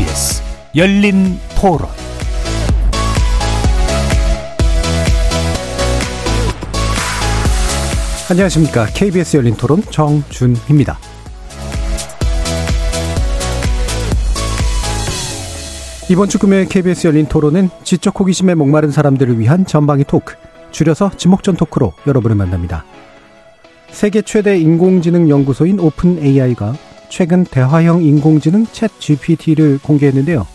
[0.00, 0.42] KBS
[0.76, 1.86] 열린 토론
[8.30, 8.86] 안녕하십니까.
[8.86, 10.98] KBS 열린 토론 정준희입니다.
[16.08, 20.34] 이번 주 금요일 KBS 열린 토론은 지적 호기심에 목마른 사람들을 위한 전방위 토크,
[20.70, 22.86] 줄여서 지목전 토크로 여러분을 만납니다.
[23.90, 26.74] 세계 최대 인공지능 연구소인 오픈 AI가
[27.10, 30.46] 최근 대화형 인공지능 챗 GPT를 공개했는데요.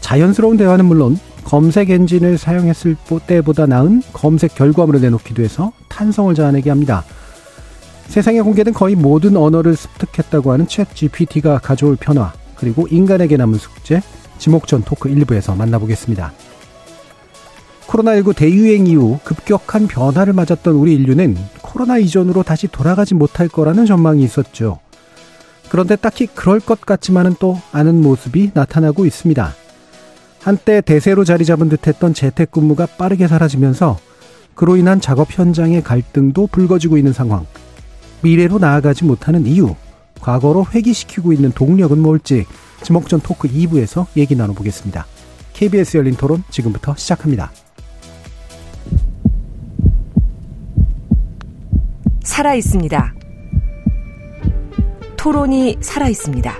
[0.00, 7.02] 자연스러운 대화는 물론 검색 엔진을 사용했을 때보다 나은 검색 결과물을 내놓기도 해서 탄성을 자아내게 합니다.
[8.06, 14.02] 세상에 공개된 거의 모든 언어를 습득했다고 하는 챗 GPT가 가져올 변화, 그리고 인간에게 남은 숙제,
[14.38, 16.32] 지목전 토크 1부에서 만나보겠습니다.
[17.86, 24.22] 코로나19 대유행 이후 급격한 변화를 맞았던 우리 인류는 코로나 이전으로 다시 돌아가지 못할 거라는 전망이
[24.22, 24.78] 있었죠.
[25.70, 29.54] 그런데 딱히 그럴 것 같지만은 또 않은 모습이 나타나고 있습니다.
[30.42, 33.98] 한때 대세로 자리 잡은 듯했던 재택근무가 빠르게 사라지면서
[34.54, 37.46] 그로 인한 작업 현장의 갈등도 불거지고 있는 상황.
[38.22, 39.74] 미래로 나아가지 못하는 이유,
[40.20, 42.46] 과거로 회귀시키고 있는 동력은 뭘지
[42.82, 45.06] 지목전 토크 2부에서 얘기 나눠보겠습니다.
[45.52, 47.52] KBS 열린 토론 지금부터 시작합니다.
[52.24, 53.19] 살아 있습니다.
[55.20, 56.50] 토론이 살아 있습니다.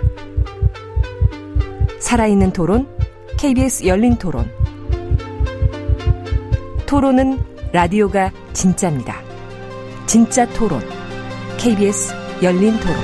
[1.99, 2.87] 살아있는 토론,
[3.39, 4.51] KBS 열린 토론.
[6.85, 7.39] 토론은
[7.73, 9.17] 라디오가 진짜입니다.
[10.05, 10.83] 진짜 토론,
[11.57, 12.97] KBS 열린 토론.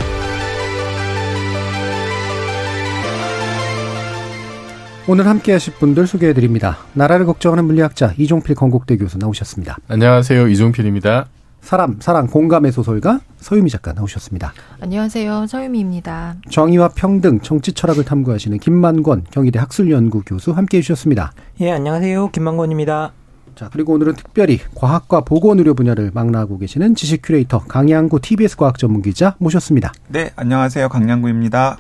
[5.09, 6.77] 오늘 함께 하실 분들 소개해 드립니다.
[6.93, 9.79] 나라를 걱정하는 물리학자 이종필 건국대 교수 나오셨습니다.
[9.89, 10.49] 안녕하세요.
[10.49, 11.29] 이종필입니다.
[11.67, 14.53] 사람, 사랑, 공감의 소설가 서유미 작가 나오셨습니다.
[14.81, 15.49] 안녕하세요.
[15.49, 16.37] 서유미입니다.
[16.49, 21.33] 정의와 평등, 정치 철학을 탐구하시는 김만권 경희대 학술연구 교수 함께 해 주셨습니다.
[21.61, 22.31] 예, 안녕하세요.
[22.31, 23.13] 김만권입니다.
[23.57, 28.79] 자, 그리고 오늘은 특별히 과학과 보건 의료 분야를 망라하고 계시는 지식 큐레이터 강양구 TBS 과학
[28.79, 29.93] 전문 기자 모셨습니다.
[30.07, 30.89] 네, 안녕하세요.
[30.89, 31.79] 강양구입니다.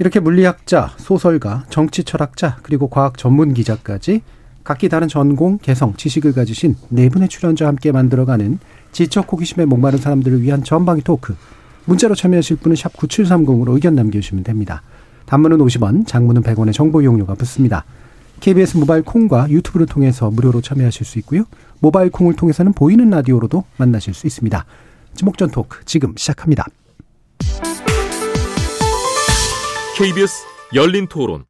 [0.00, 4.22] 이렇게 물리학자, 소설가, 정치 철학자, 그리고 과학 전문 기자까지
[4.64, 8.58] 각기 다른 전공, 개성, 지식을 가지신 네 분의 출연자와 함께 만들어가는
[8.94, 11.34] 지적 호기심에 목마른 사람들을 위한 전방위 토크.
[11.84, 14.82] 문자로 참여하실 분은 샵 9730으로 의견 남겨주시면 됩니다.
[15.26, 17.84] 단문은 50원, 장문은 100원의 정보 이용료가 붙습니다.
[18.40, 21.44] KBS 모바일 콩과 유튜브를 통해서 무료로 참여하실 수 있고요.
[21.80, 24.64] 모바일 콩을 통해서는 보이는 라디오로도 만나실 수 있습니다.
[25.14, 26.64] 지목전 토크 지금 시작합니다.
[29.96, 30.44] KBS
[30.74, 31.44] 열린 토론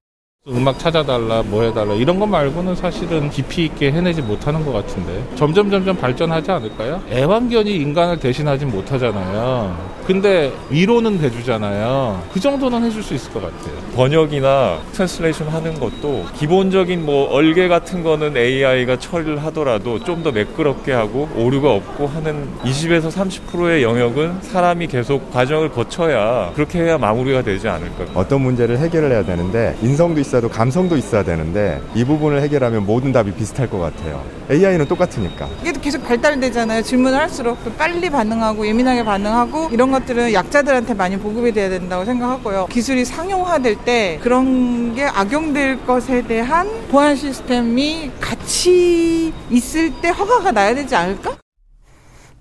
[0.46, 5.24] 음악 찾아달라 뭐 해달라 이런 거 말고는 사실은 깊이 있게 해내지 못하는 것 같은데.
[5.36, 7.00] 점점 점점 발전하지 않을까요?
[7.10, 9.94] 애완견이 인간을 대신하진 못하잖아요.
[10.06, 12.22] 근데 위로는 해주잖아요.
[12.30, 13.74] 그 정도는 해줄 수 있을 것 같아요.
[13.96, 20.92] 번역이나 translation 하는 것도 기본적인 뭐 얼개 같은 거는 AI가 처리를 하더라도 좀 더 매끄럽게
[20.92, 27.66] 하고 오류가 없고 하는 20에서 30%의 영역은 사람이 계속 과정을 거쳐야 그렇게 해야 마무리가 되지
[27.68, 28.04] 않을까.
[28.14, 33.12] 어떤 문제를 해결을 해야 되는데 인성도 있어 있어도 감성도 있어야 되는데 이 부분을 해결하면 모든
[33.12, 34.24] 답이 비슷할 것 같아요.
[34.50, 35.48] AI는 똑같으니까.
[35.62, 36.82] 이게 계속 발달되잖아요.
[36.82, 42.66] 질문을 할수록 또 빨리 반응하고 예민하게 반응하고 이런 것들은 약자들한테 많이 보급이 돼야 된다고 생각하고요.
[42.68, 50.74] 기술이 상용화될 때 그런 게 악용될 것에 대한 보안 시스템이 같이 있을 때 허가가 나야
[50.74, 51.36] 되지 않을까?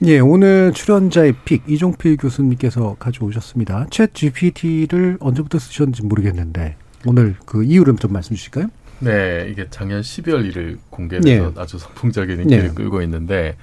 [0.05, 3.85] 예, 오늘 출연자의 픽 이종필 교수님께서 가져오셨습니다.
[3.89, 6.75] 챗 GPT를 언제부터 쓰셨는지 모르겠는데
[7.05, 8.67] 오늘 그 이유를 좀 말씀 주실까요?
[8.99, 11.61] 네, 이게 작년 12월 1일 공개돼서 네.
[11.61, 12.73] 아주 선풍적인 인기를 네.
[12.73, 13.57] 끌고 있는데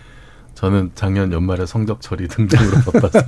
[0.54, 3.24] 저는 작년 연말에 성적 처리 등등으로 바빠서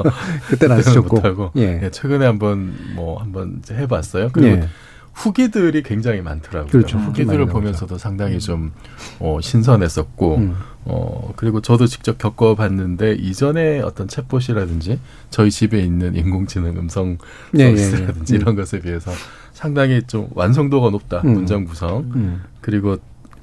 [0.48, 1.78] 그때는 안 쓰셨고 못하고 예.
[1.78, 4.30] 네, 최근에 한번 뭐 한번 해봤어요.
[4.32, 4.68] 그리고 예.
[5.14, 6.70] 후기들이 굉장히 많더라고요.
[6.70, 6.98] 그렇죠.
[6.98, 8.72] 후기들을 보면서도 상당히 좀
[9.18, 10.56] 어, 신선했었고 음.
[10.84, 14.98] 어 그리고 저도 직접 겪어봤는데 이전에 어떤 챗봇이라든지
[15.30, 17.18] 저희 집에 있는 인공지능 음성
[17.52, 18.42] 네, 서비스라든지 예, 예, 예.
[18.42, 19.12] 이런 것에 비해서
[19.52, 21.34] 상당히 좀 완성도가 높다 음.
[21.34, 22.42] 문장 구성 음.
[22.60, 22.96] 그리고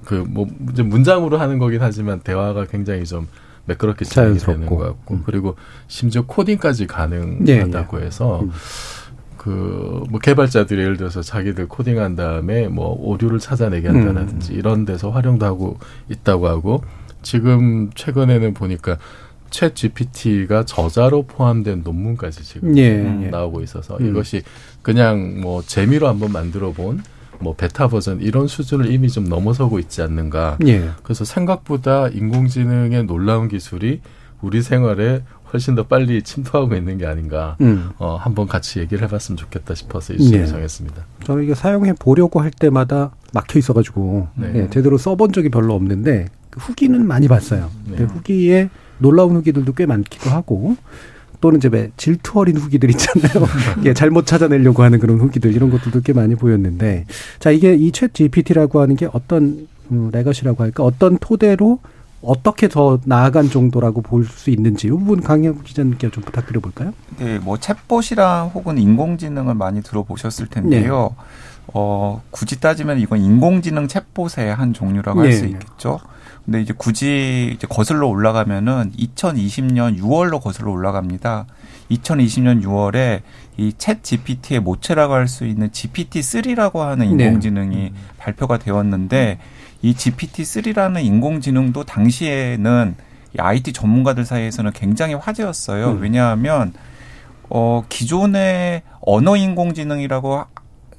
[0.03, 3.27] 그 뭐 문장으로 하는 거긴 하지만 대화가 굉장히 좀
[3.65, 5.23] 매끄럽게 진행이 되는 것 같고 음.
[5.25, 5.55] 그리고
[5.87, 7.99] 심지어 코딩까지 가능하다고.
[7.99, 8.51] 해서 음.
[9.39, 14.57] 그 뭐 개발자들이 예를 들어서 자기들 코딩한 다음에 뭐 오류를 찾아내게 한다든지 음.
[14.59, 15.77] 이런 데서 활용도 하고
[16.09, 16.83] 있다고 하고
[17.21, 18.97] 지금 최근에는 보니까
[19.49, 22.83] 챗 GPT가 저자로 포함된 논문까지 지금 예,
[23.23, 23.29] 예.
[23.29, 24.09] 나오고 있어서 음.
[24.09, 24.43] 이것이
[24.81, 27.01] 그냥 뭐 재미로 한번 만들어 본
[27.41, 30.57] 뭐 베타 버전 이런 수준을 이미 좀 넘어서고 있지 않는가.
[30.67, 30.89] 예.
[31.03, 34.01] 그래서 생각보다 인공지능의 놀라운 기술이
[34.41, 37.55] 우리 생활에 훨씬 더 빨리 침투하고 있는 게 아닌가.
[37.61, 37.89] 음.
[37.97, 40.47] 어, 한번 같이 얘기를 해봤으면 좋겠다 싶어서 이시를 네.
[40.47, 41.03] 정했습니다.
[41.23, 44.51] 저는 이게 사용해 보려고 할 때마다 막혀 있어가지고 네.
[44.51, 47.69] 네, 제대로 써본 적이 별로 없는데 그 후기는 많이 봤어요.
[47.85, 48.03] 네.
[48.03, 48.69] 후기에
[48.99, 50.75] 놀라운 후기들도 꽤 많기도 하고
[51.41, 53.47] 또는 이제 왜 질투 어린 후기들 있잖아요.
[53.85, 57.05] 예, 잘못 찾아내려고 하는 그런 후기들 이런 것들도 꽤 많이 보였는데
[57.39, 61.79] 자 이게 이 챗 GPT라고 하는 게 어떤 음, 레거시라고 할까 어떤 토대로
[62.21, 66.93] 어떻게 더 나아간 정도라고 볼 수 있는지 이 부분 강영 기자님께 좀 부탁드려 볼까요?
[67.17, 71.15] 네, 뭐 챗봇이랑 혹은 인공지능을 많이 들어보셨을 텐데요.
[71.17, 71.23] 네.
[71.73, 75.49] 어, 굳이 따지면 이건 인공지능 챗봇의 한 종류라고 할수 네.
[75.51, 75.99] 있겠죠.
[76.45, 81.45] 근데 이제 굳이 이제 거슬러 올라가면은 2020년 6월로 거슬러 올라갑니다.
[81.91, 83.21] 2020년 6월에
[83.57, 87.25] 이 챗 GPT의 모체라고 할 수 있는 GPT-3라고 하는 네.
[87.25, 87.93] 인공지능이 네.
[88.17, 89.39] 발표가 되었는데
[89.81, 92.95] 이 GPT-3라는 인공지능도 당시에는
[93.33, 95.91] 이 IT 전문가들 사이에서는 굉장히 화제였어요.
[95.91, 96.01] 음.
[96.01, 96.73] 왜냐하면
[97.49, 100.45] 어 기존의 언어 인공지능이라고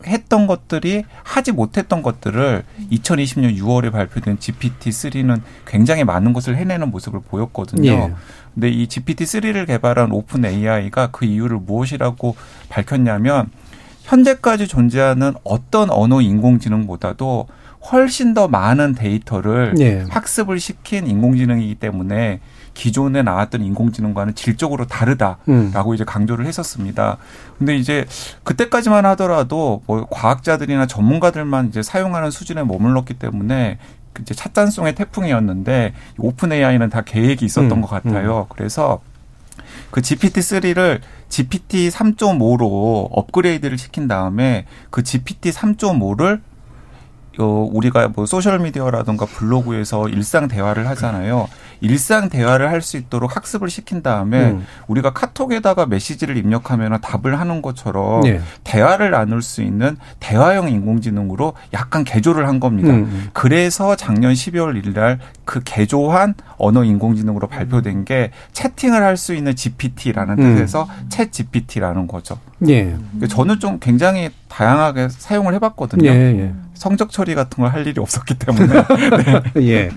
[0.06, 7.90] 했던 것들이 하지 못했던 것들을 2020년 6월에 발표된 GPT-3는 굉장히 많은 것을 해내는 모습을 보였거든요.
[7.90, 8.14] 예.
[8.54, 12.34] 근데 이 GPT-3를 개발한 오픈 AI가 그 이유를 무엇이라고
[12.68, 13.50] 밝혔냐면
[14.02, 17.46] 현재까지 존재하는 어떤 언어 인공지능보다도
[17.90, 20.04] 훨씬 더 많은 데이터를 예.
[20.10, 22.40] 학습을 시킨 인공지능이기 때문에
[22.74, 25.94] 기존에 나왔던 인공지능과는 질적으로 다르다라고 음.
[25.94, 27.16] 이제 강조를 했었습니다.
[27.58, 28.06] 근데 이제
[28.44, 33.78] 그때까지만 하더라도 뭐 과학자들이나 전문가들만 이제 사용하는 수준에 머물렀기 때문에
[34.20, 37.80] 이제 찻잔 속의 태풍이었는데 오픈 AI는 다 계획이 있었던 음.
[37.80, 38.40] 것 같아요.
[38.40, 38.44] 음.
[38.50, 39.00] 그래서
[39.90, 46.40] 그 GPT-3를 GPT 3.5로 업그레이드를 시킨 다음에 그 GPT 3.5를
[47.40, 51.48] 어, 우리가 뭐 소셜 미디어라든가 블로그에서 일상 대화를 하잖아요.
[51.80, 54.66] 일상 대화를 할 수 있도록 학습을 시킨 다음에 음.
[54.86, 58.40] 우리가 카톡에다가 메시지를 입력하면 답을 하는 것처럼 네.
[58.64, 62.88] 대화를 나눌 수 있는 대화형 인공지능으로 약간 개조를 한 겁니다.
[62.90, 62.94] 음.
[63.04, 63.28] 음.
[63.34, 65.18] 그래서 작년 12월 1일 날
[65.50, 70.54] 그 개조한 언어 인공지능으로 발표된 게 채팅을 할 수 있는 GPT라는 음.
[70.54, 72.38] 뜻에서 챗 GPT라는 거죠.
[72.68, 72.94] 예.
[73.28, 76.08] 저는 좀 굉장히 다양하게 사용을 해봤거든요.
[76.08, 76.52] 예, 예.
[76.80, 78.82] 성적 처리 같은 걸 할 일이 없었기 때문에.
[79.54, 79.62] 네.
[79.68, 79.90] 예.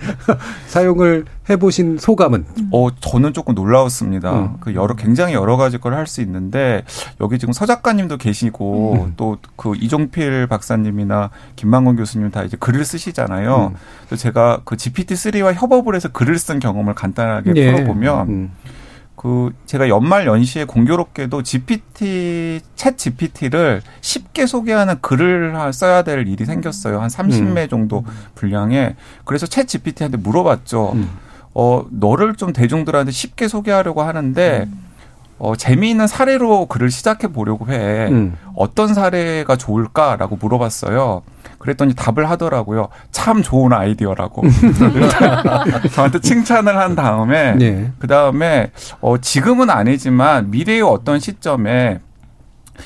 [0.68, 2.46] 사용을 해보신 소감은?
[2.72, 4.32] 어, 저는 조금 놀라웠습니다.
[4.34, 4.54] 음.
[4.60, 6.84] 그 여러, 굉장히 여러 가지 걸 할 수 있는데,
[7.22, 9.14] 여기 지금 서 작가님도 계시고, 음.
[9.18, 13.72] 또그 이종필 박사님이나 김만건 교수님 다 이제 글을 쓰시잖아요.
[13.74, 13.78] 음.
[14.08, 17.72] 그래서 제가 그 GPT-3와 협업을 해서 글을 쓴 경험을 간단하게 예.
[17.72, 18.52] 풀어보면, 음.
[19.16, 27.00] 그 제가 연말 연시에 공교롭게도 GPT 챗 GPT를 쉽게 소개하는 글을 써야 될 일이 생겼어요.
[27.00, 27.70] 한 30매 음.
[27.70, 28.04] 정도
[28.36, 28.96] 분량에.
[29.24, 30.94] 그래서 챗 GPT한테 물어봤죠.
[30.94, 31.10] 음.
[31.54, 34.68] 어 너를 좀 대중들한테 쉽게 소개하려고 하는데
[35.44, 38.08] 어 재미있는 사례로 글을 시작해 보려고 해.
[38.08, 38.38] 음.
[38.56, 41.22] 어떤 사례가 좋을까라고 물어봤어요.
[41.60, 42.88] 그랬더니 답을 하더라고요.
[43.12, 44.44] 참 좋은 아이디어라고.
[45.92, 47.92] 저한테 칭찬을 한 다음에 네.
[48.00, 52.00] 그 다음에 어 지금은 아니지만 미래의 어떤 시점에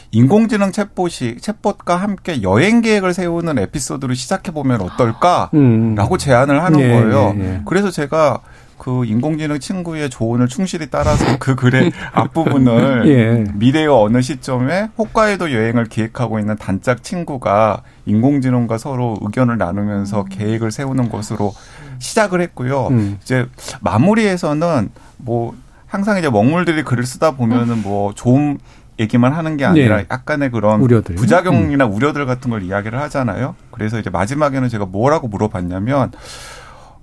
[0.09, 5.95] 인공지능 챗봇이 챗봇과 함께 여행 계획을 세우는 에피소드를 시작해 보면 어떨까라고 음.
[6.17, 7.33] 제안을 하는 네, 거예요.
[7.33, 7.61] 네, 네.
[7.65, 8.41] 그래서 제가
[8.77, 13.51] 그 인공지능 친구의 조언을 충실히 따라서 그 글의 앞부분을 예.
[13.55, 20.25] 미래의 어느 시점에 호카이도 여행을 기획하고 있는 단짝 친구가 인공지능과 서로 의견을 나누면서 음.
[20.29, 21.53] 계획을 세우는 것으로
[21.99, 22.87] 시작을 했고요.
[22.87, 23.17] 음.
[23.21, 23.47] 이제
[23.81, 25.55] 마무리에서는 뭐
[25.87, 28.59] 항상 이제 먹물들이 글을 쓰다 보면은 뭐 좋은
[28.99, 30.05] 얘기만 하는 게 아니라 네.
[30.09, 31.15] 약간의 그런 우려들.
[31.15, 31.93] 부작용이나 음.
[31.93, 33.55] 우려들 같은 걸 이야기를 하잖아요.
[33.71, 36.11] 그래서 이제 마지막에는 제가 뭐라고 물어봤냐면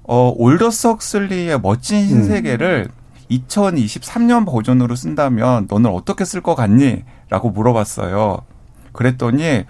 [0.05, 3.05] 어, 올더스 헉슬리의 멋진 신세계를 음.
[3.31, 7.05] 2023년 버전으로 쓴다면 너는 어떻게 쓸 것 같니?
[7.31, 8.39] 라고 물어봤어요.
[8.93, 9.65] 그랬더니,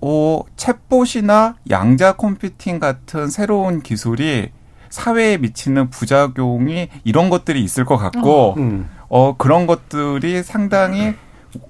[0.00, 4.50] 어, 챗봇이나 양자 컴퓨팅 같은 새로운 기술이
[4.90, 8.88] 사회에 미치는 부작용이 이런 것들이 있을 것 같고, 어, 음.
[9.08, 11.14] 어 그런 것들이 상당히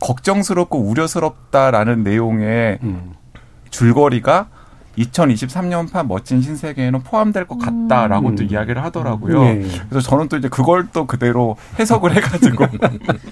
[0.01, 3.13] 걱정스럽고 우려스럽다라는 내용의 음.
[3.71, 4.49] 줄거리가
[4.99, 8.37] 2023년판 멋진 신세계에는 포함될 것 같다라고 음.
[8.37, 9.43] 또 이야기를 하더라고요.
[9.43, 9.67] 네.
[9.89, 12.67] 그래서 저는 또 이제 그걸 또 그대로 해석을 해가지고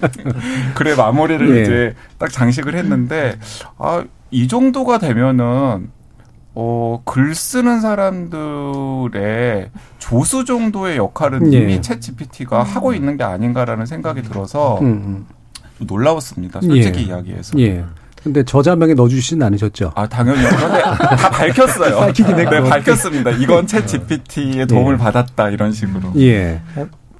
[0.75, 1.61] 그래 마무리를 네.
[1.61, 3.37] 이제 딱 장식을 했는데
[3.77, 4.03] 아
[4.33, 5.91] 이 정도가 되면은
[6.55, 11.57] 어, 글 쓰는 사람들의 조수 정도의 역할은 네.
[11.57, 14.85] 이미 챗 GPT가 하고 있는 게 아닌가라는 생각이 들어서 음.
[14.85, 15.25] 음.
[15.85, 16.61] 놀라웠습니다.
[16.61, 17.03] 솔직히 예.
[17.03, 17.59] 이야기해서.
[17.59, 17.85] 예.
[18.23, 19.91] 근데 저자명에 넣어주시진 않으셨죠?
[19.95, 20.49] 아 당연히요.
[20.49, 21.97] 그런데 다 밝혔어요.
[21.99, 22.51] 밝히긴 했고.
[22.51, 23.31] 네, 밝혔습니다.
[23.31, 24.97] 이건 챗 GPT의 도움을 예.
[24.97, 26.13] 받았다 이런 식으로.
[26.17, 26.61] 예.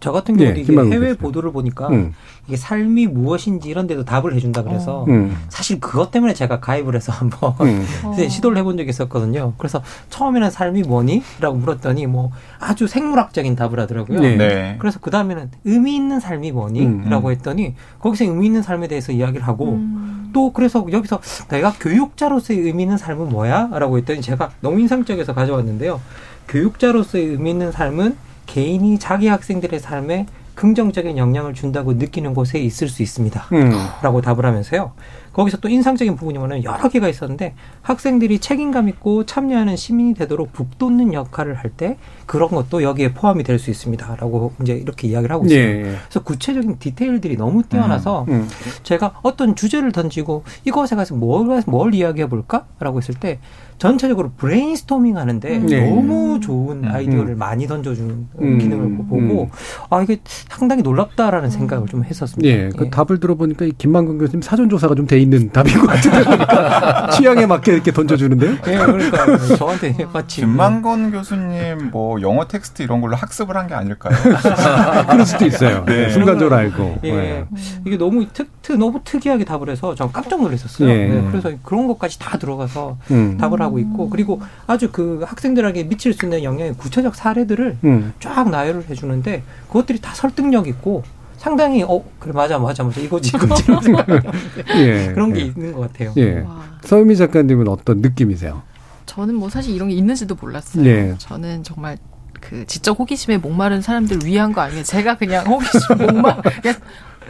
[0.04, 2.14] 저 같은 경우도 예, 이게 해외 보도를 보니까 음.
[2.46, 5.06] 이게 삶이 무엇인지 이런 데도 답을 해준다 그래서 어.
[5.08, 5.34] 음.
[5.48, 7.86] 사실 그것 때문에 제가 가입을 해서 한번 음.
[8.28, 9.54] 시도를 해본 적이 있었거든요.
[9.58, 11.24] 그래서 처음에는 삶이 뭐니?
[11.40, 14.20] 라고 물었더니 뭐 아주 생물학적인 답을 하더라고요.
[14.20, 14.36] 네.
[14.36, 14.76] 네.
[14.78, 16.82] 그래서 그 다음에는 의미 있는 삶이 뭐니?
[16.86, 17.06] 음.
[17.10, 20.32] 라고 했더니 거기서 의미 있는 삶에 대해서 이야기를 하고 음.
[20.34, 23.70] 또 그래서 여기서 내가 교육자로서의 의미 있는 삶은 뭐야?
[23.72, 26.02] 라고 했더니 제가 너무 인상적이어서 가져왔는데요.
[26.50, 33.02] 교육자로서의 의미 있는 삶은 개인이 자기 학생들의 삶에 긍정적인 영향을 준다고 느끼는 곳에 있을 수
[33.02, 33.44] 있습니다.
[33.54, 33.72] 음.
[34.04, 34.92] 라고 답을 하면서요.
[35.34, 41.12] 거기서 또 인상적인 부분이 뭐냐면 여러 개가 있었는데 학생들이 책임감 있고 참여하는 시민이 되도록 북돋는
[41.14, 41.98] 역할을 할 때
[42.28, 45.58] 그런 것도 여기에 포함이 될 수 있습니다라고 이제 이렇게 이야기를 하고 있어요.
[45.60, 45.96] 예, 예.
[46.04, 48.50] 그래서 구체적인 디테일들이 너무 뛰어나서 음, 음.
[48.84, 53.40] 제가 어떤 주제를 던지고 이것에 가서 뭘, 뭘 이야기해 볼까라고 했을 때
[53.84, 55.66] 전체적으로 브레인스토밍 하는데 음.
[55.66, 55.90] 네.
[55.90, 56.90] 너무 좋은 음.
[56.90, 57.38] 아이디어를 음.
[57.38, 58.58] 많이 던져주는 음.
[58.58, 59.50] 기능을 보고
[59.90, 62.48] 아 이게 상당히 놀랍다라는 생각을 좀 했었습니다.
[62.50, 62.90] 예, 그 예.
[62.90, 67.74] 답을 들어보니까 김만권 교수님 사전 조사가 좀 돼 있는 답인 것 같은데 그러니까 취향에 맞게
[67.74, 68.52] 이렇게 던져주는데요.
[68.52, 74.16] 예, 그러니까 저한테 마치 김만권 교수님 뭐 영어 텍스트 이런 걸로 학습을 한 게 아닐까요?
[75.12, 75.84] 그럴 수도 있어요.
[75.86, 76.10] 네.
[76.10, 77.00] 순간적으로 알고.
[77.04, 77.46] 예, 네.
[77.86, 80.90] 이게 너무 특, 특 너무 특이하게 답을 해서 전 깜짝 놀랐었어요.
[80.90, 81.08] 예.
[81.08, 83.38] 네, 그래서 그런 것까지 다 들어가서 음.
[83.38, 88.14] 답을 하고 있고 그리고 아주 그 학생들에게 미칠 수 있는 영향의 구체적 사례들을 음.
[88.20, 91.04] 쫙 나열을 해주는데 그것들이 다 설득력 있고
[91.38, 93.66] 상당히 어 그래 맞아 맞아 맞아 이거지 이거지
[94.80, 95.46] 예, 그런 게 예.
[95.46, 96.14] 있는 것 같아요.
[96.18, 96.46] 예.
[96.84, 98.62] 서유미 작가님은 어떤 느낌이세요?
[99.06, 100.86] 저는 뭐 사실 이런 게 있는지도 몰랐어요.
[100.86, 101.16] 예.
[101.18, 101.98] 저는 정말
[102.40, 104.84] 그 지적 호기심에 목마른 사람들 위한 거 아니에요.
[104.84, 106.76] 제가 그냥 호기심 목마 그냥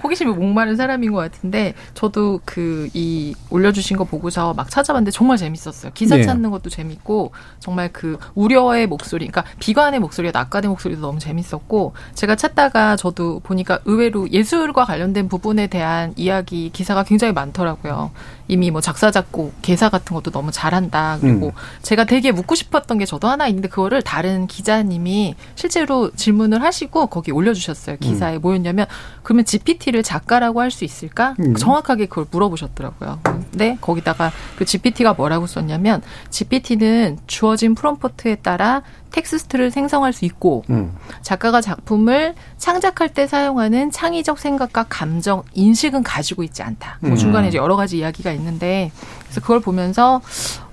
[0.04, 5.92] 호기심에 목마른 사람인 것 같은데 저도 그 이 올려주신 거 보고서 막 찾아봤는데 정말 재밌었어요.
[5.94, 6.24] 기사 네.
[6.24, 12.36] 찾는 것도 재밌고 정말 그 우려의 목소리, 그러니까 비관의 목소리와 낙관의 목소리도 너무 재밌었고 제가
[12.36, 18.12] 찾다가 저도 보니까 의외로 예술과 관련된 부분에 대한 이야기 기사가 굉장히 많더라고요.
[18.48, 21.18] 이미 뭐 작사 작곡 개사 같은 것도 너무 잘한다.
[21.22, 21.52] 그리고 음.
[21.82, 27.32] 제가 되게 묻고 싶었던 게 저도 하나 있는데 그거를 다른 기자님이 실제로 질문을 하시고 거기
[27.32, 27.98] 올려주셨어요.
[27.98, 28.42] 기사에 음.
[28.42, 28.86] 뭐였냐면
[29.24, 31.36] 그러면 GPT를 작가라고 할 수 있을까?
[31.40, 31.54] 음.
[31.56, 33.20] 정확하게 그걸 물어보셨더라고요.
[33.24, 38.82] 근데 거기다가 그 GPT가 뭐라고 썼냐면 GPT는 주어진 프롬포트에 따라
[39.14, 40.94] 텍스트를 생성할 수 있고 음.
[41.22, 46.98] 작가가 작품을 창작할 때 사용하는 창의적 생각과 감정, 인식은 가지고 있지 않다.
[47.00, 47.16] 뭐 음.
[47.16, 48.92] 중간에 이제 여러 가지 이야기가 있는데
[49.24, 50.22] 그래서 그걸 보면서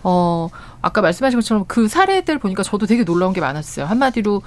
[0.03, 0.49] 어
[0.83, 3.87] 아까 말씀하신 것처럼 그 사례들 보니까 저도 되게 놀라운 게 많았어요.
[3.87, 4.43] 한마디로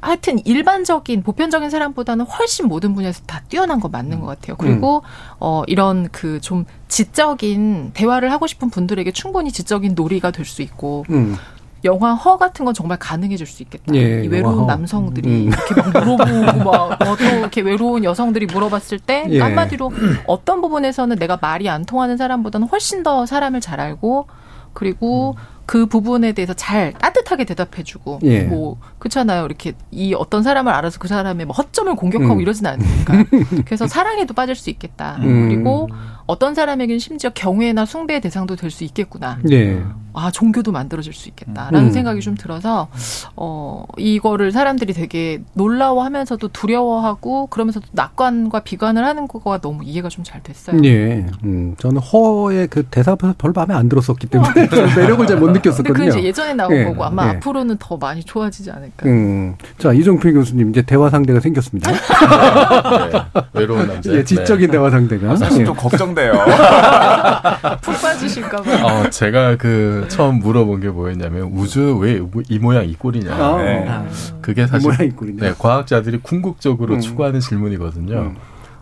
[0.00, 4.54] 하여튼 일반적인 보편적인 사람보다는 훨씬 모든 분야에서 다 뛰어난 거 맞는 것 같아요.
[4.56, 5.34] 그리고 음.
[5.40, 11.04] 어 이런 그 좀 지적인 대화를 하고 싶은 분들에게 충분히 지적인 놀이가 될 수 있고
[11.10, 11.36] 음.
[11.84, 13.94] 영화 허 같은 건 정말 가능해질 수 있겠다.
[13.94, 15.52] 예, 이 외로운 남성들이 음.
[15.52, 19.40] 이렇게 막 물어보고 막 또 이렇게 외로운 여성들이 물어봤을 때 예.
[19.40, 19.90] 한마디로
[20.26, 24.26] 어떤 부분에서는 내가 말이 안 통하는 사람보다는 훨씬 더 사람을 잘 알고
[24.72, 25.58] 그리고 음.
[25.66, 28.40] 그 부분에 대해서 잘 따뜻하게 대답해주고 예.
[28.44, 29.44] 뭐 그렇잖아요.
[29.44, 32.40] 이렇게 이 어떤 사람을 알아서 그 사람의 뭐 허점을 공격하고 음.
[32.40, 33.24] 이러진 않으니까.
[33.66, 35.18] 그래서 사랑에도 빠질 수 있겠다.
[35.20, 35.48] 음.
[35.48, 35.88] 그리고
[36.28, 39.38] 어떤 사람에게는 심지어 경외나 숭배의 대상도 될 수 있겠구나.
[39.50, 39.82] 예.
[40.12, 41.92] 아 종교도 만들어질 수 있겠다라는 음.
[41.92, 42.88] 생각이 좀 들어서
[43.36, 50.42] 어 이거를 사람들이 되게 놀라워하면서도 두려워하고 그러면서도 낙관과 비관을 하는 거가 너무 이해가 좀 잘
[50.42, 50.78] 됐어요.
[50.84, 51.24] 예.
[51.44, 55.94] 음, 저는 허의 그 대사 앞에서 별로 마음에 안 들었었기 때문에 매력을 잘 못 느꼈었거든요.
[55.94, 56.84] 근데 그 이제 예전에 나온 예.
[56.84, 57.30] 거고 아마 예.
[57.36, 59.06] 앞으로는 더 많이 좋아지지 않을까.
[59.08, 59.54] 음.
[59.78, 61.90] 자 이종필 교수님 이제 대화 상대가 생겼습니다.
[63.12, 63.42] 네.
[63.54, 64.12] 외로운 남자.
[64.12, 64.72] 예, 지적인 네.
[64.72, 65.30] 대화 상대가.
[65.32, 66.32] 아, 사실 좀 걱정 돼요.
[67.80, 68.84] 푹 빠지실까봐.
[68.84, 73.32] 어, 제가 그 처음 물어본 게 뭐였냐면 우주 왜 이 모양 이 꼴이냐.
[73.34, 73.86] 아, 네.
[73.88, 74.04] 아.
[74.40, 77.00] 그게 사실 이 네, 과학자들이 궁극적으로 음.
[77.00, 78.16] 추구하는 질문이거든요.
[78.18, 78.36] 음.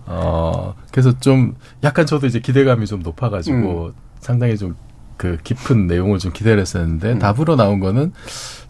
[0.07, 3.93] 어, 그래서 좀 약간 저도 이제 기대감이 좀 높아가지고 음.
[4.21, 4.75] 상당히 좀
[5.17, 7.19] 그 깊은 내용을 좀 기대를 했었는데 음.
[7.19, 8.13] 답으로 나온 거는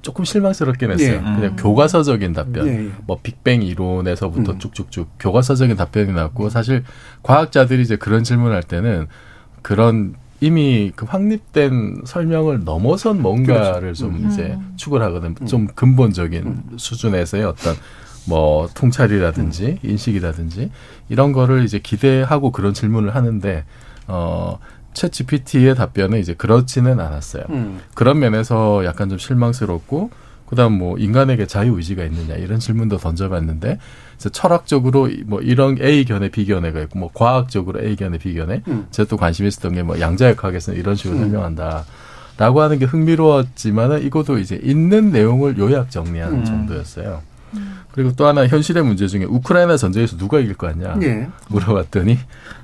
[0.03, 1.15] 조금 실망스럽긴 했어요.
[1.15, 1.19] 예.
[1.19, 1.57] 그냥 음.
[1.57, 2.69] 교과서적인 답변.
[2.69, 2.91] 예, 예.
[3.07, 4.59] 뭐 빅뱅 이론에서부터 음.
[4.59, 6.85] 쭉쭉쭉 교과서적인 답변이 나왔고 사실
[7.23, 9.09] 과학자들이 이제 그런 질문할 때는
[9.63, 14.07] 그런 이미 그 확립된 설명을 넘어선 뭔가를 그렇죠.
[14.07, 14.29] 좀 음.
[14.31, 15.35] 이제 추구를 하거든.
[15.41, 15.47] 음.
[15.47, 16.63] 좀 근본적인 음.
[16.77, 17.75] 수준에서의 어떤
[18.27, 19.91] 뭐 통찰이라든지 음.
[19.91, 20.71] 인식이라든지
[21.09, 23.65] 이런 거를 이제 기대하고 그런 질문을 하는데
[24.09, 24.59] 어
[24.97, 27.45] 챗 GPT의 답변은 이제 그렇지는 않았어요.
[27.51, 27.81] 음.
[27.95, 30.11] 그런 면에서 약간 좀 실망스럽고
[30.47, 33.79] 그다음 뭐 인간에게 자유 의지가 있느냐 이런 질문도 던져봤는데
[34.17, 38.63] 그래서 철학적으로 뭐 이런 A 견해 B 견해가 있고 뭐 과학적으로 A 견해 B 견해
[38.69, 38.87] 음.
[38.91, 41.21] 제가 또 관심 있었던 게 뭐 양자역학에서는 이런 식으로 음.
[41.25, 41.85] 설명한다.
[42.39, 46.45] 라고 하는 게 흥미로웠지만은 이것도 이제 있는 내용을 요약 정리하는 음.
[46.45, 47.23] 정도였어요.
[47.93, 51.29] 그리고 또 하나 현실의 문제 중에 우크라이나 전쟁에서 누가 이길 것 같냐 예.
[51.49, 52.19] 물어봤더니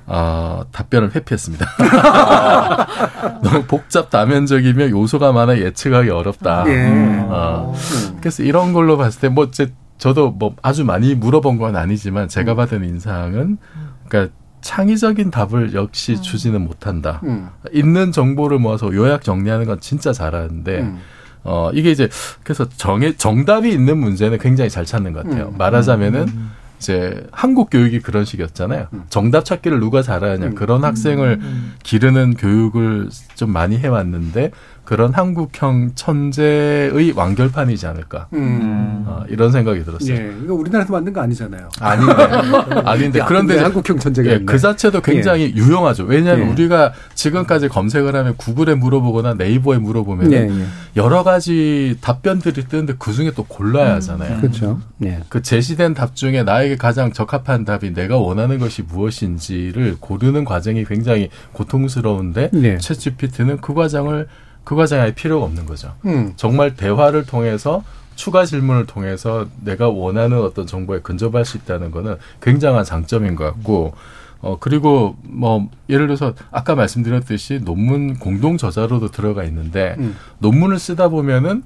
[0.05, 1.65] 어, 답변을 회피했습니다.
[3.41, 6.65] 너무 복잡 다면적이며 요소가 많아 예측하기 어렵다.
[6.67, 6.87] 예.
[7.29, 7.73] 어,
[8.19, 9.49] 그래서 이런 걸로 봤을 때 뭐
[9.97, 12.57] 저도 뭐 아주 많이 물어본 건 아니지만 제가 음.
[12.57, 13.57] 받은 인상은
[14.07, 16.21] 그러니까 창의적인 답을 역시 음.
[16.21, 17.21] 주지는 못한다.
[17.23, 17.49] 음.
[17.71, 20.99] 있는 정보를 모아서 요약 정리하는 건 진짜 잘하는데 음.
[21.43, 22.09] 어 이게 이제
[22.43, 25.49] 그래서 정해 정답이 있는 문제는 굉장히 잘 찾는 것 같아요.
[25.49, 25.57] 음.
[25.57, 26.51] 말하자면은 음.
[26.79, 28.87] 이제 한국 교육이 그런 식이었잖아요.
[29.09, 31.39] 정답 찾기를 누가 잘하냐 그런 학생을
[31.81, 34.51] 기르는 교육을 좀 많이 해왔는데
[34.85, 39.05] 그런 한국형 천재의 완결판이지 않을까 음.
[39.07, 40.13] 어, 이런 생각이 들었어요.
[40.13, 41.69] 예, 이거 우리나라에서 만든 거 아니잖아요.
[41.79, 42.13] 아닌데,
[42.83, 45.55] 아닌데 야, 그런데 한국형 천재가 예, 그 자체도 굉장히 예.
[45.55, 46.03] 유용하죠.
[46.03, 46.51] 왜냐하면 예.
[46.51, 50.65] 우리가 지금까지 검색을 하면 구글에 물어보거나 네이버에 물어보면 예, 예.
[50.97, 53.95] 여러 가지 답변들이 뜨는데 그 중에 또 골라야 음.
[53.95, 54.35] 하잖아요.
[54.35, 54.41] 음.
[54.41, 54.81] 그렇죠.
[55.29, 61.29] 그 제시된 답 중에 나에게 가장 적합한 답이 내가 원하는 것이 무엇인지를 고르는 과정이 굉장히
[61.53, 62.77] 고통스러운데 네.
[62.77, 64.27] 챗 GPT는 그 과정을
[64.63, 65.93] 그 과정에 필요가 없는 거죠.
[66.05, 66.33] 음.
[66.35, 67.83] 정말 대화를 통해서
[68.15, 73.93] 추가 질문을 통해서 내가 원하는 어떤 정보에 근접할 수 있다는 거는 굉장한 장점인 것 같고
[74.41, 80.15] 어 그리고 뭐 예를 들어서 아까 말씀드렸듯이 논문 공동 저자로도 들어가 있는데 음.
[80.39, 81.63] 논문을 쓰다 보면은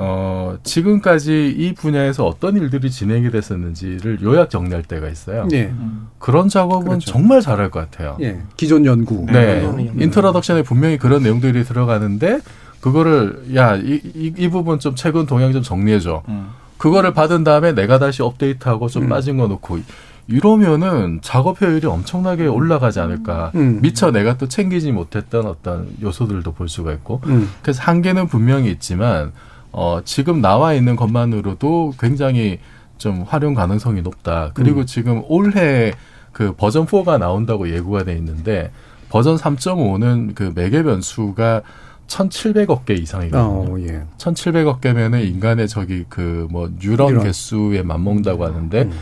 [0.00, 5.46] 어, 지금까지 이 분야에서 어떤 일들이 진행이 됐었는지를 요약 정리할 때가 있어요.
[5.48, 5.72] 네.
[6.18, 7.10] 그런 작업은 그렇죠.
[7.10, 8.16] 정말 잘할 것 같아요.
[8.20, 8.40] 예.
[8.56, 9.26] 기존 연구.
[9.26, 9.60] 네.
[9.60, 9.92] 네.
[9.98, 12.40] introduction에 분명히 그런 내용들이 들어가는데
[12.80, 16.22] 그거를 야, 이, 이, 이 부분 좀 최근 동향 좀 정리해 줘.
[16.28, 16.48] 음.
[16.76, 19.08] 그거를 받은 다음에 내가 다시 업데이트하고 좀 음.
[19.08, 19.80] 빠진 거 넣고
[20.28, 23.50] 이러면은 작업 효율이 엄청나게 올라가지 않을까.
[23.54, 23.80] 음.
[23.80, 27.20] 미처 내가 또 챙기지 못했던 어떤 요소들도 볼 수가 있고.
[27.26, 27.48] 음.
[27.62, 29.32] 그래서 한계는 분명히 있지만
[29.72, 32.58] 어, 지금 나와 있는 것만으로도 굉장히
[32.96, 34.50] 좀 활용 가능성이 높다.
[34.54, 34.86] 그리고 음.
[34.86, 35.92] 지금 올해
[36.32, 38.70] 그 버전 4가 나온다고 예고가 돼 있는데
[39.08, 41.62] 버전 3.5는 그 매개 변수가
[42.08, 43.74] 1,700억 개 이상이거든요.
[43.74, 44.02] 어, 예.
[44.18, 48.92] 1,700억 개면은 인간의 저기 그 뭐 뉴런, 뉴런, 개수에 맞먹는다고 하는데 음.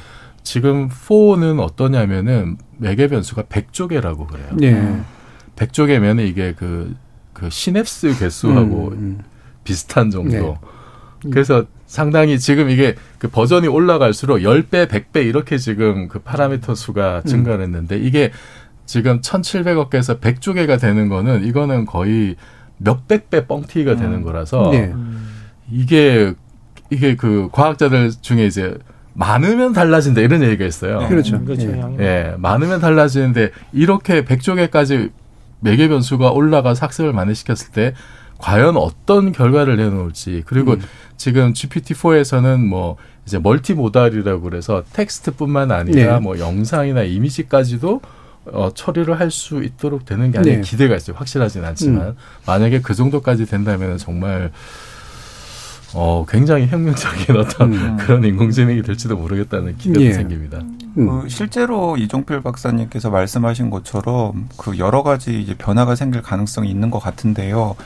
[0.43, 4.49] 지금 4는 어떠냐면은 매개 변수가 100조 개라고 그래요.
[4.63, 5.01] 예.
[5.57, 6.95] 100조 개면은 이게 그,
[7.33, 9.19] 그 시냅스 개수하고 음, 음.
[9.67, 10.31] 비슷한 정도.
[10.31, 11.31] 네.
[11.31, 17.29] 그래서 상당히 지금 이게 그 버전이 올라갈수록 10배, 100배 이렇게 지금 그 파라미터 수가 음.
[17.29, 18.31] 증가를 했는데 이게
[18.87, 22.37] 지금 1,700억 개에서 100조 개가 되는 거는 이거는 거의
[22.79, 23.99] 몇백 배 뻥튀기가 음.
[23.99, 24.93] 되는 거라서 네.
[25.71, 26.35] 이게
[26.91, 28.77] 이게 그 과학자들 중에 이제
[29.15, 31.01] 많으면 달라진다 이런 얘기가 있어요.
[31.01, 31.09] 네.
[31.09, 31.43] 그렇죠.
[31.43, 31.69] 그렇죠.
[31.99, 32.05] 예.
[32.05, 32.35] 예.
[32.39, 35.11] 많으면 달라지는데 이렇게 100조 개까지
[35.61, 37.95] 매개 변수가 올라가 학습을 많이 시켰을 때
[38.39, 40.83] 과연 어떤 결과를 내놓을지 그리고 음.
[41.17, 42.97] 지금 GPT-4에서는 뭐
[43.27, 46.21] 이제 멀티모달이라고 그래서 텍스트뿐만 아니라 네.
[46.21, 48.01] 뭐 영상이나 이미지까지도
[48.53, 50.61] 어, 처리를 할 수 있도록 되는 게 아니라 네.
[50.63, 51.17] 기대가 있어요.
[51.17, 52.17] 확실하진 않지만 음.
[52.47, 54.53] 만약에 그 정도까지 된다면 정말
[55.99, 57.97] 어, 굉장히 혁명적인 어떤 음.
[57.97, 60.13] 그런 인공지능이 될지도 모르겠다는 기대도 예.
[60.13, 60.59] 생깁니다.
[60.99, 61.23] 음.
[61.23, 66.99] 그 실제로 이종필 박사님께서 말씀하신 것처럼 그 여러 가지 이제 변화가 생길 가능성이 있는 것
[66.99, 67.77] 같은데요.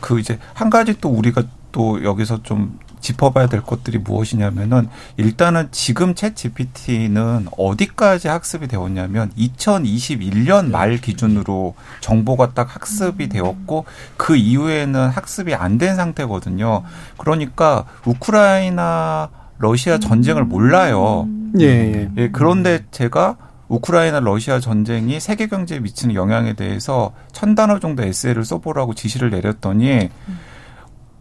[0.00, 6.14] 그 이제 한 가지 또 우리가 또 여기서 좀 짚어봐야 될 것들이 무엇이냐면은 일단은 지금
[6.14, 13.86] 챗 GPT는 어디까지 학습이 되었냐면 2021년 말 기준으로 정보가 딱 학습이 되었고
[14.16, 16.82] 그 이후에는 학습이 안 된 상태거든요.
[17.16, 21.26] 그러니까 우크라이나 러시아 전쟁을 몰라요.
[21.58, 22.10] 예, 예.
[22.16, 23.36] 예 그런데 제가
[23.68, 30.10] 우크라이나 러시아 전쟁이 세계 경제에 미치는 영향에 대해서 천 단어 정도 에세이를 써보라고 지시를 내렸더니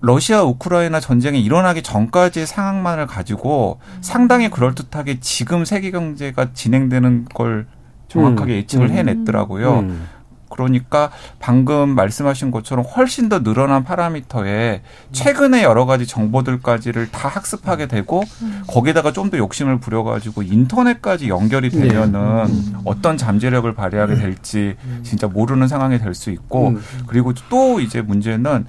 [0.02, 7.68] 러시아 우크라이나 전쟁이 일어나기 전까지의 상황만을 가지고 상당히 그럴듯하게 지금 세계 경제가 진행되는 걸
[8.08, 8.58] 정확하게 음.
[8.58, 8.92] 예측을 음.
[8.96, 9.80] 해냈더라고요.
[9.80, 10.08] 음.
[10.52, 14.82] 그러니까 방금 말씀하신 것처럼 훨씬 더 늘어난 파라미터에
[15.12, 18.24] 최근에 여러 가지 정보들까지를 다 학습하게 되고
[18.68, 21.88] 거기다가 좀 더 욕심을 부려가지고 인터넷까지 연결이 네.
[21.88, 22.78] 되면은 네.
[22.84, 28.66] 어떤 잠재력을 발휘하게 될지 진짜 모르는 상황이 될 수 있고 그리고 또 이제 문제는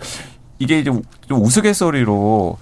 [0.61, 0.93] 이게 이제
[1.27, 2.57] 좀 우스갯소리로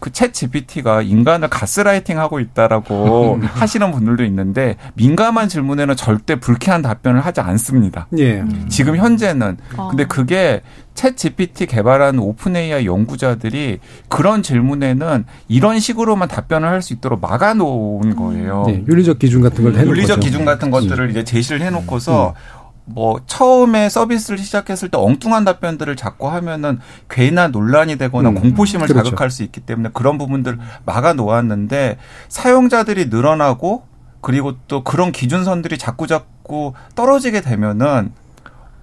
[0.00, 7.40] 그챗 GPT가 인간을 가스라이팅 하고 있다라고 하시는 분들도 있는데 민감한 질문에는 절대 불쾌한 답변을 하지
[7.40, 8.08] 않습니다.
[8.18, 8.42] 예.
[8.68, 9.88] 지금 현재는 어.
[9.90, 10.62] 근데 그게
[10.96, 18.16] 챗 GPT 개발한 오픈 AI 연구자들이 그런 질문에는 이런 식으로만 답변을 할 수 있도록 막아놓은
[18.16, 18.64] 거예요.
[18.66, 22.61] 네, 윤리적 기준 같은 걸 해놓고 윤리적 기준 같은 것들을 이제 제시를 해놓고서 음.
[22.84, 28.34] 뭐 처음에 서비스를 시작했을 때 엉뚱한 답변들을 자꾸 하면은 괜한 논란이 되거나 음.
[28.34, 29.04] 공포심을 그렇죠.
[29.04, 33.84] 자극할 수 있기 때문에 그런 부분들 막아 놓았는데 사용자들이 늘어나고
[34.20, 38.12] 그리고 또 그런 기준선들이 자꾸 자꾸 떨어지게 되면은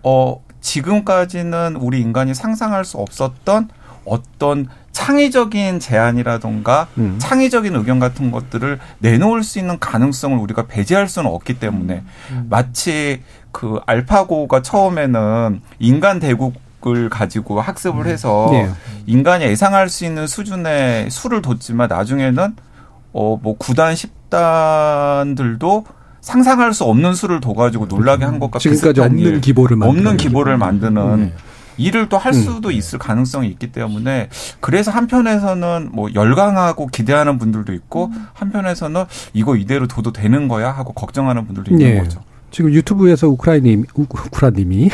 [0.04, 3.70] 어 지금까지는 우리 인간이 상상할 수 없었던
[4.06, 7.16] 어떤 창의적인 제안이라던가 음.
[7.20, 12.48] 창의적인 의견 같은 것들을 내놓을 수 있는 가능성을 우리가 배제할 수는 없기 때문에 음.
[12.50, 16.56] 마치 그 알파고가 처음에는 인간 대국
[16.88, 18.10] 을 가지고 학습을 음.
[18.10, 18.70] 해서 네.
[19.06, 22.56] 인간이 예상할 수 있는 수준의 수를 뒀지만 나중에는
[23.12, 25.84] 어뭐 9단 10단들도
[26.22, 30.58] 상상할 수 없는 수를 둬가지고 놀라게 한 것과 지금까지 없는 일, 기보를 만드는 없는 기보를
[30.58, 31.34] 만드는 네.
[31.76, 32.74] 일을 또 할 수도 음.
[32.74, 38.28] 있을 가능성이 있기 때문에 그래서 한편에서는 뭐 열광하고 기대하는 분들도 있고 음.
[38.34, 42.00] 한편에서는 이거 이대로 둬도 되는 거야 하고 걱정하는 분들도 있는 네.
[42.00, 42.22] 거죠.
[42.52, 44.90] 지금 유튜브에서 우크라이님, 우크라님이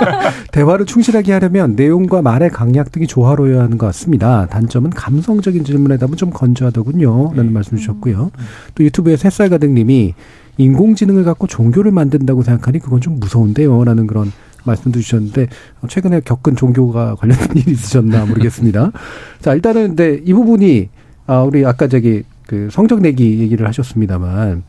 [0.52, 4.46] 대화를 충실하게 하려면 내용과 말의 강약 등이 조화로워야 하는 것 같습니다.
[4.46, 7.32] 단점은 감성적인 질문에 답은 좀 건조하더군요.
[7.34, 8.30] 라는 말씀 주셨고요.
[8.74, 10.14] 또 유튜브에서 햇살 가득님이
[10.56, 13.84] 인공지능을 갖고 종교를 만든다고 생각하니 그건 좀 무서운데요.
[13.84, 14.30] 라는 그런
[14.64, 15.48] 말씀도 주셨는데
[15.88, 18.92] 최근에 겪은 종교가 관련된 일이 있으셨나 모르겠습니다.
[19.40, 20.88] 자, 일단은 근데 이 부분이
[21.26, 24.64] 아, 우리 아까 저기 그 성적 내기 얘기를 하셨습니다만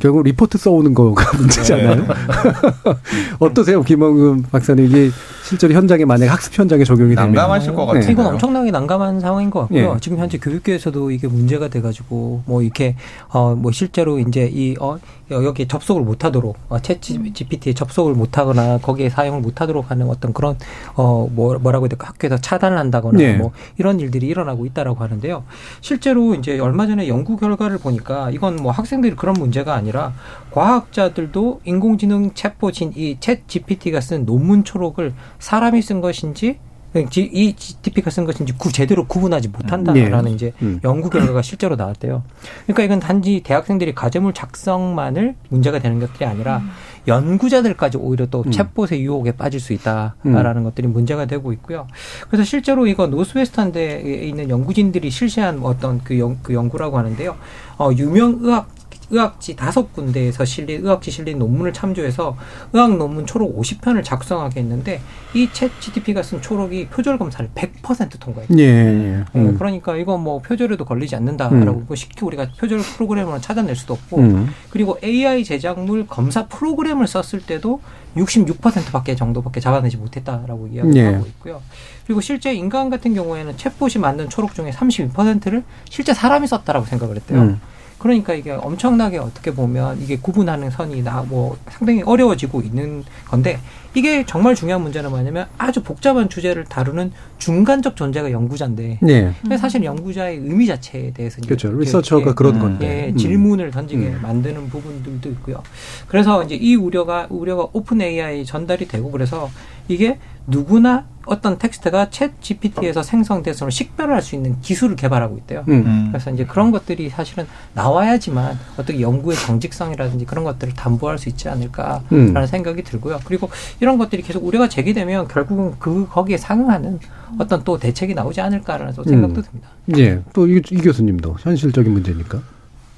[0.00, 1.94] 결국 리포트 써오는 거가 문제잖아요.
[1.94, 2.06] 네.
[3.38, 4.86] 어떠세요, 김원금 박사님?
[4.86, 5.10] 이게
[5.50, 8.04] 실제로 현장에 만약 학습 현장에 적용이 되면 난감하실 것 같아요.
[8.04, 8.12] 네.
[8.12, 9.94] 이건 엄청나게 난감한 상황인 것 같고요.
[9.94, 10.00] 네.
[10.00, 12.94] 지금 현재 교육계에서도 이게 문제가 돼가지고 뭐 이렇게
[13.30, 14.98] 어 뭐 실제로 이제 이어
[15.30, 20.56] 여기에 접속을 못하도록 어, 챗 GPT에 접속을 못하거나 거기에 사용을 못하도록 하는 어떤 그런
[20.94, 23.34] 어 뭐, 뭐라고 해야 될까 학교에서 차단을 한다거나 네.
[23.34, 25.44] 뭐 이런 일들이 일어나고 있다라고 하는데요.
[25.80, 30.12] 실제로 이제 얼마 전에 연구 결과를 보니까 이건 뭐 학생들이 그런 문제가 아니라
[30.52, 36.58] 과학자들도 인공지능 챗봇인 이챗 GPT가 쓴 논문 초록을 사람이 쓴 것인지
[36.94, 40.30] 이 GDP가 쓴 것인지 구, 제대로 구분하지 못한다라는 네.
[40.32, 40.80] 이제 음.
[40.82, 42.24] 연구 결과가 실제로 나왔대요.
[42.66, 46.70] 그러니까 이건 단지 대학생들이 과제물 작성만을 문제가 되는 것들이 아니라 음.
[47.06, 48.50] 연구자들까지 오히려 또 음.
[48.50, 50.64] 챗봇의 유혹에 빠질 수 있다라는 음.
[50.64, 51.86] 것들이 문제가 되고 있고요.
[52.28, 57.36] 그래서 실제로 이거 노스웨스턴대에 있는 연구진들이 실시한 어떤 그, 연, 그 연구라고 하는데요.
[57.78, 58.68] 어, 유명 의학
[59.10, 62.36] 의학지 다섯 군데에서 실린 의학지 실린 논문을 참조해서
[62.72, 65.00] 의학 논문 초록 50편을 작성하게 했는데
[65.34, 68.58] 이챗 GTP가 쓴 초록이 표절 검사를 100% 통과했어요.
[68.58, 69.16] 예, 예.
[69.20, 69.58] 어, 음.
[69.58, 71.94] 그러니까 이거 뭐 표절에도 걸리지 않는다라고 음.
[71.94, 74.48] 쉽게 우리가 표절 프로그램으로 찾아낼 수도 없고 음.
[74.70, 77.80] 그리고 AI 제작물 검사 프로그램을 썼을 때도
[78.16, 81.14] 66%밖에 정도밖에 잡아내지 못했다라고 이야기를 예.
[81.14, 81.62] 하고 있고요.
[82.06, 87.40] 그리고 실제 인간 같은 경우에는 챗봇이 만든 초록 중에 32%를 실제 사람이 썼다라고 생각을 했대요.
[87.40, 87.60] 음.
[88.00, 93.58] 그러니까 이게 엄청나게 어떻게 보면 이게 구분하는 선이 나 뭐 상당히 어려워지고 있는 건데
[93.94, 99.32] 이게 정말 중요한 문제는 뭐냐면 아주 복잡한 주제를 다루는 중간적 존재가 연구자인데 네.
[99.58, 103.16] 사실 연구자의 의미 자체에 대해서 그렇죠 리서처가 그런 건데 예, 음.
[103.16, 104.18] 질문을 던지게 음.
[104.22, 105.62] 만드는 부분들도 있고요.
[106.06, 109.50] 그래서 이제 이 우려가 우려가 OpenAI 전달이 되고 그래서
[109.88, 110.18] 이게
[110.50, 115.64] 누구나 어떤 텍스트가 ChatGPT에서 생성돼서 식별을 할 수 있는 기술을 개발하고 있대요.
[115.68, 115.84] 음.
[115.86, 116.08] 음.
[116.10, 122.02] 그래서 이제 그런 것들이 사실은 나와야지만 어떻게 연구의 정직성이라든지 그런 것들을 담보할 수 있지 않을까라는
[122.12, 122.46] 음.
[122.46, 123.20] 생각이 들고요.
[123.24, 123.48] 그리고
[123.80, 126.98] 이런 것들이 계속 우려가 제기되면 결국은 그 거기에 상응하는
[127.38, 129.42] 어떤 또 대책이 나오지 않을까라는 또 생각도 음.
[129.42, 129.68] 듭니다.
[129.98, 130.22] 예.
[130.32, 132.40] 또이 이 교수님도 현실적인 문제니까.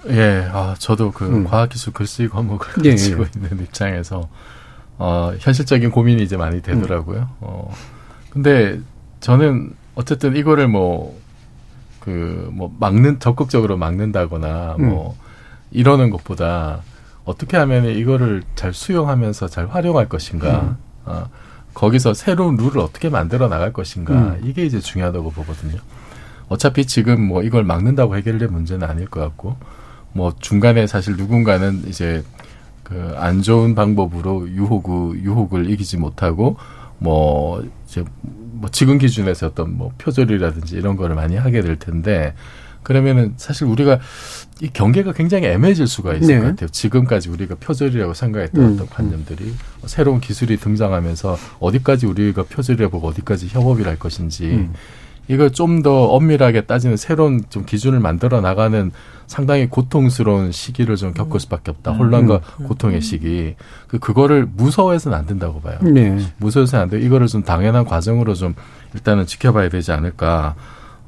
[0.09, 0.49] 예.
[0.53, 1.45] 아, 저도 그 음.
[1.45, 3.29] 과학기술 글쓰기 과목을 예, 가지고 예.
[3.37, 4.29] 있는 입장에서
[4.99, 7.21] 어, 현실적인 고민이 이제 많이 되더라고요.
[7.21, 7.27] 음.
[7.41, 7.73] 어,
[8.31, 8.81] 근데
[9.21, 11.19] 저는 어쨌든 이거를 뭐,
[12.01, 14.89] 그, 뭐, 막는, 적극적으로 막는다거나, 음.
[14.89, 15.17] 뭐,
[15.71, 16.81] 이러는 것보다
[17.25, 20.77] 어떻게 하면 이거를 잘 수용하면서 잘 활용할 것인가, 음.
[21.05, 21.25] 어,
[21.75, 24.41] 거기서 새로운 룰을 어떻게 만들어 나갈 것인가, 음.
[24.45, 25.79] 이게 이제 중요하다고 보거든요.
[26.49, 29.57] 어차피 지금 뭐 이걸 막는다고 해결될 문제는 아닐 것 같고,
[30.13, 32.23] 뭐 중간에 사실 누군가는 이제
[32.93, 36.57] 그 안 좋은 방법으로 유혹을 유혹을 이기지 못하고
[36.99, 42.35] 뭐 이제 뭐 지금 기준에서 어떤 뭐 표절이라든지 이런 거를 많이 하게 될 텐데
[42.83, 44.01] 그러면은 사실 우리가
[44.61, 46.41] 이 경계가 굉장히 애매해질 수가 있을 네.
[46.41, 46.69] 것 같아요.
[46.69, 48.73] 지금까지 우리가 표절이라고 생각했던 음.
[48.75, 49.55] 어떤 관념들이
[49.87, 54.73] 새로운 기술이 등장하면서 어디까지 우리가 표절이라고 보고 어디까지 협업이라 할 것인지 음.
[55.33, 58.93] 이걸 좀 더 엄밀하게 따지는 새로운 좀 기준을 만들어 나가는
[59.27, 61.93] 상당히 고통스러운 시기를 좀 겪을 수밖에 없다.
[61.93, 61.99] 음.
[61.99, 62.67] 혼란과 음.
[62.67, 63.57] 고통의 시기.
[63.89, 65.79] 그 그거를 무서워해서는 안 된다고 봐요.
[65.83, 66.19] 네.
[66.37, 67.01] 무서워서는 안 돼.
[67.01, 68.55] 이거를 좀 당연한 과정으로 좀
[68.95, 70.55] 일단은 지켜봐야 되지 않을까.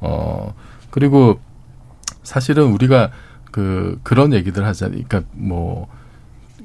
[0.01, 0.55] 어
[0.89, 1.39] 그리고
[2.23, 3.11] 사실은 우리가
[3.51, 5.03] 그 그런 얘기들 하잖아요.
[5.07, 5.87] 그러니까 뭐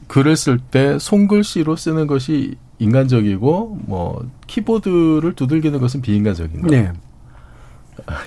[0.09, 6.83] 글을 쓸 때 손글씨로 쓰는 것이 인간적이고 뭐 키보드를 두들기는 것은 비인간적인 거예요.
[6.85, 6.93] 네.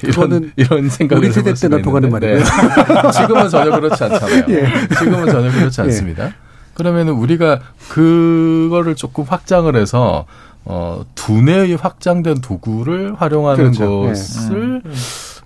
[0.04, 2.38] 이런 이런 생각을 우리 세대 때나 통하는 말이에요.
[2.40, 2.44] 네.
[3.14, 4.46] 지금은 전혀 그렇지 않잖아요.
[4.50, 4.68] 예.
[4.98, 5.86] 지금은 전혀 그렇지 예.
[5.86, 6.26] 않습니다.
[6.26, 6.34] 예.
[6.74, 7.60] 그러면은 우리가
[7.90, 10.26] 그거를 조금 확장을 해서
[10.66, 14.04] 어 두뇌의 확장된 도구를 활용하는 그렇죠.
[14.06, 14.08] 예.
[14.10, 14.92] 것을 예.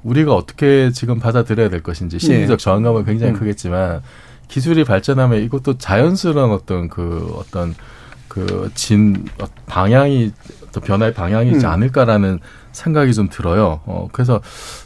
[0.04, 2.58] 우리가 어떻게 지금 받아들여야 될 것인지 심리적 예.
[2.58, 3.40] 저항감은 굉장히 음.
[3.40, 4.02] 크겠지만
[4.48, 7.76] 기술이 발전하면 이것도 자연스러운 어떤 그 어떤
[8.28, 9.26] 그 진
[9.66, 10.32] 방향이
[10.72, 11.72] 또 변화의 방향이지 음.
[11.72, 12.40] 않을까라는
[12.78, 13.82] 생각이 좀 들어요.
[13.86, 14.42] 어, 그래서,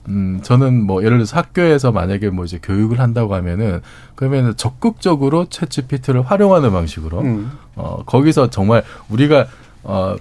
[0.08, 3.82] 음, 저는 뭐, 예를 들어서 학교에서 만약에 뭐 이제 교육을 한다고 하면은,
[4.16, 7.52] 그러면 적극적으로 채 g p t 를 활용하는 방식으로, 음.
[7.76, 9.48] 어, 거기서 정말 우리가,
[9.84, 10.16] 어,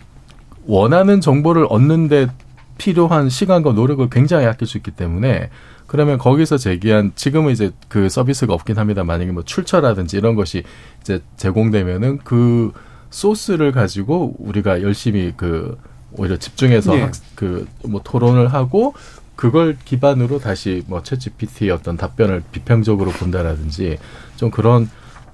[0.67, 2.29] 원하는 정보를 얻는데
[2.77, 5.51] 필요한 시간과 노력을 굉장히 아낄 수 있기 때문에,
[5.87, 9.03] 그러면 거기서 제기한 지금은 이제 그 서비스가 없긴 합니다.
[9.03, 10.63] 만약에 뭐 출처라든지 이런 것이
[11.01, 12.73] 이제 제공되면은 그
[13.11, 15.77] 소스를 가지고 우리가 열심히 그
[16.13, 17.11] 오히려 집중해서 네.
[17.35, 18.95] 그뭐 토론을 하고
[19.37, 23.99] 그걸 기반으로 다시 뭐채 GPT의 어떤 답변을 비평적으로 본다라든지
[24.37, 24.91] 좀 그런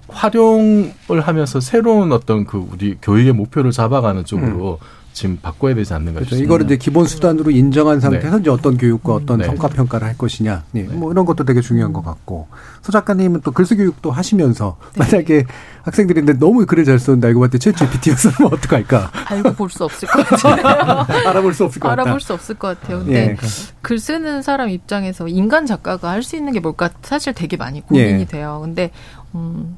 [0.09, 5.06] 활용을 하면서 새로운 어떤 그 우리 교육의 목표를 잡아가는 쪽으로 음.
[5.17, 6.29] 지금 바꿔야 되지 않는가 그렇죠.
[6.37, 6.45] 싶습니다.
[6.47, 8.41] 이거를 이제 기본 수단으로 인정한 상태에서 네.
[8.43, 9.47] 이제 어떤 교육과 어떤 네.
[9.47, 10.83] 성과 평가를 할 것이냐, 네.
[10.83, 10.95] 네.
[10.95, 12.49] 뭐 이런 것도 되게 중요한 것 같고
[12.83, 14.99] 소 작가님은 또 글쓰기 교육도 하시면서 네.
[14.99, 15.47] 만약에
[15.85, 19.11] 학생들인데 너무 글을 잘 쓰는데 알고 봤더니 챗 GPT였으면 어떡할까?
[19.29, 21.07] 알고 볼 수 없을 것 같아요.
[21.31, 22.03] 알아볼 수 없을 것 같아요.
[22.05, 22.99] 알아볼 수 없을 것 같아요.
[22.99, 23.37] 근데 예.
[23.81, 28.21] 글 쓰는 사람 입장에서 인간 작가가 할 수 있는 게 뭘까 사실 되게 많이 고민이
[28.21, 28.25] 예.
[28.27, 28.61] 돼요.
[28.63, 28.91] 근데
[29.35, 29.77] 음.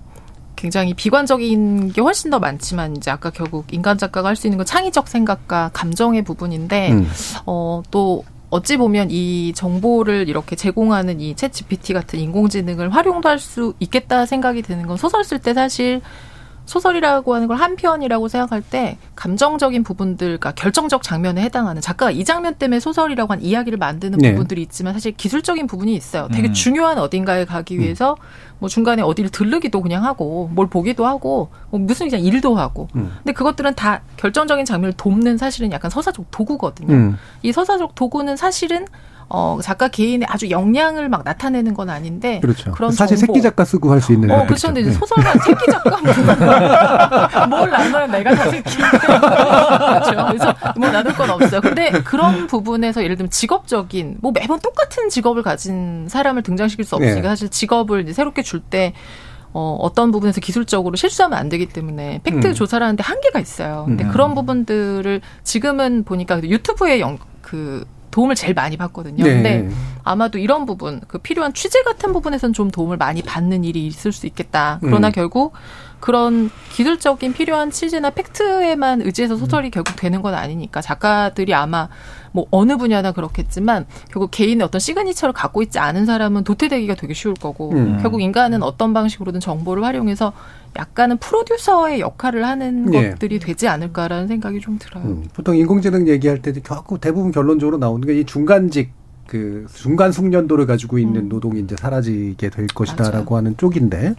[0.58, 4.66] 굉장히 비관적인 게 훨씬 더 많지만 이제 아까 결국 인간 작가가 할 수 있는 건
[4.66, 7.08] 창의적 생각과 감정의 부분인데 음.
[7.44, 14.26] 어또 어찌 보면 이 정보를 이렇게 제공하는 이챗 GPT 같은 인공지능을 활용도 할 수 있겠다
[14.26, 16.00] 생각이 드는 건 소설 쓸 때 사실
[16.68, 22.24] 소설이라고 하는 걸 한 편이라고 생각할 때 감정적인 부분들, 그러니까 결정적 장면에 해당하는 작가가 이
[22.24, 24.30] 장면 때문에 소설이라고 한 이야기를 만드는 네.
[24.30, 26.28] 부분들이 있지만 사실 기술적인 부분이 있어요.
[26.32, 26.52] 되게 음.
[26.52, 27.80] 중요한 어딘가에 가기 음.
[27.80, 28.16] 위해서
[28.60, 32.86] 뭐 중간에 어디를 들르기도 그냥 하고 뭘 보기도 하고 뭐 무슨 그냥 일도 하고.
[32.94, 33.12] 음.
[33.18, 36.94] 근데 그것들은 다 결정적인 장면을 돕는 사실은 약간 서사적 도구거든요.
[36.94, 37.18] 음.
[37.42, 38.86] 이 서사적 도구는 사실은
[39.30, 42.72] 어, 작가 개인의 아주 역량을 막 나타내는 건 아닌데 그렇죠.
[42.72, 43.34] 그런 사실 정보.
[43.34, 44.68] 새끼 작가 쓰고 할 수 있는 어, 그렇죠.
[44.68, 44.90] 근데 네.
[44.92, 45.98] 소설가 새끼 작가
[47.46, 48.06] 뭘 나눠요?
[48.06, 48.76] 내가 다 새끼.
[48.76, 50.26] 그렇죠.
[50.28, 51.60] 그래서 뭐 나눌 건 없어요.
[51.60, 57.20] 근데 그런 부분에서 예를 들면 직업적인 뭐 매번 똑같은 직업을 가진 사람을 등장시킬 수 없으니까
[57.20, 57.28] 네.
[57.28, 58.94] 사실 직업을 이제 새롭게 줄때
[59.52, 62.54] 어, 어떤 부분에서 기술적으로 실수하면 안 되기 때문에 팩트 음.
[62.54, 63.84] 조사를 하는데 한계가 있어요.
[63.86, 64.10] 근데 음.
[64.10, 69.24] 그런 부분들을 지금은 보니까 유튜브에 영, 그 도움을 제일 많이 받거든요.
[69.24, 69.34] 네.
[69.34, 69.68] 근데
[70.04, 74.26] 아마도 이런 부분, 그 필요한 취재 같은 부분에서는 좀 도움을 많이 받는 일이 있을 수
[74.26, 74.78] 있겠다.
[74.80, 75.12] 그러나 음.
[75.12, 75.52] 결국
[76.00, 79.70] 그런 기술적인 필요한 취재나 팩트에만 의지해서 소설이 음.
[79.70, 81.88] 결국 되는 건 아니니까 작가들이 아마
[82.32, 87.32] 뭐 어느 분야나 그렇겠지만 결국 개인의 어떤 signature를 갖고 있지 않은 사람은 도태되기가 되게 쉬울
[87.34, 87.98] 거고 음.
[88.02, 90.32] 결국 인간은 어떤 방식으로든 정보를 활용해서
[90.76, 93.10] 약간은 프로듀서의 역할을 하는 네.
[93.10, 95.04] 것들이 되지 않을까라는 생각이 좀 들어요.
[95.04, 95.24] 음.
[95.32, 98.90] 보통 인공지능 얘기할 때 결국 대부분 결론적으로 나오는 게 이 중간직
[99.28, 101.28] 그 중간 숙련도를 가지고 있는 음.
[101.28, 104.14] 노동이 이제 사라지게 될 것이다라고 하는 쪽인데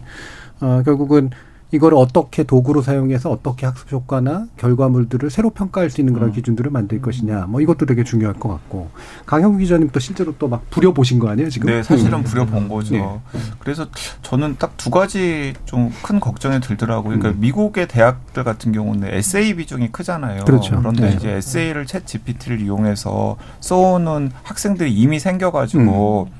[0.60, 1.30] 어, 결국은
[1.72, 6.32] 이걸 어떻게 도구로 사용해서 어떻게 학습 효과나 결과물들을 새로 평가할 수 있는 그런 음.
[6.34, 7.46] 기준들을 만들 것이냐.
[7.48, 8.90] 뭐 이것도 되게 중요할 것 같고.
[9.26, 11.68] 강형구 기자님 또 실제로 또 막 부려 보신 거 아니에요, 지금?
[11.70, 12.24] 네, 사실은 음.
[12.24, 12.94] 부려 본 거죠.
[12.94, 13.18] 네.
[13.60, 13.86] 그래서
[14.22, 17.18] 저는 딱 두 가지 좀 큰 걱정이 들더라고요.
[17.18, 17.40] 그러니까 음.
[17.40, 20.44] 미국의 대학들 같은 경우는 에세이 비중이 크잖아요.
[20.44, 20.76] 그렇죠.
[20.78, 21.16] 그런데 네.
[21.16, 26.39] 이제 에세이를 챗 GPT를 이용해서 써오는 학생들이 이미 생겨가지고 음.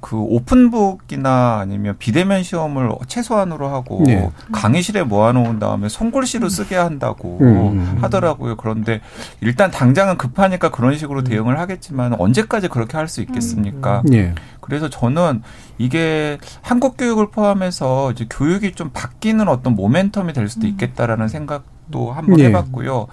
[0.00, 4.30] 그 오픈북이나 아니면 비대면 시험을 최소한으로 하고 네.
[4.52, 7.46] 강의실에 모아놓은 다음에 손글씨로 쓰게 한다고 음.
[7.46, 7.98] 음.
[8.00, 8.56] 하더라고요.
[8.56, 9.00] 그런데
[9.40, 14.02] 일단 당장은 급하니까 그런 식으로 대응을 하겠지만 언제까지 그렇게 할 수 있겠습니까?
[14.04, 14.34] 네.
[14.60, 15.42] 그래서 저는
[15.78, 22.36] 이게 한국 교육을 포함해서 이제 교육이 좀 바뀌는 어떤 모멘텀이 될 수도 있겠다라는 생각도 한번
[22.36, 22.44] 네.
[22.44, 23.06] 해봤고요.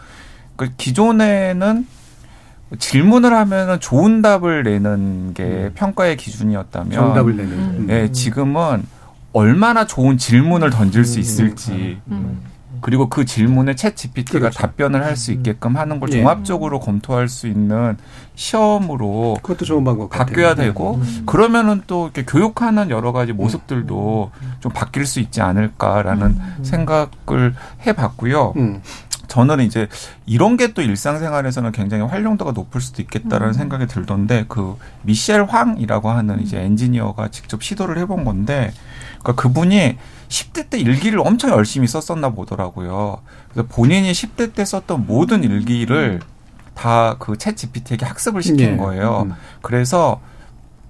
[0.57, 1.87] 그 기존에는
[2.79, 5.71] 질문을 하면은 좋은 답을 내는 게 음.
[5.75, 7.51] 평가의 기준이었다면 정답을 내는.
[7.53, 7.85] 음.
[7.87, 8.83] 네, 지금은
[9.33, 11.21] 얼마나 좋은 질문을 던질 수 음.
[11.21, 12.39] 있을지 음.
[12.81, 14.59] 그리고 그 질문에 챗 GPT가 그렇죠.
[14.59, 16.19] 답변을 할 수 있게끔 하는 걸 예.
[16.19, 17.97] 종합적으로 검토할 수 있는
[18.35, 20.67] 시험으로 그것도 좋은 방법 바뀌어야 같아요.
[20.67, 21.23] 되고 음.
[21.25, 27.55] 그러면은 또 이렇게 교육하는 여러 가지 모습들도 좀 바뀔 수 있지 않을까라는 생각을
[27.87, 28.53] 해봤고요.
[29.35, 29.89] 저는 이제
[30.25, 33.53] 이런 게 또 일상생활에서는 굉장히 활용도가 높을 수도 있겠다라는 음.
[33.53, 38.73] 생각이 들던데 그 미셸 황이라고 하는 이제 엔지니어가 직접 시도를 해본 건데
[39.19, 39.97] 그러니까 그분이
[40.29, 43.17] 10대 때 일기를 엄청 열심히 썼었나 보더라고요.
[43.51, 46.21] 그래서 본인이 10대 때 썼던 모든 일기를
[46.73, 48.77] 다 그 ChatGPT에게 학습을 시킨 네.
[48.77, 49.23] 거예요.
[49.23, 49.33] 음.
[49.61, 50.21] 그래서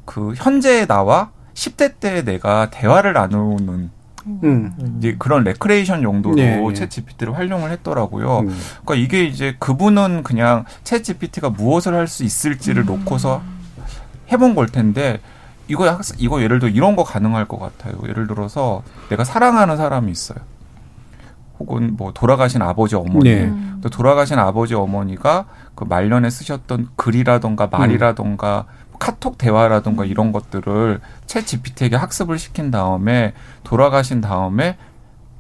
[0.05, 3.89] 그 현재의 나와 10대 때 내가 대화를 나누는
[4.27, 4.95] 음.
[4.97, 6.61] 이제 그런 레크레이션 용도로 네, 네.
[6.61, 8.39] ChatGPT를 활용을 했더라고요.
[8.39, 8.57] 음.
[8.83, 12.99] 그러니까 이게 이제 그분은 그냥 ChatGPT가 무엇을 할 수 있을지를 음.
[12.99, 13.41] 놓고서
[14.31, 15.19] 해본 걸 텐데
[15.67, 17.95] 이거 학 이거 예를 들어 이런 거 가능할 것 같아요.
[18.07, 20.37] 예를 들어서 내가 사랑하는 사람이 있어요.
[21.59, 23.53] 혹은 뭐 돌아가신 아버지 어머니, 네.
[23.81, 28.84] 또 돌아가신 아버지 어머니가 그 말년에 쓰셨던 글이라던가 말이라던가 음.
[28.99, 34.77] 카톡 대화라던가 이런 것들을 채 GPT에게 학습을 시킨 다음에 돌아가신 다음에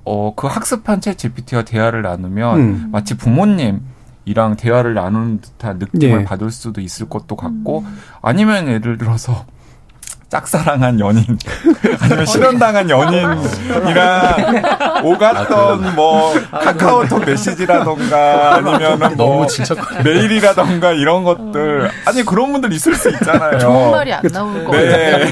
[0.03, 2.89] 어 그 학습한 채 GPT와 대화를 나누면 음.
[2.91, 3.81] 마치 부모님
[4.25, 6.23] 이랑 대화를 나누는 듯한 느낌을 네.
[6.25, 7.97] 받을 수도 있을 것도 같고 음.
[8.21, 9.45] 아니면 예를 들어서
[10.35, 11.23] 짝사랑한 연인
[12.01, 14.63] 아니면 실현당한 연인이랑
[15.03, 19.47] 오갔던 아, 뭐 카카오톡 메시지라던가 아니면은 뭐
[20.03, 23.59] 메일이라던가 이런 것들 아니 그런 분들 있을 수 있잖아요.
[23.59, 25.31] 좋은 말이 안 나올 거 네.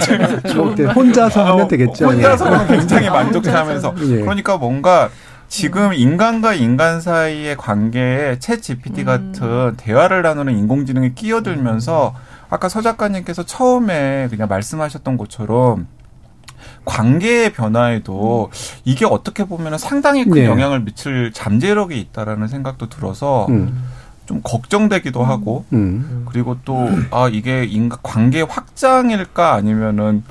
[0.96, 2.06] 혼자서 하면 되겠죠.
[2.06, 4.22] 혼자서는 굉장히 만족해하면서 예.
[4.22, 5.10] 그러니까 뭔가
[5.50, 9.06] 지금 인간과 인간 사이의 관계에 챗 GPT 음.
[9.06, 12.33] 같은 대화를 나누는 인공지능이 끼어들면서 음.
[12.54, 15.88] 아까 서 작가님께서 처음에 그냥 말씀하셨던 것처럼
[16.86, 18.52] 관계의 변화에도
[18.86, 20.46] 이게 어떻게 보면 상당히 큰 네.
[20.46, 23.84] 영향을 미칠 잠재력이 있다라는 생각도 들어서 음.
[24.28, 26.26] 좀 걱정되기도 하고 음.
[26.30, 30.24] 그리고 또 아 이게 인간 관계 확장일까 아니면은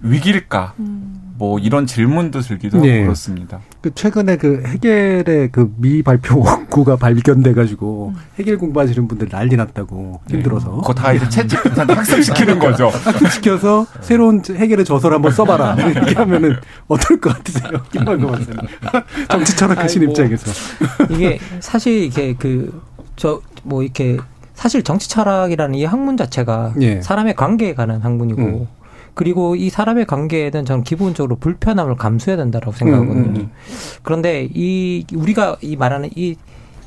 [0.00, 1.34] 위기일까 음.
[1.36, 3.02] 뭐 이런 질문도 들기도 하고 네.
[3.02, 3.60] 그렇습니다.
[3.86, 8.20] 그 최근에 그 해겔의 그 미 발표 원구가 발견돼 가지고 음.
[8.38, 10.34] 해겔 공부하시는 분들 난리 났다고 네.
[10.36, 10.72] 힘들어서.
[10.72, 12.88] 그거 다 이제 채찍한테 학습시키는 거죠.
[12.88, 16.56] 학습시켜서 새로운 해겔의 저서를 한번 써봐라 이렇게 하면은
[16.88, 17.70] 어떨 것 같으세요?
[17.92, 18.56] 김만거 박사님.
[19.28, 20.50] 정치 철학하신 뭐, 입장에서.
[21.10, 22.72] 이게 사실 이게 그
[23.16, 24.16] 저 뭐 이렇게
[24.54, 27.00] 사실 정치 철학이라는 이 학문 자체가 예.
[27.00, 28.66] 사람의 관계에 관한 학문이고 음.
[29.16, 33.24] 그리고 이 사람의 관계에는 저는 기본적으로 불편함을 감수해야 된다라고 생각하거든요.
[33.24, 33.50] 음, 음, 음.
[34.02, 36.36] 그런데 이 우리가 이 말하는 이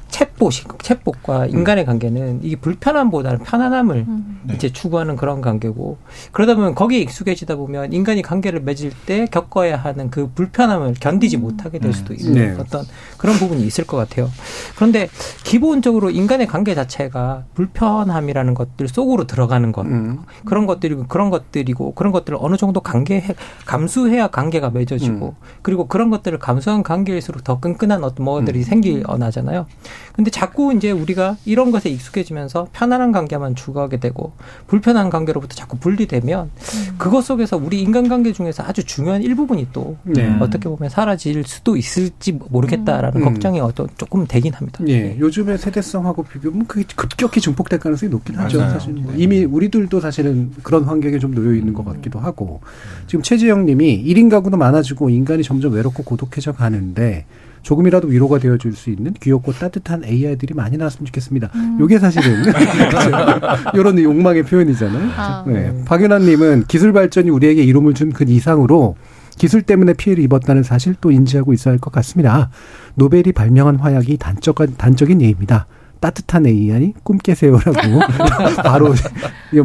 [0.09, 4.39] 챗봇이 챗봇과 인간의 관계는 이게 불편함보다는 편안함을 음.
[4.43, 4.55] 네.
[4.55, 5.97] 이제 추구하는 그런 관계고
[6.31, 11.41] 그러다 보면 거기에 익숙해지다 보면 인간이 관계를 맺을 때 겪어야 하는 그 불편함을 견디지 음.
[11.41, 12.55] 못하게 될 수도 있는 네.
[12.59, 12.85] 어떤
[13.17, 14.29] 그런 부분이 있을 것 같아요.
[14.75, 15.09] 그런데
[15.43, 20.19] 기본적으로 인간의 관계 자체가 불편함이라는 것들 속으로 들어가는 것 음.
[20.45, 23.23] 그런 것들이고 그런 것들이고 그런 것들을 어느 정도 관계
[23.65, 25.45] 감수해야 관계가 맺어지고 음.
[25.61, 28.63] 그리고 그런 것들을 감수한 관계일수록 더 끈끈한 어떤 뭐들이 음.
[28.63, 29.67] 생기어나잖아요.
[30.13, 34.33] 근데 자꾸 이제 우리가 이런 것에 익숙해지면서 편안한 관계만 추구하게 되고
[34.67, 36.95] 불편한 관계로부터 자꾸 분리되면 음.
[36.97, 40.35] 그것 속에서 우리 인간관계 중에서 아주 중요한 일부분이 또 네.
[40.39, 43.25] 어떻게 보면 사라질 수도 있을지 모르겠다라는 음.
[43.25, 44.83] 걱정이 어떤 조금 되긴 합니다.
[44.87, 45.01] 예.
[45.01, 45.17] 네.
[45.19, 48.59] 요즘의 세대성하고 비교하면 그게 급격히 증폭될 가능성이 높긴 하죠.
[48.59, 52.61] 사실 뭐 이미 우리들도 사실은 그런 환경에 좀 놓여 있는 것 같기도 하고
[53.07, 57.25] 지금 최지영 님이 1인 가구도 많아지고 인간이 점점 외롭고 고독해져 가는데
[57.61, 61.49] 조금이라도 위로가 되어줄 수 있는 귀엽고 따뜻한 AI들이 많이 나왔으면 좋겠습니다.
[61.55, 61.77] 음.
[61.79, 62.43] 요게 사실은
[63.73, 65.11] 이런 욕망의 표현이잖아요.
[65.17, 65.43] 아.
[65.47, 65.73] 네.
[65.85, 68.95] 박윤아님은 기술 발전이 우리에게 이름을 준 그 이상으로
[69.37, 72.49] 기술 때문에 피해를 입었다는 사실 또 인지하고 있어야 할 것 같습니다.
[72.95, 75.65] 노벨이 발명한 화약이 단적인, 단적인 예입니다.
[76.01, 77.71] 따뜻한 AI 꿈 깨세요라고
[78.63, 78.93] 바로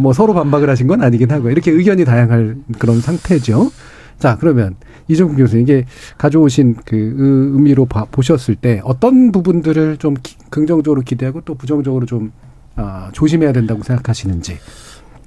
[0.01, 3.71] 뭐 서로 반박을 하신 건 아니긴 하고 이렇게 의견이 다양할 그런 상태죠.
[4.19, 4.77] 자 그러면
[5.09, 5.85] 이종국 교수 이게
[6.19, 12.33] 가져오신 그 의미로 봐, 보셨을 때 어떤 부분들을 좀 기, 긍정적으로 기대하고 또 부정적으로 좀
[12.77, 14.59] 아, 조심해야 된다고 생각하시는지.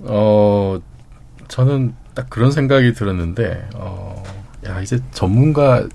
[0.02, 0.80] 어
[1.48, 4.24] 저는 딱 그런 생각이 들었는데 어,
[4.66, 5.88] 야 이제 전문가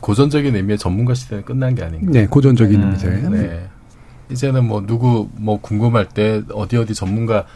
[0.00, 2.10] 고전적인 의미의 전문가 시대는 끝난 게 아닌가.
[2.10, 3.30] 네, 고전적인 음, 의미죠.
[3.30, 3.68] 네.
[4.30, 7.46] 이제는 뭐 누구 뭐 궁금할 때 어디 어디 전문가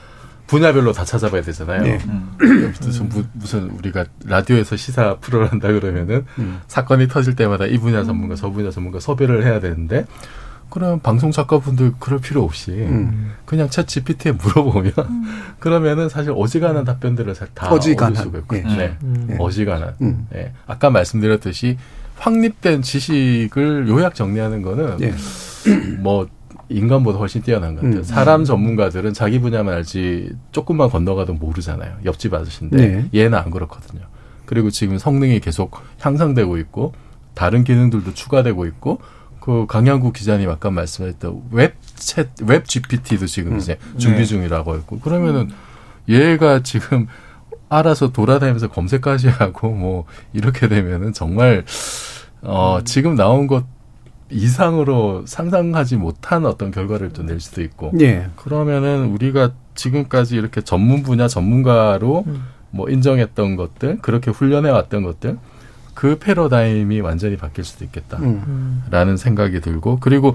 [0.46, 1.82] 분야별로 다 찾아봐야 되잖아요.
[1.82, 1.98] 네.
[2.06, 2.36] 음.
[2.80, 6.60] 무슨 무슨 우리가 라디오에서 시사 프로를 한다 그러면은 음.
[6.68, 10.06] 사건이 터질 때마다 이 분야 전문가, 저 분야 전문가 섭외를 해야 되는데
[10.70, 13.32] 그럼 방송 작가분들 그럴 필요 없이 음.
[13.44, 15.24] 그냥 챗 GPT에 물어보면 음.
[15.58, 18.62] 그러면은 사실 어지간한 답변들을 다 어지간한 수가 있고, 네.
[18.62, 18.96] 네.
[19.00, 19.36] 네.
[19.38, 19.94] 어지간한.
[20.02, 20.26] 음.
[20.30, 20.52] 네.
[20.66, 21.78] 아까 말씀드렸듯이
[22.18, 25.14] 확립된 지식을 요약 정리하는 거는 네.
[25.98, 26.26] 뭐
[26.68, 28.00] 인간보다 훨씬 뛰어난 것 같아요.
[28.00, 28.02] 음.
[28.02, 31.98] 사람 전문가들은 자기 분야만 알지 조금만 건너가도 모르잖아요.
[32.04, 33.08] 옆집 아저씨인데 네.
[33.14, 34.02] 얘는 안 그렇거든요.
[34.46, 36.92] 그리고 지금 성능이 계속 향상되고 있고
[37.34, 39.00] 다른 기능들도 추가되고 있고
[39.40, 43.58] 그 강양구 기자님 아까 말씀하셨던 웹챗 웹 GPT도 지금 음.
[43.58, 44.24] 이제 준비 네.
[44.24, 45.50] 중이라고 했고 그러면은
[46.08, 47.06] 얘가 지금
[47.68, 51.64] 알아서 돌아다니면서 검색까지 하고 뭐 이렇게 되면은 정말
[52.42, 52.84] 어 음.
[52.84, 53.64] 지금 나온 것
[54.30, 58.28] 이상으로 상상하지 못한 어떤 결과를 또 낼 수도 있고 예.
[58.36, 62.44] 그러면은 우리가 지금까지 이렇게 전문 분야 전문가로 음.
[62.70, 65.38] 뭐 인정했던 것들 그렇게 훈련해 왔던 것들
[65.94, 69.16] 그 패러다임이 완전히 바뀔 수도 있겠다라는 음.
[69.16, 70.34] 생각이 들고 그리고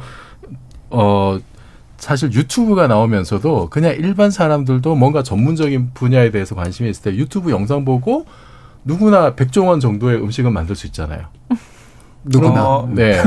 [0.89, 1.37] 어
[1.97, 7.85] 사실 유튜브가 나오면서도 그냥 일반 사람들도 뭔가 전문적인 분야에 대해서 관심이 있을 때 유튜브 영상
[7.85, 8.25] 보고
[8.83, 11.27] 누구나 백종원 정도의 음식은 만들 수 있잖아요.
[12.23, 12.63] 누구나.
[12.63, 13.19] 어, 네.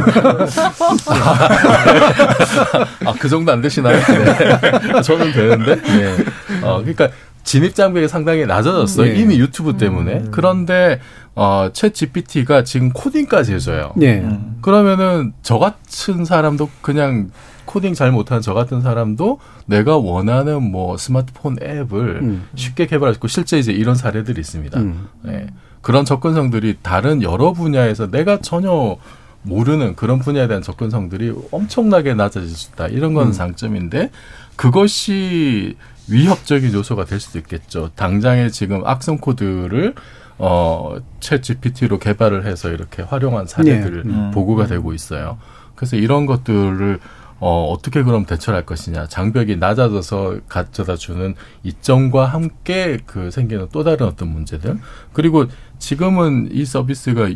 [3.04, 3.96] 아, 그 정도 안 되시나요?
[3.96, 5.02] 네.
[5.02, 5.76] 저는 되는데.
[5.82, 6.16] 네.
[6.62, 7.08] 어, 그러니까
[7.42, 9.12] 진입 장벽이 상당히 낮아졌어요.
[9.12, 9.18] 네.
[9.20, 10.12] 이미 유튜브 때문에.
[10.14, 10.28] 음.
[10.30, 11.00] 그런데
[11.34, 13.92] 어, 챗 GPT가 지금 코딩까지 해줘요.
[13.96, 14.26] 네.
[14.62, 17.30] 그러면은 저 같은 사람도 그냥
[17.64, 22.48] 코딩 잘 못하는 저 같은 사람도 내가 원하는 뭐 스마트폰 앱을 음.
[22.54, 24.78] 쉽게 개발할 수 있고 실제 이제 이런 사례들이 있습니다.
[24.80, 25.08] 음.
[25.22, 25.46] 네.
[25.84, 28.96] 그런 접근성들이 다른 여러 분야에서 내가 전혀
[29.42, 32.88] 모르는 그런 분야에 대한 접근성들이 엄청나게 낮아질 수 있다.
[32.88, 33.32] 이런 건 음.
[33.32, 34.10] 장점인데
[34.56, 35.76] 그것이
[36.08, 37.90] 위협적인 요소가 될 수도 있겠죠.
[37.96, 39.94] 당장에 지금 악성 코드를
[40.38, 44.10] 어, 챗 GPT로 개발을 해서 이렇게 활용한 사례들 네.
[44.10, 44.30] 음.
[44.32, 45.36] 보고가 되고 있어요.
[45.74, 46.98] 그래서 이런 것들을
[47.46, 49.06] 어, 어떻게 그럼 대처할 것이냐.
[49.06, 54.78] 장벽이 낮아져서 가져다 주는 이점과 함께 그 생기는 또 다른 어떤 문제들.
[55.12, 55.44] 그리고
[55.78, 57.28] 지금은 이 서비스가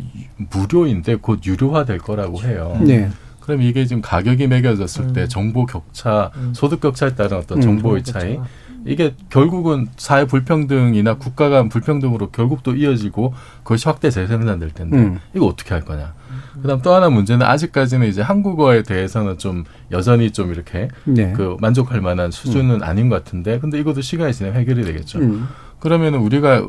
[0.51, 2.75] 무료인데 곧 유료화 될 거라고 해요.
[2.81, 3.11] 네.
[3.39, 5.13] 그럼 이게 지금 가격이 매겨졌을 음.
[5.13, 6.53] 때 정보 격차, 음.
[6.55, 8.49] 소득 격차에 따른 어떤 음, 정보의 차이, 그렇죠.
[8.85, 15.19] 이게 결국은 사회 불평등이나 국가 간 불평등으로 결국 또 이어지고 그것이 확대 재생산될 텐데 음.
[15.35, 16.15] 이거 어떻게 할 거냐.
[16.61, 21.33] 그다음 또 하나 문제는 아직까지는 이제 한국어에 대해서는 좀 여전히 좀 이렇게 네.
[21.35, 22.83] 그 만족할 만한 수준은 음.
[22.83, 25.19] 아닌 것 같은데 근데 이것도 시간이 지나면 해결이 되겠죠.
[25.19, 25.47] 음.
[25.79, 26.61] 그러면은 우리가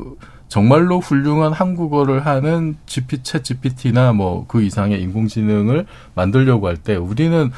[0.47, 7.51] 정말로 훌륭한 한국어를 하는 GP, 챗 GPT나 뭐 그 이상의 인공지능을 만들려고 할 때 우리는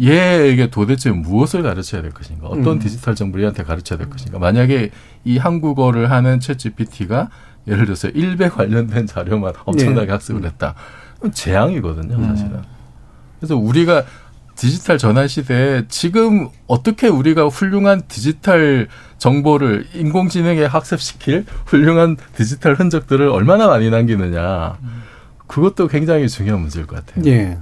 [0.00, 2.48] 얘에게 도대체 무엇을 가르쳐야 될 것인가?
[2.48, 2.78] 어떤 음.
[2.80, 4.40] 디지털 정보를 얘한테 가르쳐야 될 것인가?
[4.40, 4.90] 만약에
[5.24, 7.28] 이 한국어를 하는 챗 GPT가
[7.68, 10.12] 예를 들어서 일배 관련된 자료만 엄청나게 네.
[10.12, 10.74] 학습을 했다.
[11.32, 12.28] 재앙이거든요, 음.
[12.28, 12.62] 사실은.
[13.38, 14.04] 그래서 우리가
[14.56, 23.66] 디지털 전환 시대에 지금 어떻게 우리가 훌륭한 디지털 정보를 인공지능에 학습시킬 훌륭한 디지털 흔적들을 얼마나
[23.66, 24.78] 많이 남기느냐.
[25.46, 27.24] 그것도 굉장히 중요한 문제일 것 같아요.
[27.26, 27.58] 예.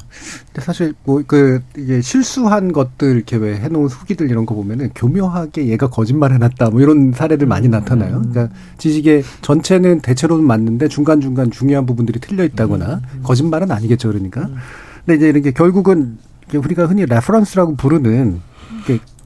[0.47, 5.67] 근데 사실 뭐 그 이게 실수한 것들 이렇게 왜 해놓은 후기들 이런 거 보면은 교묘하게
[5.69, 8.19] 얘가 거짓말 해놨다 뭐 이런 사례들 많이 나타나요.
[8.19, 8.31] 음.
[8.33, 13.21] 그러니까 지식의 전체는 대체로는 맞는데 중간 중간 중요한 부분들이 틀려 있다거나 음.
[13.23, 14.43] 거짓말은 아니겠죠, 그러니까.
[14.43, 14.57] 음.
[15.05, 16.19] 근데 이제 이렇게 결국은
[16.55, 18.41] 우리가 흔히 reference라고 부르는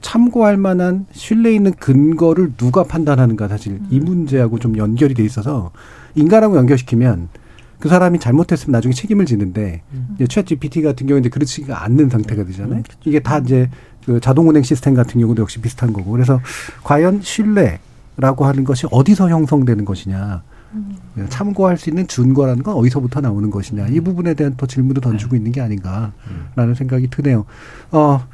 [0.01, 5.71] 참고할 만한 신뢰 있는 근거를 누가 판단하는가 사실 이 문제하고 좀 연결이 돼 있어서
[6.15, 7.29] 인간하고 연결시키면
[7.79, 10.15] 그 사람이 잘못했으면 나중에 책임을 지는데 음.
[10.15, 12.77] 이제 챗 GPT 같은 경우는 이제 그렇지가 않는 상태가 되잖아요.
[12.77, 12.99] 음, 그렇죠.
[13.05, 13.69] 이게 다 이제
[14.05, 16.11] 그 자동 운행 시스템 같은 경우도 역시 비슷한 거고.
[16.11, 16.41] 그래서
[16.83, 20.43] 과연 신뢰라고 하는 것이 어디서 형성되는 것이냐.
[20.73, 20.97] 음.
[21.29, 23.87] 참고할 수 있는 준거라는 건 어디서부터 나오는 것이냐.
[23.87, 25.37] 이 부분에 대한 더 질문도 던지고 네.
[25.37, 26.11] 있는 게 아닌가라는
[26.57, 26.73] 음.
[26.75, 27.45] 생각이 드네요.
[27.91, 28.25] 어,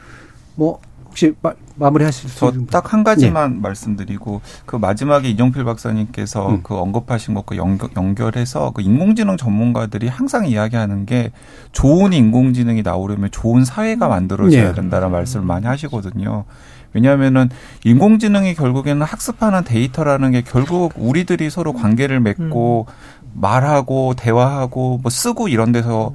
[0.56, 0.80] 뭐
[1.14, 3.59] 혹시 마, 마무리하실 수 있는 딱한 가지만 네.
[3.61, 6.64] 말씀드리고 그 마지막에 이종필 박사님께서 음.
[6.64, 11.32] 그 언급하신 것과 연결, 연결 해서 그 인공지능 전문가들이 항상 이야기하는 게
[11.72, 14.74] 좋은 인공지능이 나오려면 좋은 사회가 만들어져야 네.
[14.74, 16.45] 된다는 말씀을 많이 하시거든요.
[16.93, 17.49] 왜냐하면은
[17.86, 22.93] 인공지능이 결국에는 학습하는 데이터라는 게 결국 우리들이 서로 관계를 맺고 음.
[23.36, 26.14] 말하고 대화하고 뭐 쓰고 이런 데서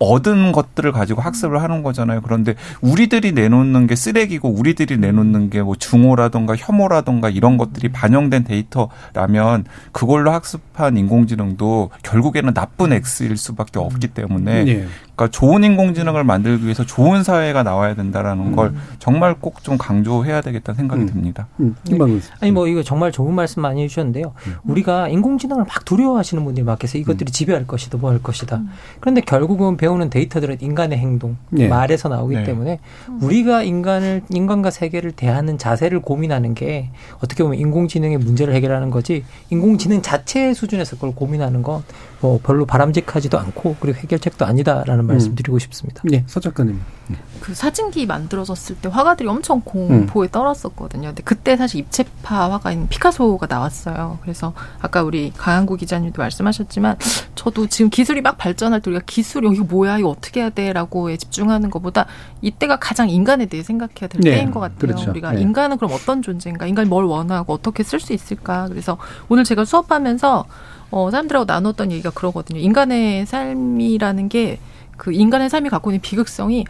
[0.00, 2.22] 얻은 것들을 가지고 학습을 하는 거잖아요.
[2.22, 9.64] 그런데 우리들이 내놓는 게 쓰레기고 우리들이 내놓는 게 뭐 중호라던가 혐오라던가 이런 것들이 반영된 데이터라면
[9.92, 14.86] 그걸로 학습한 인공지능도 결국에는 나쁜 X일 수밖에 없기 때문에 네.
[15.14, 18.56] 그러니까 좋은 인공지능을 만들기 위해서 좋은 사회가 나와야 된다라는 음.
[18.56, 21.06] 걸 정말 꼭 좀 강조해야 되겠다는 생각이 음.
[21.06, 21.46] 듭니다.
[21.60, 21.76] 음.
[21.84, 21.98] 네.
[22.40, 24.32] 아니 뭐 이거 정말 좋은 말씀 많이 해주셨는데요.
[24.46, 24.54] 음.
[24.64, 27.30] 우리가 인공지능을 막 두려워하시는 분들이 많겠어 이것들이 음.
[27.30, 28.56] 지배할 것이다, 뭐 할 것이다.
[28.56, 28.70] 음.
[29.00, 31.68] 그런데 결국은 배우 는 데이터들은 인간의 행동, 네.
[31.68, 32.44] 말에서 나오기 네.
[32.44, 32.78] 때문에
[33.20, 40.02] 우리가 인간을 인간과 세계를 대하는 자세를 고민하는 게 어떻게 보면 인공지능의 문제를 해결하는 거지 인공지능
[40.02, 41.82] 자체 수준에서 그걸 고민하는 건
[42.20, 46.02] 뭐 별로 바람직하지도 않고 그리고 해결책도 아니다라는 말씀드리고 싶습니다.
[46.04, 46.78] 네, 서 작가님.
[47.08, 47.16] 네.
[47.40, 50.30] 그 사진기 만들어졌을 때 화가들이 엄청 공포에 음.
[50.30, 51.08] 떨었었거든요.
[51.08, 54.18] 근데 그때 사실 입체파 화가인 피카소가 나왔어요.
[54.20, 56.98] 그래서 아까 우리 강한구 기자님도 말씀하셨지만
[57.34, 61.70] 저도 지금 기술이 막 발전할 때 우리가 기술이 이거 뭐야 이거 어떻게 해야 돼라고에 집중하는
[61.70, 62.06] 것보다
[62.42, 64.30] 이때가 가장 인간에 대해 생각해야 될 네.
[64.32, 64.78] 때인 것 같아요.
[64.78, 65.10] 그렇죠.
[65.10, 65.40] 우리가 네.
[65.42, 66.66] 인간은 그럼 어떤 존재인가?
[66.66, 68.68] 인간이 뭘 원하고 어떻게 쓸 수 있을까?
[68.68, 70.46] 그래서 오늘 제가 수업하면서
[70.92, 72.58] 어, 사람들하고 나눴던 얘기가 그러거든요.
[72.60, 74.58] 인간의 삶이라는 게
[75.00, 76.66] 그 인간의 삶이 갖고 있는 비극성이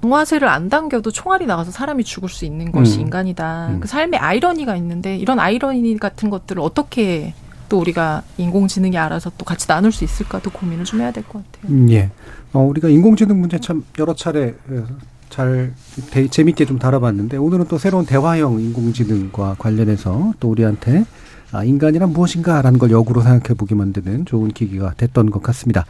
[0.00, 3.06] 동화쇠를 안 당겨도 총알이 나가서 사람이 죽을 수 있는 것이 음.
[3.06, 3.68] 인간이다.
[3.70, 3.80] 음.
[3.80, 7.34] 그 삶의 아이러니가 있는데 이런 아이러니 같은 것들을 어떻게
[7.68, 11.72] 또 우리가 인공지능이 알아서 또 같이 나눌 수 있을까도 고민을 좀 해야 될 것 같아요.
[11.72, 12.10] 음, 예.
[12.54, 14.84] 어, 우리가 인공지능 문제 참 여러 차례 어,
[15.28, 15.74] 잘
[16.12, 21.04] 대, 재밌게 좀 다뤄봤는데 오늘은 또 새로운 대화형 인공지능과 관련해서 또 우리한테
[21.50, 25.84] 아, 인간이란 무엇인가라는 걸 역으로 생각해 보게 만드는 좋은 기기가 됐던 것 같습니다.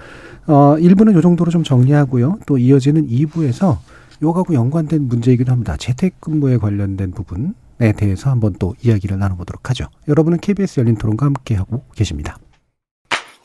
[0.46, 2.38] 어, 1부는 이 정도로 좀 정리하고요.
[2.46, 3.78] 또 이어지는 2부에서
[4.22, 5.76] 요하고 연관된 문제이기도 합니다.
[5.76, 9.86] 재택근무에 관련된 부분에 대해서 한번 또 이야기를 나눠보도록 하죠.
[10.08, 12.38] 여러분은 KBS 열린 토론과 함께하고 계십니다.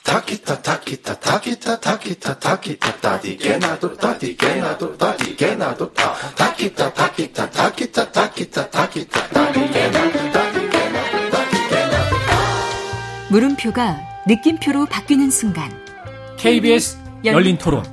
[0.09, 10.31] 타키타 타키타 타키타 타키타 타키타 타디게나도 타디게나도 타디게나도 타 타키타 타키타 타키타 타키타 타키타 타디게나도
[10.31, 12.15] 타디게나도 타디게나도
[13.29, 15.71] 물음표가 느낌표로 바뀌는 순간
[16.37, 17.83] KBS 열린 토론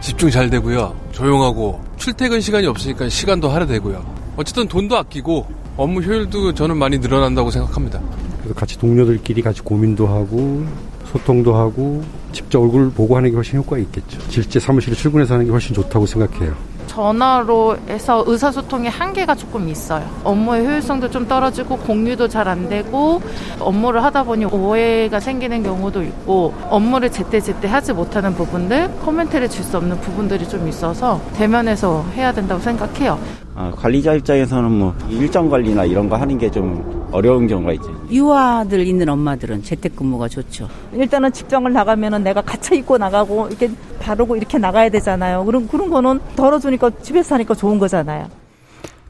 [0.00, 0.96] 집중 잘 되고요.
[1.10, 4.34] 조용하고 출퇴근 시간이 없으니까 시간도 할애되고요.
[4.36, 8.00] 어쨌든 돈도 아끼고 업무 효율도 저는 많이 늘어난다고 생각합니다.
[8.40, 10.64] 그래서 같이 동료들끼리 같이 고민도 하고
[11.06, 14.18] 소통도 하고 직접 얼굴 보고 하는 게 훨씬 효과가 있겠죠.
[14.28, 16.54] 실제 사무실에 출근해서 하는 게 훨씬 좋다고 생각해요.
[17.00, 20.04] 전화로 해서 의사소통의 한계가 조금 있어요.
[20.24, 23.20] 업무의 효율성도 좀 떨어지고 공유도 잘 안 되고
[23.60, 29.76] 업무를 하다 보니 오해가 생기는 경우도 있고 업무를 제때제때 하지 못하는 부분들 코멘트를 줄 수
[29.76, 33.18] 없는 부분들이 좀 있어서 대면에서 해야 된다고 생각해요.
[33.54, 37.88] 아, 관리자 입장에서는 뭐 일정 관리나 이런 거 하는 게 좀 어려운 경우가 있죠.
[38.10, 40.66] 유아들 있는 엄마들은 재택근무가 좋죠.
[40.94, 43.70] 일단은 직장을 나가면은 내가 갇혀 입고 나가고 이렇게
[44.00, 45.44] 바르고 이렇게 나가야 되잖아요.
[45.44, 48.28] 그런 그런 거는 덜어주니까 집에서 하니까 좋은 거잖아요.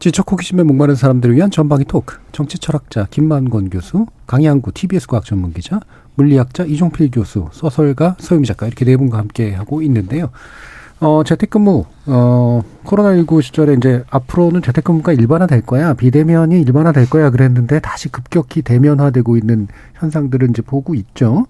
[0.00, 2.16] 지적 호기심에 목마른 사람들을 위한 전방위 토크.
[2.32, 5.80] 정치 철학자 김만권 교수, 강양구 TBS 과학 전문 기자,
[6.14, 10.30] 물리학자 이종필 교수, 소설가 서유미 작가 이렇게 네 분과 함께 하고 있는데요.
[11.00, 17.30] 어, 재택근무, 어, 코로나19 시절에 이제 앞으로는 재택근무가 일반화 될 거야, 비대면이 일반화 될 거야
[17.30, 21.46] 그랬는데 다시 급격히 대면화되고 있는 현상들은 이제 보고 있죠.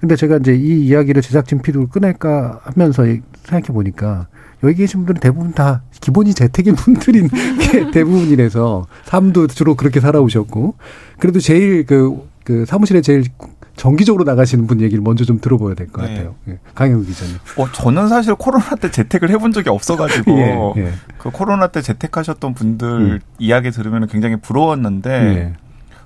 [0.00, 4.28] 근데 제가 이제 이 이야기를 제작진 피드로 꺼낼까 하면서 생각해 보니까
[4.62, 7.28] 여기 계신 분들은 대부분 다 기본이 재택인 분들인
[7.60, 10.74] 게 대부분이라서 삶도 주로 그렇게 살아오셨고
[11.18, 13.24] 그래도 제일 그, 그 사무실에 제일
[13.76, 16.14] 정기적으로 나가시는 분 얘기를 먼저 좀 들어봐야 될것 네.
[16.14, 16.34] 같아요.
[16.44, 16.58] 네.
[16.74, 17.36] 강영 기자님.
[17.56, 20.32] 어, 저는 사실 코로나 때 재택을 해본 적이 없어가지고
[20.76, 20.92] 예, 예.
[21.16, 23.18] 그 코로나 때 재택하셨던 분들 음.
[23.38, 25.52] 이야기 들으면 굉장히 부러웠는데 예.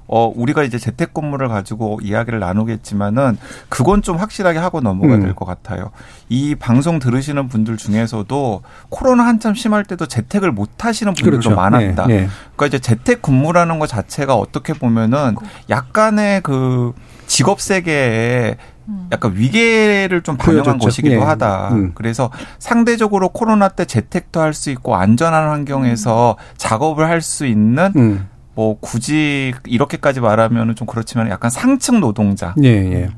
[0.07, 3.39] 어, 우리가 이제 재택근무를 가지고 이야기를 나누겠지만은
[3.69, 5.23] 그건 좀 확실하게 하고 넘어가야 음.
[5.23, 5.91] 될것 같아요.
[6.29, 11.55] 이 방송 들으시는 분들 중에서도 코로나 한참 심할 때도 재택을 못 하시는 분들도 그렇죠.
[11.55, 12.07] 많았다.
[12.07, 12.29] 네, 네.
[12.57, 15.37] 그러니까 이제 재택 근무라는 것 자체가 어떻게 보면은
[15.71, 16.93] 약간의 그
[17.27, 19.09] 직업 세계에 음.
[19.13, 21.19] 약간 위계를 좀 반영한 것이기도 예.
[21.19, 21.71] 하다.
[21.73, 21.93] 음.
[21.95, 26.53] 그래서 상대적으로 코로나 때 재택도 할 수 있고 안전한 환경에서 음.
[26.59, 28.29] 작업을 할 수 있는 음.
[28.55, 33.09] 뭐 굳이 이렇게까지 말하면은 좀 그렇지만 약간 상층 노동자가 예, 예.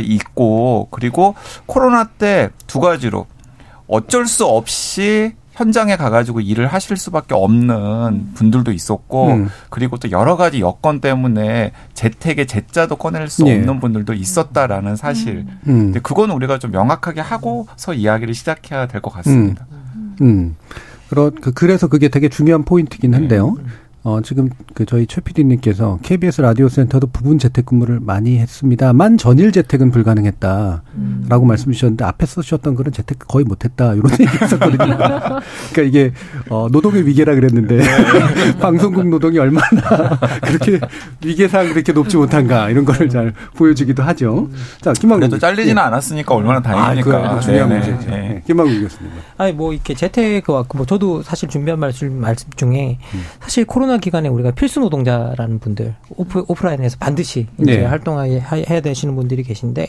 [0.00, 1.34] 있고 그리고
[1.66, 3.26] 코로나 때 두 가지로
[3.88, 9.48] 어쩔 수 없이 현장에 가가지고 일을 하실 수밖에 없는 분들도 있었고 음.
[9.70, 13.56] 그리고 또 여러 가지 여건 때문에 재택의 재자도 꺼낼 수 예.
[13.56, 15.46] 없는 분들도 있었다라는 사실.
[15.48, 15.60] 음.
[15.66, 15.78] 음.
[15.86, 19.66] 근데 그건 우리가 좀 명확하게 하고서 이야기를 시작해야 될 것 같습니다.
[19.72, 20.16] 음.
[20.20, 20.56] 음.
[21.08, 23.54] 그러, 그, 그래서 그게 되게 중요한 포인트긴 한데요.
[23.56, 23.64] 네.
[24.06, 29.90] 어, 지금 그 저희 최 PD님께서 KBS 라디오 센터도 부분 재택근무를 많이 했습니다만 전일 재택은
[29.90, 31.26] 불가능했다라고 음.
[31.28, 34.96] 말씀 주셨는데 앞에 쓰셨던 글은 재택 거의 못했다 이런 얘기 했었거든요.
[34.96, 36.12] 그러니까 이게
[36.48, 37.84] 어, 노동의 위계라 그랬는데 네.
[38.62, 40.78] 방송국 노동이 얼마나 그렇게
[41.24, 44.48] 위계상 그렇게 높지 못한가 이런 거를 잘 보여주기도 하죠.
[44.82, 45.80] 자 김만국 그래도 잘리지는 네.
[45.80, 46.60] 않았으니까 얼마나.
[46.64, 47.10] 아, 그
[47.42, 48.08] 중요한 네, 문제죠.
[48.08, 48.16] 네.
[48.16, 48.42] 네.
[48.46, 49.10] 김만국 교수님.
[49.36, 53.24] 아니 뭐 이렇게 재택 뭐 저도 사실 준비한 말씀 말씀 중에 음.
[53.40, 57.84] 사실 코로나 코로나 기간에 우리가 필수 노동자라는 분들 오프, 오프라인에서 반드시 이제 네.
[57.84, 59.88] 활동해야 되시는 분들이 계신데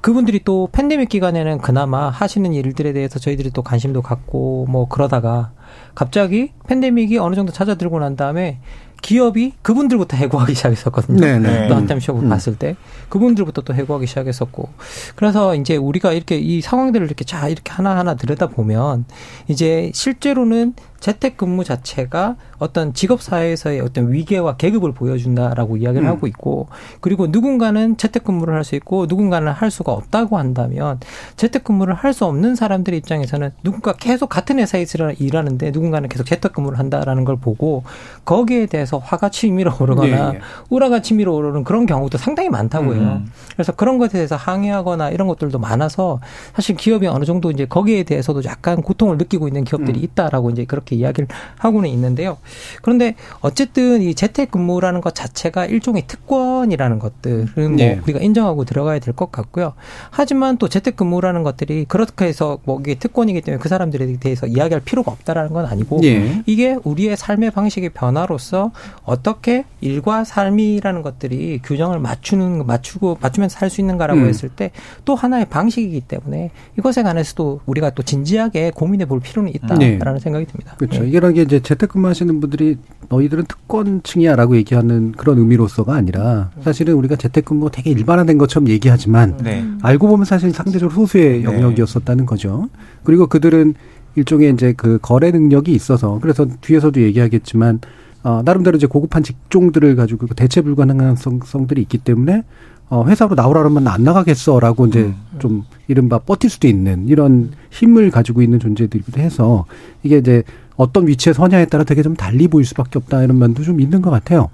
[0.00, 5.52] 그분들이 또 팬데믹 기간에는 그나마 하시는 일들에 대해서 저희들이 또 관심도 갖고 뭐 그러다가
[5.94, 8.58] 갑자기 팬데믹이 어느 정도 찾아들고 난 다음에
[9.02, 11.20] 기업이 그분들부터 해고하기 시작했었거든요.
[11.20, 11.68] 네네.
[11.68, 12.28] 한참 쉬고 음.
[12.28, 12.76] 봤을 때
[13.08, 14.68] 그분들부터 또 해고하기 시작했었고
[15.16, 19.04] 그래서 이제 우리가 이렇게 이 상황들을 이렇게 자 이렇게 하나 하나 들여다 보면
[19.48, 26.12] 이제 실제로는 재택근무 자체가 어떤 직업 사회에서의 어떤 위계와 계급을 보여준다라고 이야기를 음.
[26.12, 26.68] 하고 있고
[27.00, 31.00] 그리고 누군가는 재택근무를 할 수 있고 누군가는 할 수가 없다고 한다면
[31.36, 37.24] 재택근무를 할 수 없는 사람들 입장에서는 누군가 계속 같은 회사에서 일하는데 누군가는 계속 재택근무를 한다라는
[37.24, 37.82] 걸 보고
[38.24, 40.40] 거기에 대해서 화가 치밀어 오르거나 네.
[40.70, 43.22] 우라가 치밀어 오르는 그런 경우도 상당히 많다고 해요.
[43.24, 43.32] 음.
[43.54, 46.20] 그래서 그런 것에 대해서 항의하거나 이런 것들도 많아서
[46.54, 50.04] 사실 기업이 어느 정도 이제 거기에 대해서도 약간 고통을 느끼고 있는 기업들이 음.
[50.04, 51.28] 있다라고 이제 그렇게 이야기를
[51.58, 52.38] 하고는 있는데요.
[52.82, 58.00] 그런데 어쨌든 이 재택근무라는 것 자체가 일종의 특권이라는 것들은 뭐 네.
[58.02, 59.74] 우리가 인정하고 들어가야 될 것 같고요.
[60.10, 65.12] 하지만 또 재택근무라는 것들이 그렇게 해서 뭐 이게 특권이기 때문에 그 사람들에 대해서 이야기할 필요가
[65.12, 66.42] 없다라는 건 아니고 네.
[66.46, 68.70] 이게 우리의 삶의 방식의 변화로서
[69.04, 74.28] 어떻게 일과 삶이라는 것들이 규정을 맞추는 맞추고 맞추면서 살 수 있는가라고 음.
[74.28, 74.70] 했을 때
[75.04, 80.18] 또 하나의 방식이기 때문에 이것에 관해서도 우리가 또 진지하게 고민해 볼 필요는 있다라는 네.
[80.20, 80.76] 생각이 듭니다.
[80.82, 81.04] 그렇죠.
[81.04, 81.10] 네.
[81.10, 82.76] 이런 게 이제 재택근무 하시는 분들이
[83.08, 89.64] 너희들은 특권층이야라고 얘기하는 그런 의미로서가 아니라 사실은 우리가 재택근무 되게 일반화된 것처럼 얘기하지만 네.
[89.80, 91.44] 알고 보면 사실 상대적으로 소수의 네.
[91.44, 92.68] 영역이었었다는 거죠.
[93.04, 93.74] 그리고 그들은
[94.16, 97.80] 일종의 이제 그 거래 능력이 있어서 그래서 뒤에서도 얘기하겠지만
[98.24, 102.42] 어, 나름대로 이제 고급한 직종들을 가지고 그 대체 불가능한 성들이 있기 때문에
[102.88, 105.14] 어, 회사로 나오라 그러면 안 나가겠어라고 이제 음.
[105.38, 109.64] 좀 이른바 버틸 수도 있는 이런 힘을 가지고 있는 존재들이기도 해서
[110.02, 110.42] 이게 이제
[110.76, 114.10] 어떤 위치에 서냐에 따라 되게 좀 달리 보일 수밖에 없다 이런 면도 좀 있는 것
[114.10, 114.48] 같아요.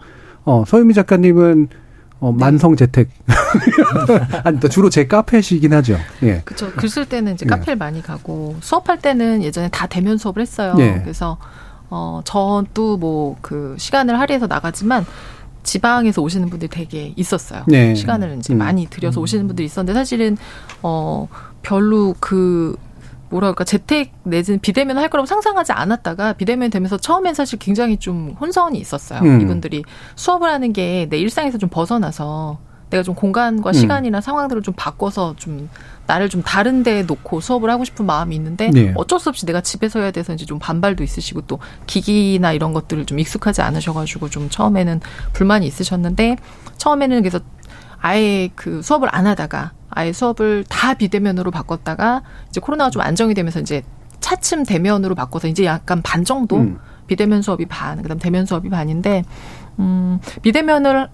[0.45, 1.69] 어, 서유미 작가님은
[2.21, 2.45] 어, 네.
[2.45, 3.11] 만성 재택.
[4.45, 5.97] 아니, 주로 제 카페시긴 하죠.
[6.23, 6.43] 예.
[6.45, 6.71] 그쵸.
[6.73, 7.49] 글쓸 때는 이제 예.
[7.49, 7.77] 카페를 예.
[7.77, 10.75] 많이 가고, 수업할 때는 예전에 다 대면 수업을 했어요.
[10.79, 11.01] 예.
[11.03, 11.39] 그래서,
[11.91, 15.07] 어, 저도 뭐, 그, 시간을 할애해서 나가지만,
[15.62, 17.64] 지방에서 오시는 분들이 되게 있었어요.
[17.69, 17.95] 네.
[17.95, 18.59] 시간을 이제 음.
[18.59, 20.37] 많이 들여서 오시는 분들이 있었는데, 사실은,
[20.83, 21.29] 어,
[21.62, 22.77] 별로 그,
[23.31, 28.79] 뭐랄까 재택 내지는 비대면 할 거라고 상상하지 않았다가 비대면 되면서 처음엔 사실 굉장히 좀 혼선이
[28.79, 29.20] 있었어요.
[29.20, 29.41] 음.
[29.41, 29.85] 이분들이
[30.16, 32.59] 수업을 하는 게 내 일상에서 좀 벗어나서
[32.91, 33.72] 내가 좀 공간과 음.
[33.72, 34.20] 시간이나 음.
[34.20, 35.68] 상황들을 좀 바꿔서 좀
[36.07, 38.93] 나를 좀 다른 데에 놓고 수업을 하고 싶은 마음이 있는데 네.
[38.97, 43.05] 어쩔 수 없이 내가 집에서 해야 돼서 이제 좀 반발도 있으시고 또 기기나 이런 것들을
[43.05, 45.01] 좀 익숙하지 않으셔가지고 좀 처음에는
[45.35, 46.37] 불만이 있으셨는데
[46.79, 47.41] 처음에는 그래서
[48.01, 53.61] 아예 그 수업을 안 하다가 아예 수업을 다 비대면으로 바꿨다가 이제 코로나가 좀 안정이 되면서
[53.61, 53.82] 이제
[54.20, 56.78] 차츰 대면으로 바꿔서 이제 약간 반 정도 음.
[57.07, 59.24] 비대면 수업이 반, 그다음 대면 수업이 반인데
[59.78, 61.09] 음 비대면을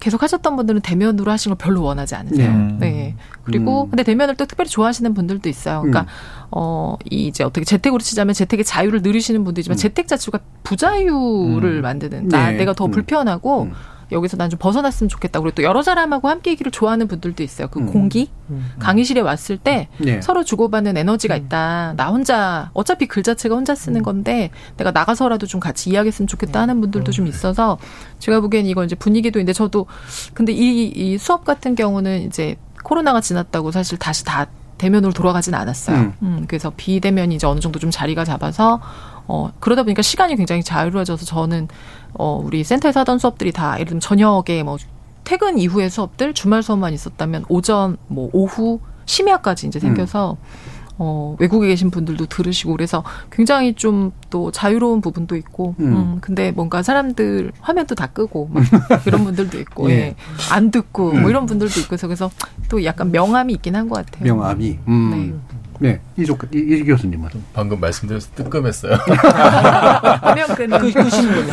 [0.00, 2.52] 계속 하셨던 분들은 대면으로 하시는 걸 별로 원하지 않으세요.
[2.52, 2.76] 네.
[2.78, 3.16] 네.
[3.44, 3.90] 그리고 음.
[3.90, 5.80] 근데 대면을 또 특별히 좋아하시는 분들도 있어요.
[5.80, 6.46] 그러니까 음.
[6.50, 9.78] 어 이제 어떻게 재택으로 치자면 재택의 자유를 누리시는 분들이지만 음.
[9.78, 11.82] 재택 자체가 부자유를 음.
[11.82, 12.58] 만드는 나 네.
[12.58, 12.90] 내가 더 음.
[12.90, 13.72] 불편하고 음.
[14.12, 15.40] 여기서 난 좀 벗어났으면 좋겠다.
[15.40, 17.68] 그리고 또 여러 사람하고 함께 있기를 좋아하는 분들도 있어요.
[17.68, 17.86] 그 음.
[17.86, 18.70] 공기 음.
[18.78, 20.20] 강의실에 왔을 때 네.
[20.20, 21.42] 서로 주고받는 에너지가 음.
[21.44, 21.94] 있다.
[21.96, 24.04] 나 혼자 어차피 글 자체가 혼자 쓰는 음.
[24.04, 27.78] 건데 내가 나가서라도 좀 같이 이야기했으면 좋겠다 하는 분들도 좀 있어서
[28.20, 29.86] 제가 보기엔 이건 이제 분위기도 있는데 저도
[30.34, 34.46] 근데 이, 이 수업 같은 경우는 이제 코로나가 지났다고 사실 다시 다
[34.78, 35.96] 대면으로 돌아가진 않았어요.
[35.96, 36.12] 음.
[36.22, 36.44] 음.
[36.46, 38.80] 그래서 비대면이 이제 어느 정도 좀 자리가 잡아서
[39.28, 41.68] 어 그러다 보니까 시간이 굉장히 자유로워져서 저는
[42.14, 44.76] 어, 우리 센터에서 하던 수업들이 다 예를 들면 저녁에 뭐
[45.24, 50.76] 퇴근 이후의 수업들 주말 수업만 있었다면 오전 뭐 오후 심야까지 이제 생겨서 음.
[50.98, 55.94] 어, 외국에 계신 분들도 들으시고 그래서 굉장히 좀 또 자유로운 부분도 있고, 음.
[55.96, 56.18] 음.
[56.20, 58.62] 근데 뭔가 사람들 화면도 다 끄고 막
[59.06, 59.94] 이런 분들도 있고, 예.
[59.94, 60.16] 예.
[60.50, 61.30] 안 듣고 뭐 음.
[61.30, 62.30] 이런 분들도 있고 해서 그래서
[62.68, 64.24] 또 약간 명암이 있긴 한 것 같아요.
[64.24, 64.78] 명암이.
[64.88, 65.10] 음.
[65.10, 65.55] 네.
[65.80, 68.94] 네, 이조 이, 이 교수님은 방금 말씀드려서 뜨끔했어요.
[70.22, 71.52] 화면 끄는 그, 끄시는군요.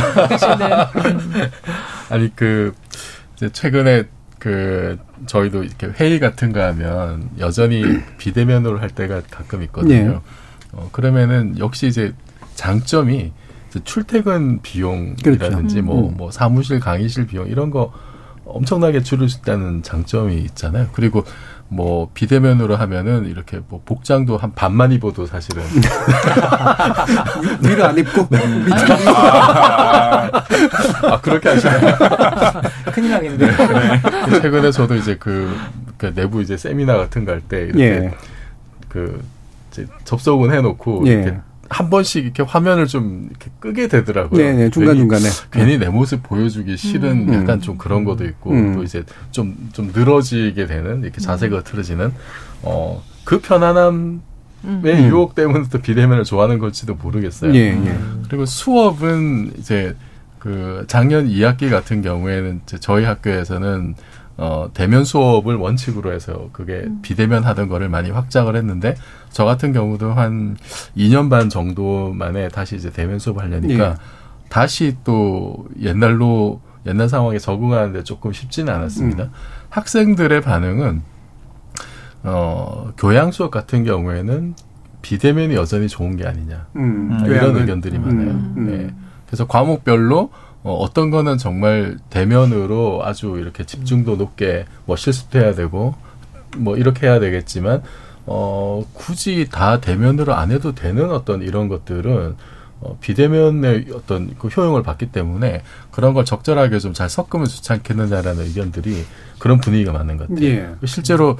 [2.09, 2.73] 아니 그
[3.35, 4.05] 이제 최근에
[4.39, 7.83] 그 저희도 이렇게 회의 같은 거 하면 여전히
[8.17, 10.11] 비대면으로 할 때가 가끔 있거든요.
[10.11, 10.19] 네.
[10.73, 12.13] 어, 그러면은 역시 이제
[12.55, 13.31] 장점이
[13.69, 15.81] 이제 출퇴근 비용이라든지 그렇죠.
[15.81, 16.17] 뭐, 음.
[16.17, 17.93] 뭐 사무실 강의실 비용 이런 거
[18.45, 20.89] 엄청나게 줄일 수 있다는 장점이 있잖아요.
[20.93, 21.23] 그리고
[21.75, 25.63] 뭐 비대면으로 하면은 이렇게 뭐 복장도 한 반만 입어도 사실은
[27.63, 28.39] 위를 안 입고 네.
[29.07, 30.31] 아,
[31.03, 31.95] 아, 그렇게 하시나요?
[32.93, 33.47] 큰일 나겠는데.
[33.47, 34.41] 네.
[34.41, 35.55] 최근에 저도 이제 그,
[35.97, 38.11] 그 내부 이제 세미나 같은 거 할 때 이렇게 예.
[38.87, 39.23] 그
[39.71, 41.11] 이제 접속은 해놓고 예.
[41.13, 41.37] 이렇게
[41.73, 44.41] 한 번씩 이렇게 화면을 좀 이렇게 끄게 되더라고요.
[44.41, 47.33] 네, 네 중간 중간에 괜히 내 모습 보여주기 싫은 음.
[47.33, 48.75] 약간 좀 그런 것도 있고 음.
[48.75, 51.61] 또 이제 좀 좀 늘어지게 되는 이렇게 자세가 음.
[51.63, 52.13] 틀어지는
[52.63, 54.21] 어 그 편안함
[54.65, 55.09] 의 음.
[55.09, 57.53] 유혹 때문에 또 비대면을 좋아하는 걸지도 모르겠어요.
[57.53, 57.97] 예, 예.
[58.29, 59.93] 그리고 수업은 이제
[60.39, 63.95] 그 작년 2학기 같은 경우에는 이제 저희 학교에서는
[64.37, 66.99] 어, 대면 수업을 원칙으로 해서 그게 음.
[67.01, 68.95] 비대면 하던 거를 많이 확장을 했는데
[69.29, 70.57] 저 같은 경우도 한
[70.97, 73.95] 2년 반 정도 만에 다시 이제 대면 수업 하려니까 네.
[74.49, 79.25] 다시 또 옛날로 옛날 상황에 적응하는데 조금 쉽지는 않았습니다.
[79.25, 79.29] 음.
[79.69, 81.01] 학생들의 반응은
[82.23, 84.55] 어, 교양 수업 같은 경우에는
[85.01, 86.67] 비대면이 여전히 좋은 게 아니냐.
[86.77, 88.29] 음, 이런 의견들이 많아요.
[88.29, 88.67] 음, 음.
[88.67, 88.93] 네.
[89.27, 90.31] 그래서 과목별로
[90.63, 95.95] 어, 어떤 거는 정말 대면으로 아주 이렇게 집중도 높게 뭐 실습도 해야 되고
[96.57, 97.83] 뭐 이렇게 해야 되겠지만
[98.25, 102.35] 어, 굳이 다 대면으로 안 해도 되는 어떤 이런 것들은
[102.79, 108.43] 어, 비대면의 어떤 그 효용을 받기 때문에 그런 걸 적절하게 좀 잘 섞으면 좋지 않겠느냐라는
[108.45, 109.05] 의견들이
[109.39, 110.47] 그런 분위기가 많은 것 같아요.
[110.47, 110.69] 예.
[110.85, 111.37] 실제로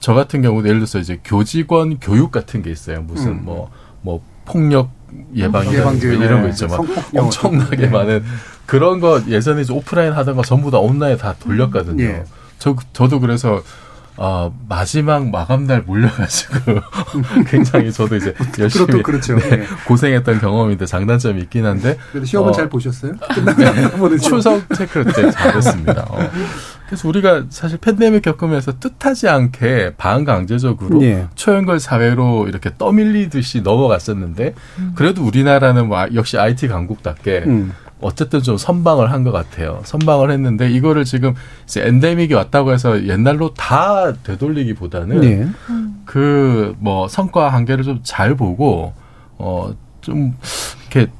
[0.00, 3.02] 저 같은 경우도 예를 들어서 이제 교직원 교육 같은 게 있어요.
[3.02, 3.44] 무슨 음.
[3.44, 4.22] 뭐
[4.52, 4.90] 폭력
[5.34, 6.66] 예방 예방 이런 거 있죠.
[6.66, 6.80] 막
[7.16, 7.88] 엄청나게 네.
[7.88, 8.24] 많은
[8.66, 12.04] 그런 거 예전에 오프라인 하던 거 전부 다 온라인 다 돌렸거든요.
[12.04, 12.24] 예.
[12.58, 13.62] 저 저도 그래서
[14.16, 16.54] 아 마지막 마감 날 몰려가지고
[17.48, 19.36] 굉장히 저도 이제 열심히 그렇죠.
[19.36, 19.66] 네, 네.
[19.86, 23.12] 고생했던 경험인데 장단점이 있긴 한데 그래도 시험은 어, 잘 보셨어요?
[23.12, 26.06] 네, 출석 체크 때 잘했습니다.
[26.10, 26.18] 어.
[26.92, 31.26] 그래서 우리가 사실 팬데믹 겪으면서 뜻하지 않게 반강제적으로 예.
[31.34, 34.92] 초연결 사회로 이렇게 떠밀리듯이 넘어갔었는데 음.
[34.94, 37.72] 그래도 우리나라는 뭐 역시 IT 강국답게 음.
[38.02, 39.80] 어쨌든 좀 선방을 한 것 같아요.
[39.84, 41.32] 선방을 했는데 이거를 지금
[41.64, 45.48] 이제 엔데믹이 왔다고 해서 옛날로 다 되돌리기보다는 네.
[46.04, 48.92] 그뭐 성과 한계를 좀 잘 보고
[49.38, 50.36] 어좀
[50.90, 51.10] 이렇게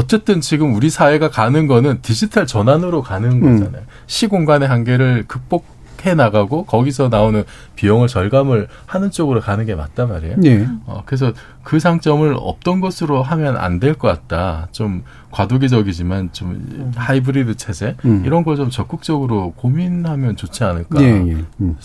[0.00, 3.58] 어쨌든 지금 우리 사회가 가는 거는 디지털 전환으로 가는 음.
[3.58, 3.82] 거잖아요.
[3.82, 3.86] 음.
[4.06, 5.66] 시공간의 한계를 극복
[6.06, 7.44] 해 나가고 거기서 나오는
[7.76, 10.36] 비용을 절감을 하는 쪽으로 가는 게 맞단 말이에요.
[10.38, 10.66] 네.
[10.86, 11.32] 어, 그래서
[11.62, 14.68] 그 상점을 없던 것으로 하면 안 될 것 같다.
[14.72, 16.92] 좀 과도기적이지만 좀 음.
[16.94, 18.22] 하이브리드 체제 음.
[18.24, 20.98] 이런 걸 좀 적극적으로 고민하면 좋지 않을까.
[21.00, 21.44] 네, 예.
[21.60, 21.76] 음.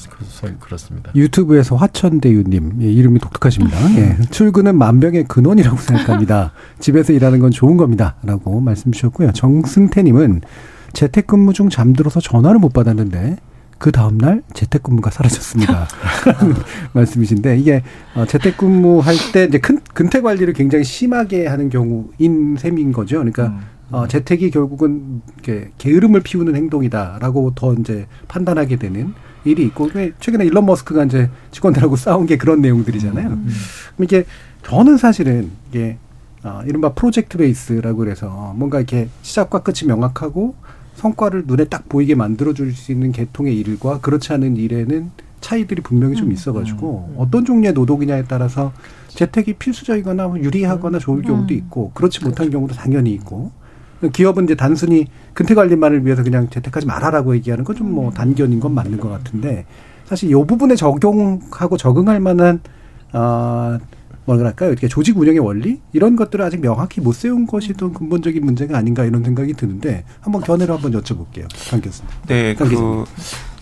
[0.60, 1.12] 그렇습니다.
[1.16, 3.78] 유튜브에서 화천대유님 예, 이름이 독특하십니다.
[3.98, 4.18] 예.
[4.32, 6.52] 출근은 만병의 근원이라고 생각합니다.
[6.80, 9.32] 집에서 일하는 건 좋은 겁니다.라고 말씀 주셨고요.
[9.32, 10.42] 정승태님은
[10.94, 13.38] 재택근무 중 잠들어서 전화를 못 받았는데
[13.78, 15.88] 그 다음날 재택근무가 사라졌습니다.
[16.94, 17.84] 말씀이신데 이게
[18.16, 23.18] 어, 재택근무할 때 이제 큰 근태 관리를 굉장히 심하게 하는 경우인 셈인 거죠.
[23.18, 23.60] 그러니까 음.
[23.92, 29.14] 어, 재택이 결국은 이렇게 게으름을 피우는 행동이다라고 더 이제 판단하게 되는
[29.44, 33.28] 일이 있고 최근에 일론 머스크가 이제 직원들하고 싸운 게 그런 내용들이잖아요.
[33.28, 33.48] 음.
[33.96, 34.26] 그럼 이게
[34.64, 35.98] 저는 사실은 이게
[36.44, 40.56] 어, 이른바 프로젝트 베이스라고 그래서 뭔가 이렇게 시작과 끝이 명확하고
[40.96, 46.28] 성과를 눈에 딱 보이게 만들어줄 수 있는 계통의 일과 그렇지 않은 일에는 차이들이 분명히 좀
[46.28, 46.32] 음.
[46.32, 47.16] 있어가지고 음.
[47.18, 48.74] 어떤 종류의 노동이냐에 따라서
[49.10, 51.24] 재택이 필수적이거나 유리하거나 좋을 음.
[51.24, 52.52] 경우도 있고 그렇지 못한 그렇죠.
[52.52, 53.52] 경우도 당연히 있고
[54.12, 58.74] 기업은 이제 단순히 근태 관리만을 위해서 그냥 재택하지 말아라고 얘기하는 건 좀 뭐 단견인 건
[58.74, 59.66] 맞는 것 같은데
[60.06, 62.60] 사실 이 부분에 적용하고 적응할 만한
[63.14, 63.78] 어,
[64.26, 64.72] 뭐랄까요?
[64.72, 69.06] 이렇게 조직 운영의 원리 이런 것들을 아직 명확히 못 세운 것이 더 근본적인 문제가 아닌가
[69.06, 72.10] 이런 생각이 드는데 한번 견해를 한번 여쭤볼게요, 강 교수님.
[72.28, 73.06] 네, 그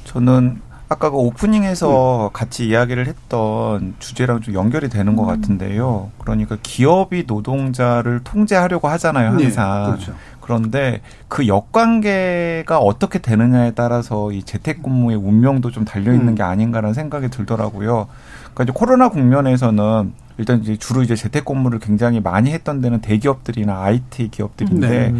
[0.05, 2.29] 저는 아까 그 오프닝에서 음.
[2.33, 5.27] 같이 이야기를 했던 주제랑 좀 연결이 되는 것 음.
[5.27, 6.11] 같은데요.
[6.19, 9.83] 그러니까 기업이 노동자를 통제하려고 하잖아요, 네, 항상.
[9.83, 10.13] 네, 그렇죠.
[10.39, 16.35] 그런데 그 역관계가 어떻게 되느냐에 따라서 이 재택근무의 운명도 좀 달려 있는 음.
[16.35, 18.07] 게 아닌가라는 생각이 들더라고요.
[18.53, 23.83] 그러니까 이제 코로나 국면에서는 일단 이제 주로 이제 재택 근무를 굉장히 많이 했던 데는 대기업들이나
[23.83, 25.13] IT 기업들인데 네.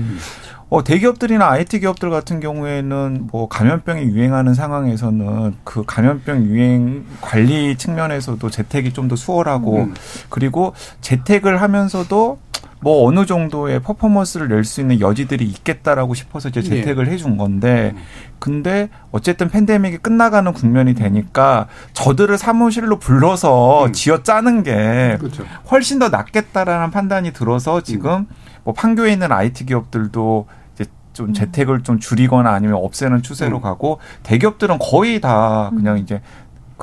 [0.70, 8.50] 어, 대기업들이나 IT 기업들 같은 경우에는 뭐 감염병이 유행하는 상황에서는 그 감염병 유행 관리 측면에서도
[8.50, 9.94] 재택이 좀 더 수월하고 음.
[10.30, 12.40] 그리고 재택을 하면서도
[12.84, 17.12] 뭐 어느 정도의 퍼포먼스를 낼 수 있는 여지들이 있겠다라고 싶어서 이제 재택을 네.
[17.12, 18.02] 해준 건데 음.
[18.40, 23.94] 근데 어쨌든 팬데믹이 끝나가는 국면이 되니까 저들을 사무실로 불러서 음.
[23.94, 25.44] 쥐어 짜는 게 그렇죠.
[25.72, 28.28] 훨씬 더 낫겠다라는 판단이 들어서 지금 음.
[28.64, 31.34] 뭐 판교에 있는 IT 기업들도 이제 좀 음.
[31.34, 33.62] 재택을 좀 줄이거나 아니면 없애는 추세로 음.
[33.62, 36.22] 가고 대기업들은 거의 다 그냥 이제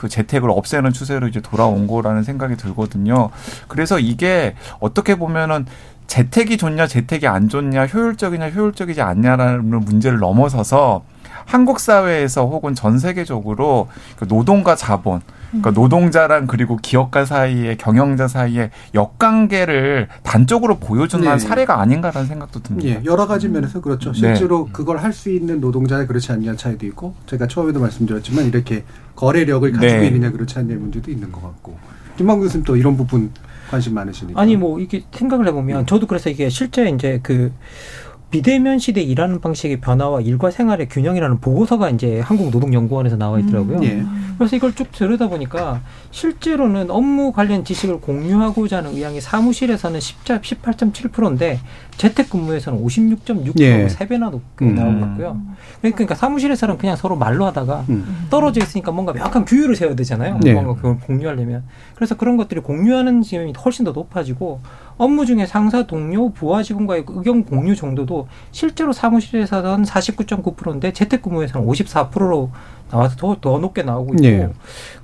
[0.01, 3.29] 그 재택을 없애는 추세로 이제 돌아온 거라는 생각이 들거든요.
[3.69, 5.67] 그래서 이게 어떻게 보면은
[6.07, 11.05] 재택이 좋냐, 재택이 안 좋냐, 효율적이냐, 효율적이지 않냐라는 문제를 넘어서서
[11.45, 15.75] 한국 사회에서 혹은 전 세계적으로 그 노동과 자본, 그러니까 음.
[15.75, 21.39] 노동자랑 그리고 기업가 사이의 경영자 사이의 역관계를 단적으로 보여주는 네.
[21.39, 23.01] 사례가 아닌가라는 생각도 듭니다.
[23.01, 23.03] 네.
[23.05, 24.13] 여러 가지 면에서 그렇죠.
[24.13, 24.19] 네.
[24.19, 24.73] 실제로 네.
[24.73, 28.85] 그걸 할 수 있는 노동자에 그렇지 않냐 차이도 있고, 제가 처음에도 말씀드렸지만 이렇게
[29.17, 30.07] 거래력을 가지고 네.
[30.07, 31.77] 있느냐 그렇지 않냐 문제도 있는 것 같고.
[32.17, 33.31] 김만 교수님 또 이런 부분
[33.71, 34.41] 관심 많으시니까.
[34.41, 37.53] 아니 뭐 이게 생각을 해보면 저도 그래서 이게 실제 이제 그
[38.31, 43.79] 비대면 시대 일하는 방식의 변화와 일과 생활의 균형이라는 보고서가 이제 한국노동연구원에서 나와 있더라고요.
[43.79, 44.05] 음, 예.
[44.39, 51.61] 그래서 이걸 쭉 들여다 보니까 실제로는 업무 관련 지식을 공유하고자 하는 의향이 사무실에서는 18.7%인데
[52.01, 53.87] 재택근무에서는 56.6% 예.
[53.87, 54.75] 3배나 높게 음.
[54.75, 55.41] 나오고 있고요.
[55.83, 58.27] 그러니까 사무실에서는 그냥 서로 말로 하다가 음.
[58.31, 60.41] 떨어져 있으니까 뭔가 명확한 규율을 세워야 되잖아요.
[60.47, 60.55] 예.
[60.55, 61.65] 뭔가 그걸 공유하려면.
[61.95, 64.61] 그래서 그런 것들이 공유하는 지점이 훨씬 더 높아지고
[64.97, 72.51] 업무 중에 상사, 동료, 부하 직원과의 의견 공유 정도도 실제로 사무실에서는 49.9%인데 재택근무에서는 54%로
[72.91, 74.49] 나와서 더, 더 높게 나오고 있고 네.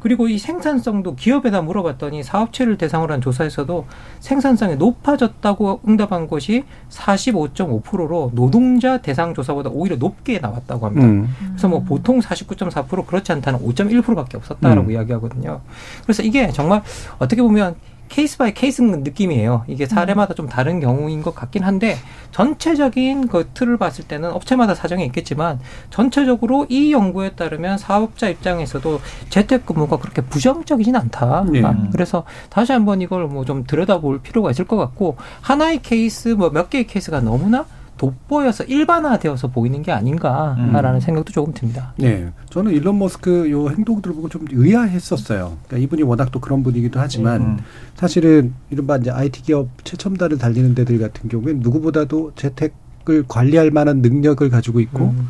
[0.01, 3.87] 그리고 이 생산성도 기업에다 물어봤더니 사업체를 대상으로 한 조사에서도
[4.21, 11.07] 생산성이 높아졌다고 응답한 것이 45.5%로 노동자 대상 조사보다 오히려 높게 나왔다고 합니다.
[11.07, 11.35] 음.
[11.51, 14.91] 그래서 뭐 보통 49.4% 그렇지 않다는 5.1%밖에 없었다라고 음.
[14.93, 15.61] 이야기하거든요.
[16.03, 16.83] 그래서 이게 정말
[17.19, 17.77] 어떻게 보면
[18.09, 19.65] case by case 느낌이에요.
[19.67, 21.97] 이게 사례마다 좀 다른 경우인 것 같긴 한데
[22.31, 25.59] 전체적인 그 틀을 봤을 때는 업체마다 사정이 있겠지만
[25.91, 29.01] 전체적으로 이 연구에 따르면 사업자 입장에서도
[29.31, 31.47] 재택근무가 그렇게 부정적이진 않다.
[31.51, 31.63] 네.
[31.93, 36.69] 그래서 다시 한번 이걸 뭐 좀 들여다볼 필요가 있을 것 같고 하나의 케이스 뭐 몇
[36.71, 37.65] 개의 케이스가 너무나
[37.97, 41.01] 돋보여서 일반화되어서 보이는 게 아닌가라는 음.
[41.01, 41.95] 생각도 조금 듭니다.
[41.97, 45.59] 네, 저는 일론 머스크 요 행동들을 보고 좀 의아했었어요.
[45.67, 47.59] 그러니까 이분이 워낙 또 그런 분이기도 하지만 음.
[47.95, 54.49] 사실은 이른바 이제 IT 기업 최첨단을 달리는 데들 같은 경우엔 누구보다도 재택을 관리할 만한 능력을
[54.51, 55.29] 가지고 있고 음.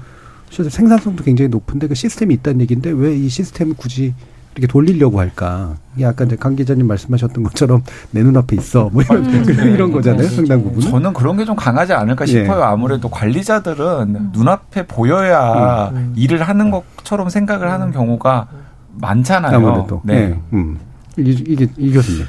[0.50, 4.14] 실제 생산성도 굉장히 높은데 그 시스템이 있다는 얘기인데 왜 이 시스템을 굳이
[4.56, 5.76] 이렇게 돌리려고 할까?
[5.96, 8.88] 이게 아까 이제 강 기자님 말씀하셨던 것처럼 내 눈앞에 있어.
[8.90, 9.44] 뭐 이런, 음.
[9.74, 10.26] 이런 거잖아요.
[10.28, 12.28] 상당 부분 저는 그런 게 좀 강하지 않을까 예.
[12.42, 12.62] 싶어요.
[12.64, 14.30] 아무래도 관리자들은 음.
[14.32, 16.12] 눈앞에 보여야 음.
[16.16, 18.48] 일을 하는 것처럼 생각을 하는 경우가
[18.94, 19.56] 많잖아요.
[19.56, 20.00] 아무래도.
[20.04, 20.28] 네.
[20.28, 20.40] 네.
[20.54, 20.78] 음.
[21.18, 22.24] 이게, 이게, 이 교수님.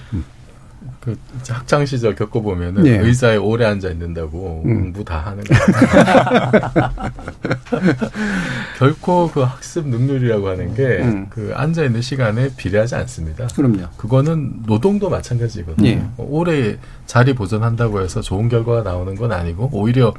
[1.07, 1.17] 음.
[1.43, 2.97] 그 학창 시절 겪어 보면은 네.
[2.97, 4.81] 의자에 오래 앉아 있는다고 음.
[4.81, 5.55] 공부 다 하는 거
[8.77, 11.27] 결코 그 학습 능률이라고 하는 게그 음.
[11.29, 13.47] 그 앉아 있는 시간에 비례하지 않습니다.
[13.47, 13.87] 그럼요.
[13.97, 15.87] 그거는 노동도 마찬가지거든요.
[15.87, 16.09] 네.
[16.17, 20.13] 오래 자리 보존한다고 해서 좋은 결과가 나오는 건 아니고 오히려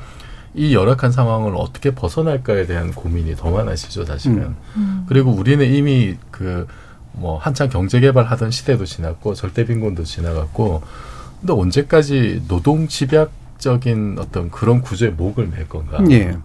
[0.55, 4.39] 이 열악한 상황을 어떻게 벗어날까에 대한 고민이 더 많아지죠, 사실은.
[4.39, 4.57] 음.
[4.77, 5.05] 음.
[5.09, 6.67] 그리고 우리는 이미 그
[7.19, 10.83] 뭐 한창 경제 개발하던 시대도 지났고 절대 빈곤도 지나갔고
[11.41, 16.03] 근데 언제까지 노동 집약적인 어떤 그런 구조에 목을 맬 건가?
[16.11, 16.37] 예.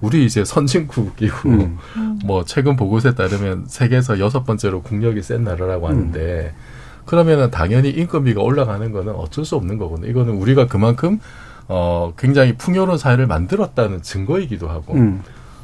[0.00, 1.78] 우리 이제 선진국이고 음.
[2.24, 6.60] 뭐 최근 보고서에 따르면 세계에서 여섯 번째로 국력이 센 나라라고 하는데 음.
[7.06, 10.10] 그러면은 당연히 인건비가 올라가는 거는 어쩔 수 없는 거거든요.
[10.10, 11.20] 이거는 우리가 그만큼
[11.68, 14.94] 어 굉장히 풍요로운 사회를 만들었다는 증거이기도 하고.
[14.94, 15.22] 음.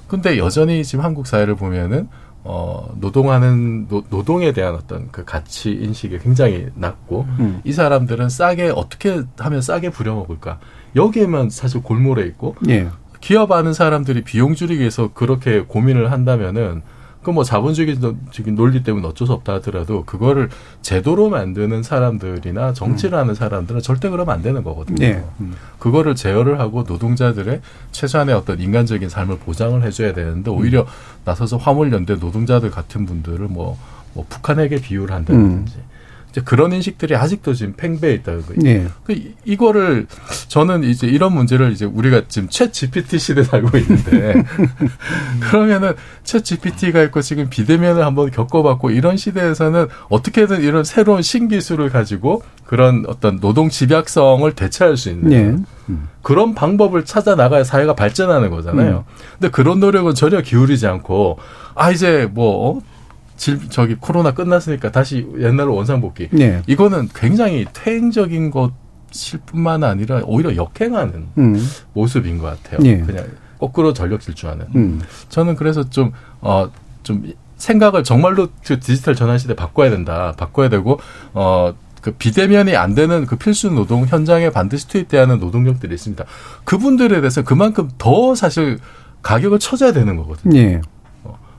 [0.09, 2.09] 근데 여전히 지금 한국 사회를 보면은
[2.45, 7.61] 어, 노동하는, 노, 노동에 대한 어떤 그 가치 인식이 굉장히 낮고, 음.
[7.65, 10.59] 이 사람들은 싸게, 어떻게 하면 싸게 부려먹을까.
[10.97, 12.89] 여기에만 사실 골몰해 있고, 예.
[13.21, 16.83] 기업하는 사람들이 비용 줄이기 위해서 그렇게 고민을 한다면은,
[17.23, 20.49] 그뭐 자본주의적인 논리 때문에 어쩔 수 없다 하더라도 그거를
[20.83, 23.21] 제도로 만드는 사람들이나 정치를 음.
[23.21, 24.99] 하는 사람들은 절대 그러면 안 되는 거거든요.
[24.99, 25.25] 네.
[25.41, 25.55] 음.
[25.79, 27.61] 그거를 제어를 하고 노동자들의
[27.93, 30.87] 최소한의 어떤 인간적인 삶을 보장을 해줘야 되는데 오히려 음.
[31.25, 33.79] 나서서 화물연대 노동자들 같은 분들을 뭐,
[34.15, 35.92] 뭐 북한에게 비유를 한다든지 음.
[36.33, 38.57] 이제 그런 인식들이 아직도 지금 팽배해 거예요.
[38.57, 38.87] 네.
[39.05, 40.07] 그 이거를
[40.49, 44.43] 저는 이제 이런 문제를 이제 우리가 지금 최 GPT 시대에 살고 있는데
[45.41, 45.93] 그러면은
[46.25, 53.05] 최 GPT가 있고 지금 비대면을 한번 겪어봤고 이런 시대에서는 어떻게든 이런 새로운 신기술을 가지고 그런
[53.07, 55.63] 어떤 노동 집약성을 대체할 수 있는 네.
[55.91, 56.09] 음.
[56.23, 59.05] 그런 방법을 찾아 나가야 사회가 발전하는 거잖아요.
[59.07, 59.15] 음.
[59.39, 61.39] 근데 그런 노력은 전혀 기울이지 않고
[61.75, 62.92] 아 이제 뭐 어?
[63.37, 66.29] 질, 저기 코로나 끝났으니까 다시 옛날로 원상복귀.
[66.33, 66.63] 네.
[66.67, 71.69] 이거는 굉장히 퇴행적인 것일 뿐만 아니라 오히려 역행하는 음.
[71.93, 72.81] 모습인 것 같아요.
[72.81, 73.01] 네.
[73.01, 73.27] 그냥
[73.59, 74.67] 거꾸로 전력 질주하는.
[74.75, 75.01] 음.
[75.29, 76.71] 저는 그래서 좀, 어,
[77.03, 80.35] 좀 생각을 정말로 그 디지털 전환 시대 바꿔야 된다.
[80.37, 80.99] 바꿔야 되고,
[81.33, 86.25] 어, 그 비대면이 안 되는 그 필수 노동 현장에 반드시 투입돼야 하는 노동력들이 있습니다.
[86.65, 88.79] 그분들에 대해서 그만큼 더 사실
[89.23, 90.53] 가격을 쳐줘야 되는 거거든요.
[90.53, 90.81] 네.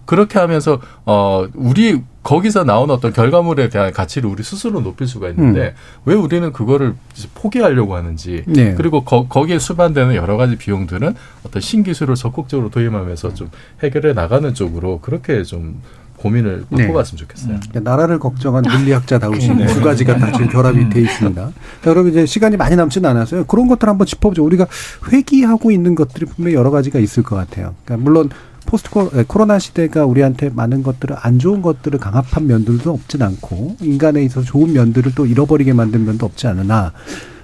[0.05, 5.61] 그렇게 하면서 어 우리 거기서 나온 어떤 결과물에 대한 가치를 우리 스스로 높일 수가 있는데
[5.61, 5.73] 음.
[6.05, 6.95] 왜 우리는 그거를
[7.35, 8.73] 포기하려고 하는지 네.
[8.75, 13.49] 그리고 거, 거기에 수반되는 여러 가지 비용들은 어떤 신기술을 적극적으로 도입하면서 좀
[13.83, 15.81] 해결해 나가는 쪽으로 그렇게 좀
[16.23, 16.87] 고민을 네.
[16.87, 17.17] 바꿔봤으면 네.
[17.17, 17.59] 좋겠어요.
[17.75, 17.83] 음.
[17.83, 19.65] 나라를 걱정한 물리학자다우신 네.
[19.67, 20.89] 두 가지가 다 지금 결합이 음.
[20.89, 21.51] 돼 있습니다.
[21.81, 23.43] 자, 여러분 이제 시간이 많이 남지는 않아서요.
[23.45, 24.45] 그런 것들 한번 짚어보죠.
[24.45, 24.65] 우리가
[25.11, 27.75] 회귀하고 있는 것들이 분명히 여러 가지가 있을 것 같아요.
[27.83, 28.29] 그러니까 물론
[28.65, 28.89] 포스트
[29.27, 34.73] 코로나 시대가 우리한테 많은 것들을 안 좋은 것들을 강압한 면들도 없진 않고 인간에 있어서 좋은
[34.73, 36.93] 면들을 또 잃어버리게 만든 면도 없지 않으나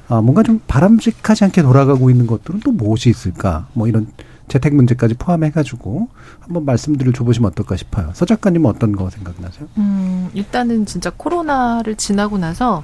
[0.07, 3.67] 아, 뭔가 좀 바람직하지 않게 돌아가고 있는 것들은 또 무엇이 있을까?
[3.74, 4.07] 뭐 이런
[4.47, 6.09] 재택 문제까지 포함해가지고
[6.39, 8.09] 한번 말씀들을 줘보시면 어떨까 싶어요.
[8.13, 9.67] 서 작가님은 어떤 거 생각나세요?
[9.78, 12.84] 음, 일단은 진짜 코로나를 지나고 나서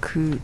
[0.00, 0.38] 그,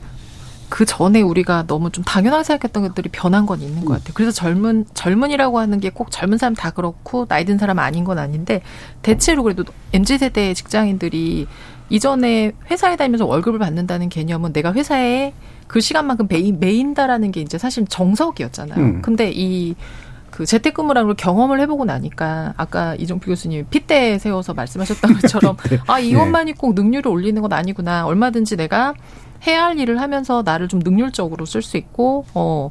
[0.75, 3.97] 그 전에 우리가 너무 좀 당연하게 생각했던 것들이 변한 건 있는 것 음.
[3.97, 4.11] 같아요.
[4.13, 8.19] 그래서 젊은, 젊은이라고 하는 게 꼭 젊은 사람 다 그렇고 나이 든 사람 아닌 건
[8.19, 8.61] 아닌데
[9.03, 9.63] 대체로 그래도
[9.93, 11.47] MZ세대 직장인들이
[11.91, 15.33] 이전에 회사에 다니면서 월급을 받는다는 개념은 내가 회사에
[15.69, 18.81] 그 시간만큼 매인, 매인다라는 게 이제 사실 정석이었잖아요.
[18.81, 19.03] 음.
[19.03, 19.77] 근데 이
[20.35, 25.57] 그 재택근무라는 걸 경험을 해보고 나니까 아까 이종필 교수님 핏대 세워서 말씀하셨던 것처럼
[25.87, 26.59] 아 이것만이 네.
[26.59, 28.95] 꼭 능률을 올리는 건 아니구나 얼마든지 내가
[29.47, 32.71] 해야 할 일을 하면서 나를 좀 능률적으로 쓸 수 있고 어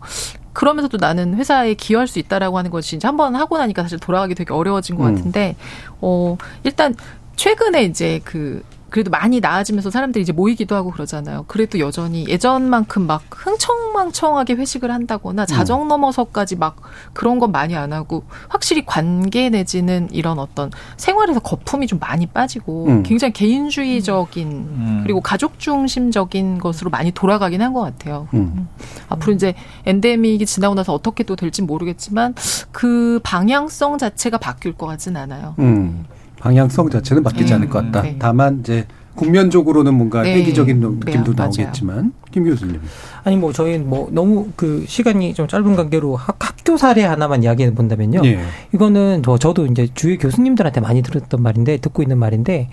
[0.53, 4.35] 그러면서도 나는 회사에 기여할 수 있다라고 하는 것이 이제 한 번 하고 나니까 사실 돌아가기
[4.35, 5.15] 되게 어려워진 것 음.
[5.15, 5.55] 같은데
[6.01, 6.95] 어 일단
[7.35, 8.63] 최근에 이제 그
[8.93, 11.45] 그래도 많이 나아지면서 사람들이 이제 모이기도 하고 그러잖아요.
[11.47, 15.87] 그래도 여전히 예전만큼 막 흥청망청하게 회식을 한다거나 자정 음.
[15.87, 16.75] 넘어서까지 막
[17.11, 22.85] 그런 건 많이 안 하고 확실히 관계 내지는 이런 어떤 생활에서 거품이 좀 많이 빠지고
[22.85, 23.01] 음.
[23.01, 24.99] 굉장히 개인주의적인 음.
[25.01, 28.27] 그리고 가족 중심적인 것으로 많이 돌아가긴 한 것 같아요.
[28.35, 28.53] 음.
[28.55, 28.67] 음.
[29.09, 29.55] 앞으로 이제
[29.87, 32.35] 엔데믹이 지나고 나서 어떻게 또 될지 모르겠지만
[32.71, 35.55] 그 방향성 자체가 바뀔 것 같진 않아요.
[36.43, 36.49] 음.
[36.49, 37.53] 방향성 자체는 바뀌지 네.
[37.53, 38.01] 않을 것 같다.
[38.01, 38.15] 네.
[38.19, 38.85] 다만 이제
[39.15, 40.35] 국면적으로는 뭔가 네.
[40.35, 42.81] 회기적인 느낌도 네, 나오겠지만 김 교수님.
[43.23, 47.73] 아니 뭐 저희는 뭐 너무 그 시간이 좀 짧은 관계로 학, 학교 사례 하나만 이야기해
[47.73, 48.21] 본다면요.
[48.21, 48.39] 네.
[48.73, 52.69] 이거는 저 저도 이제 주위 교수님들한테 많이 들었던 말인데 듣고 있는 말인데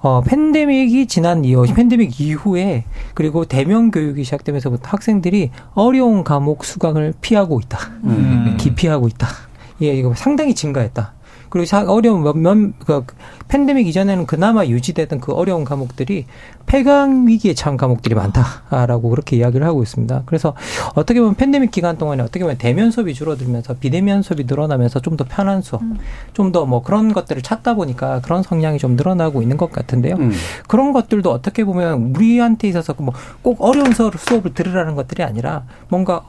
[0.00, 2.84] 어, 팬데믹이 지난 이후, 팬데믹 이후에
[3.14, 7.78] 그리고 대면 교육이 시작되면서부터 학생들이 어려운 과목 수강을 피하고 있다.
[8.04, 8.54] 음.
[8.60, 9.26] 기피하고 있다.
[9.80, 11.13] 예, 이거 상당히 증가했다.
[11.54, 13.04] 그리고 어려운 몇, 그
[13.46, 16.26] 팬데믹 이전에는 그나마 유지되던 그 어려운 과목들이
[16.66, 20.22] 폐강 위기에 처한 과목들이 많다라고 그렇게 이야기를 하고 있습니다.
[20.26, 20.54] 그래서
[20.94, 25.24] 어떻게 보면 팬데믹 기간 동안에 어떻게 보면 대면 수업이 줄어들면서 비대면 수업이 늘어나면서 좀 더
[25.28, 25.96] 편한 수업, 음.
[26.32, 30.16] 좀더 뭐 그런 것들을 찾다 보니까 그런 성향이 좀 늘어나고 있는 것 같은데요.
[30.16, 30.32] 음.
[30.66, 36.22] 그런 것들도 어떻게 보면 우리한테 있어서 뭐 꼭 어려운 수업을 들으라는 것들이 아니라 뭔가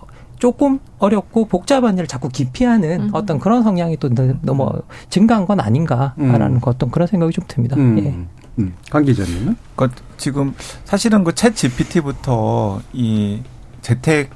[0.45, 3.09] 조금 어렵고 복잡한 일을 자꾸 기피하는 음.
[3.13, 4.09] 어떤 그런 성향이 또
[4.43, 4.69] 너무
[5.09, 6.59] 증가한 건 아닌가라는 음.
[6.61, 7.75] 어떤 그런 생각이 좀 듭니다.
[7.77, 7.97] 음.
[7.97, 8.61] 예.
[8.61, 8.75] 음.
[8.91, 9.55] 강 기자님은?
[9.75, 13.41] 그러니까 지금 사실은 그 챗 GPT부터 이
[13.81, 14.29] 재택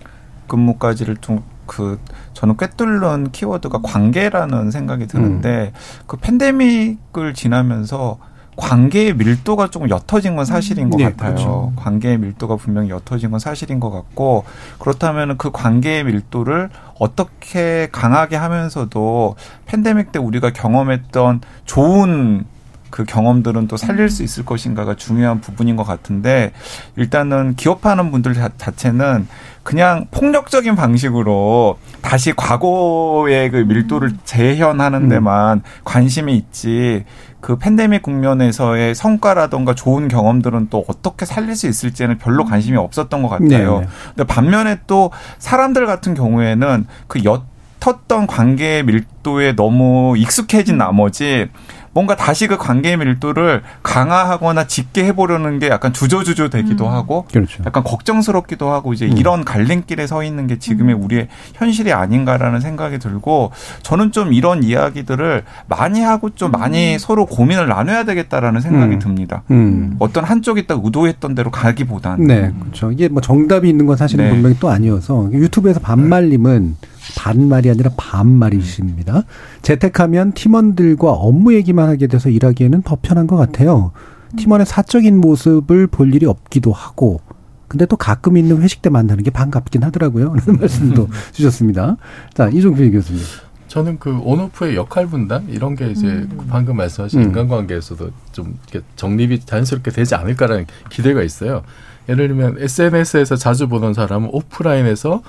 [0.48, 2.00] 근무까지를 좀그
[2.34, 5.80] 저는 꿰뚫는 키워드가 관계라는 생각이 드는데 음.
[6.08, 8.18] 그 팬데믹을 지나면서
[8.60, 11.34] 관계의 밀도가 조금 옅어진 건 사실인 것 네, 같아요.
[11.34, 11.74] 그렇죠.
[11.78, 14.44] 관계의 밀도가 분명히 옅어진 건 사실인 것 같고
[14.80, 19.36] 그렇다면 그 관계의 밀도를 어떻게 강하게 하면서도
[19.66, 22.46] 팬데믹 때 우리가 경험했던 좋은
[22.90, 26.52] 그 경험들은 또 살릴 수 있을 것인가가 중요한 부분인 것 같은데
[26.96, 29.28] 일단은 기업하는 분들 자체는
[29.64, 37.06] 그냥 폭력적인 방식으로 다시 과거의 그 밀도를 재현하는 데만 관심이 있지
[37.42, 43.30] 그 팬데믹 국면에서의 성과라던가 좋은 경험들은 또 어떻게 살릴 수 있을지는 별로 관심이 없었던 것
[43.30, 43.48] 같아요.
[43.48, 43.80] 네네.
[43.80, 43.88] 네.
[44.16, 51.48] 근데 반면에 또 사람들 같은 경우에는 그 옅었던 관계의 밀도에 너무 익숙해진 나머지
[51.94, 56.92] 뭔가 다시 그 관계의 밀도를 강화하거나 짙게 해보려는 게 약간 주저주저 되기도 음.
[56.92, 57.64] 하고 그렇죠.
[57.66, 59.18] 약간 걱정스럽기도 하고 이제 음.
[59.18, 61.04] 이런 갈림길에 서 있는 게 지금의 음.
[61.04, 63.52] 우리의 현실이 아닌가라는 생각이 들고
[63.84, 67.00] 저는 좀 이런 이야기들을 많이 하고 좀 많이 음.
[67.00, 69.00] 서로 고민을 나눠야 되겠다라는 생각이 음.
[69.00, 69.44] 듭니다.
[69.52, 69.96] 음.
[70.00, 72.92] 어떤 한쪽이 딱 의도했던 대로 가기보다는 네, 그렇죠.
[72.92, 74.32] 이게 뭐 정답이 있는 건 사실은 네.
[74.32, 76.88] 분명히 또 아니어서 유튜브에서 반말님은 네.
[77.18, 79.24] 반말이 아니라 반말이십니다.
[79.62, 83.92] 재택하면 팀원들과 업무 얘기만 하게 돼서 일하기에는 더 편한 것 같아요.
[84.38, 87.22] 팀원의 사적인 모습을 볼 일이 없기도 하고,
[87.68, 90.32] 근데 또 가끔 있는 회식 때 만나는 게 반갑긴 하더라고요.
[90.42, 91.98] 그런 말씀도 주셨습니다.
[92.34, 93.22] 자, 이종필 교수님.
[93.68, 96.40] 저는 그 온오프의 역할 분담 이런 게 이제 음.
[96.50, 97.26] 방금 말씀하신 음.
[97.28, 101.62] 인간관계에서도 좀 이렇게 정립이 자연스럽게 되지 않을까라는 기대가 있어요.
[102.10, 105.22] 예를 들면 SNS에서 자주 보던 사람은 오프라인에서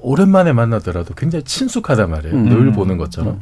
[0.00, 2.34] 오랜만에 만나더라도 굉장히 친숙하단 말이에요.
[2.36, 2.48] 음.
[2.48, 3.34] 늘 보는 것처럼.
[3.34, 3.40] 음.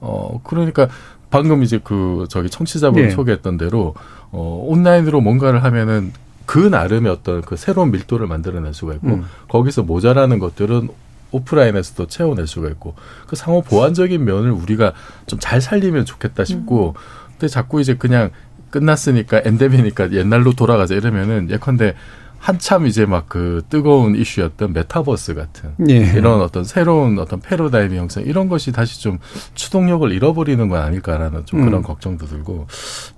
[0.00, 0.88] 어, 그러니까
[1.30, 3.10] 방금 이제 그 저기 청취자분 네.
[3.10, 3.94] 소개했던 대로
[4.30, 6.12] 어, 온라인으로 뭔가를 하면은
[6.44, 9.24] 그 나름의 어떤 그 새로운 밀도를 만들어낼 수가 있고 음.
[9.48, 10.88] 거기서 모자라는 것들은
[11.32, 12.94] 오프라인에서도 채워낼 수가 있고
[13.26, 14.92] 그 상호 보완적인 면을 우리가
[15.26, 17.26] 좀 잘 살리면 좋겠다 싶고 음.
[17.32, 18.30] 근데 자꾸 이제 그냥
[18.70, 21.94] 끝났으니까 엔데미니까 옛날로 돌아가자 이러면은 예컨대
[22.46, 25.96] 한참 이제 막 그 뜨거운 이슈였던 메타버스 같은 예.
[25.96, 29.18] 이런 어떤 새로운 어떤 패러다임 형성 이런 것이 다시 좀
[29.54, 31.82] 추동력을 잃어버리는 건 아닐까라는 좀 그런 음.
[31.82, 32.68] 걱정도 들고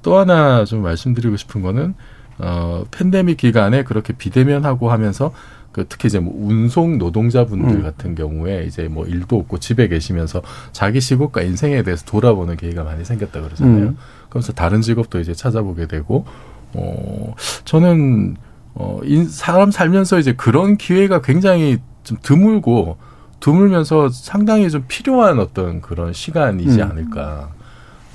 [0.00, 1.94] 또 하나 좀 말씀드리고 싶은 거는
[2.38, 5.32] 어 팬데믹 기간에 그렇게 비대면하고 하면서
[5.72, 7.82] 그 특히 이제 뭐 운송 노동자분들 음.
[7.82, 10.40] 같은 경우에 이제 뭐 일도 없고 집에 계시면서
[10.72, 13.88] 자기 시국과 인생에 대해서 돌아보는 기회가 많이 생겼다 그러잖아요.
[13.88, 13.96] 음.
[14.30, 16.24] 그러면서 다른 직업도 이제 찾아보게 되고
[16.72, 17.34] 어
[17.66, 18.36] 저는
[18.80, 22.96] 어 인, 사람 살면서 이제 그런 기회가 굉장히 좀 드물고
[23.40, 26.90] 드물면서 상당히 좀 필요한 어떤 그런 시간이지 음.
[26.90, 27.50] 않을까.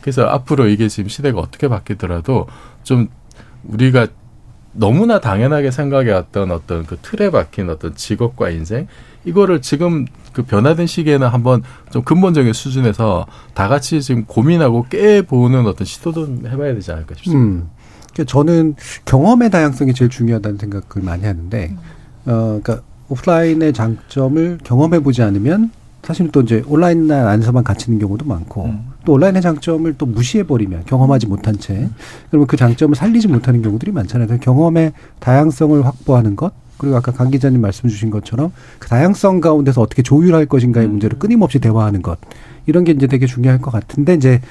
[0.02, 2.48] 그래서 앞으로 이게 지금 시대가 어떻게 바뀌더라도
[2.84, 3.10] 좀
[3.66, 4.08] 우리가
[4.72, 8.88] 너무나 당연하게 생각해왔던 어떤 그 틀에 박힌 어떤 직업과 인생
[9.26, 11.62] 이거를 지금 그 변화된 시기에는 한번
[11.92, 17.64] 좀 근본적인 수준에서 다 같이 지금 고민하고 깨보는 어떤 시도도 해봐야 되지 않을까 싶습니다.
[17.64, 17.70] 음.
[18.14, 21.76] 그러니까 저는 경험의 다양성이 제일 중요하다는 생각을 많이 하는데,
[22.26, 25.72] 어, 그러니까 오프라인의 장점을 경험해 보지 않으면
[26.04, 28.88] 사실 또 이제 온라인 안에서만 갇히는 경우도 많고 음.
[29.06, 31.90] 또 온라인의 장점을 또 무시해 버리면 경험하지 못한 채
[32.30, 34.28] 그러면 그 장점을 살리지 못하는 경우들이 많잖아요.
[34.28, 39.80] 그래서 경험의 다양성을 확보하는 것 그리고 아까 강 기자님 말씀 주신 것처럼 그 다양성 가운데서
[39.80, 40.92] 어떻게 조율할 것인가의 음.
[40.92, 42.20] 문제를 끊임없이 대화하는 것
[42.66, 44.42] 이런 게 이제 되게 중요할 것 같은데 이제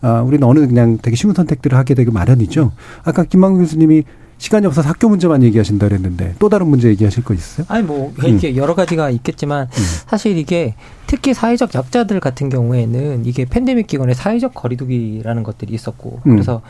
[0.00, 2.72] 아, 우리는 어느 그냥 되게 쉬운 선택들을 하게 되기 마련이죠.
[3.04, 4.04] 아까 김만국 교수님이
[4.38, 7.66] 시간이 없어서 학교 문제만 얘기하신다 그랬는데 또 다른 문제 얘기하실 거 있어요?
[7.68, 8.56] 아니 뭐 이게 음.
[8.56, 9.82] 여러 가지가 있겠지만 음.
[10.06, 10.74] 사실 이게
[11.08, 16.32] 특히 사회적 약자들 같은 경우에는 이게 팬데믹 기간에 사회적 거리두기라는 것들이 있었고 음.
[16.32, 16.60] 그래서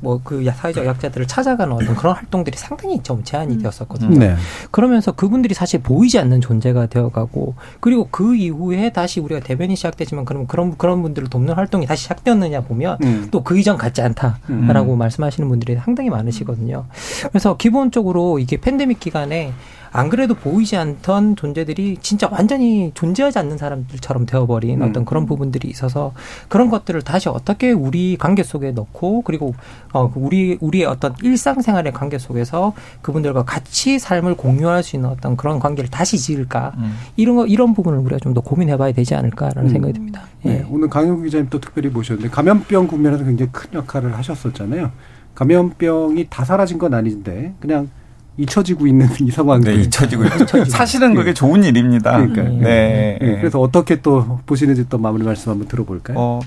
[0.00, 3.62] 뭐그 사회적 약자들을 찾아가는 어떤 그런 활동들이 상당히 좀 제한이 음.
[3.62, 4.18] 되었었거든요.
[4.18, 4.34] 네.
[4.72, 10.48] 그러면서 그분들이 사실 보이지 않는 존재가 되어가고 그리고 그 이후에 다시 우리가 대변이 시작되지만 그러면
[10.48, 13.28] 그런 그런 분들을 돕는 활동이 다시 시작되었느냐 보면 음.
[13.30, 14.98] 또그 이전 같지 않다라고 음.
[14.98, 16.84] 말씀하시는 분들이 상당히 많으시거든요.
[17.28, 19.52] 그래서 기본적으로 이게 팬데믹 기간에
[19.96, 24.88] 안 그래도 보이지 않던 존재들이 진짜 완전히 존재하지 않는 사람들처럼 되어버린 음.
[24.88, 26.12] 어떤 그런 부분들이 있어서
[26.48, 29.54] 그런 것들을 다시 어떻게 우리 관계 속에 넣고 그리고
[29.92, 35.60] 어 우리 우리의 어떤 일상생활의 관계 속에서 그분들과 같이 삶을 공유할 수 있는 어떤 그런
[35.60, 36.96] 관계를 다시 지을까 음.
[37.14, 39.72] 이런 거 이런 부분을 우리가 좀 더 고민해봐야 되지 않을까라는 음.
[39.72, 40.22] 생각이 듭니다.
[40.44, 40.48] 예.
[40.48, 44.90] 네, 오늘 강영 기자님 또 특별히 모셨는데 감염병 국면에서 굉장히 큰 역할을 하셨었잖아요.
[45.34, 47.90] 감염병이 다 사라진 건 아닌데 그냥
[48.36, 49.76] 잊혀지고 있는 이 상황들.
[49.76, 50.64] 네, 잊혀지고 있죠.
[50.66, 52.12] 사실은 그게 좋은 일입니다.
[52.12, 52.42] 그러니까.
[52.42, 53.18] 네.
[53.20, 53.36] 네.
[53.38, 56.16] 그래서 어떻게 또 보시는지 또 마무리 말씀 한번 들어볼까요?
[56.18, 56.40] 어,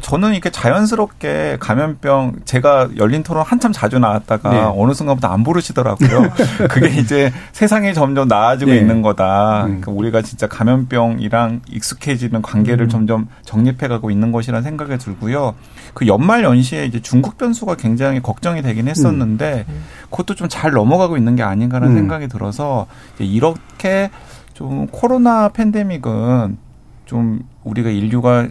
[0.00, 4.58] 저는 이렇게 자연스럽게 감염병 제가 열린 토론 한참 자주 나왔다가 네.
[4.58, 6.32] 어느 순간부터 안 부르시더라고요.
[6.70, 8.78] 그게 이제 세상이 점점 나아지고 네.
[8.78, 9.64] 있는 거다.
[9.64, 9.80] 음.
[9.80, 12.88] 그러니까 우리가 진짜 감염병이랑 익숙해지는 관계를 음.
[12.88, 15.54] 점점 정립해가고 있는 것이라는 생각이 들고요.
[15.92, 19.84] 그 연말 연시에 이제 중국 변수가 굉장히 걱정이 되긴 했었는데 음.
[20.10, 21.98] 그것도 좀 잘 넘어가고 있는 있는 게 아닌가라는 음.
[21.98, 22.86] 생각이 들어서
[23.18, 24.10] 이렇게
[24.54, 26.56] 좀 코로나 팬데믹은
[27.04, 28.46] 좀 우리가 인류가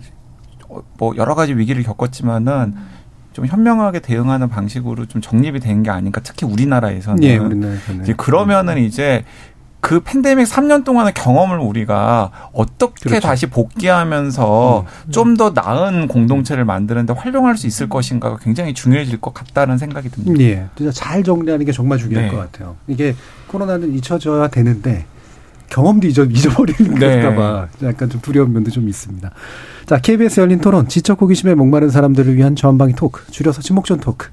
[0.98, 2.76] 뭐 여러 가지 위기를 겪었지만은
[3.32, 6.22] 좀 현명하게 대응하는 방식으로 좀 정립이 된 게 아닌가.
[6.24, 7.24] 특히 우리나라에서는.
[7.24, 8.04] 예, 우리나라에서는.
[8.04, 9.24] 이제 그러면은 이제
[9.80, 13.28] 그 팬데믹 3년 동안의 경험을 우리가 어떻게 그렇죠.
[13.28, 15.12] 다시 복귀하면서 음.
[15.12, 20.44] 좀더 나은 공동체를 만드는데 활용할 수 있을 것인가가 굉장히 중요해질 것 같다는 생각이 듭니다.
[20.44, 20.66] 예.
[20.76, 22.32] 진짜 잘 정리하는 게 정말 중요할 네.
[22.32, 22.78] 것 같아요.
[22.88, 23.16] 이게
[23.48, 25.06] 코로나는 잊혀져야 되는데
[25.70, 27.22] 경험도 잊어, 잊어버리는 네.
[27.22, 29.32] 걸까봐 약간 좀 두려운 면도 좀 있습니다.
[29.86, 34.30] 자, KBS 열린 토론, 지적 호기심에 목마른 사람들을 위한 전방위 토크, 줄여서 지목전 토크,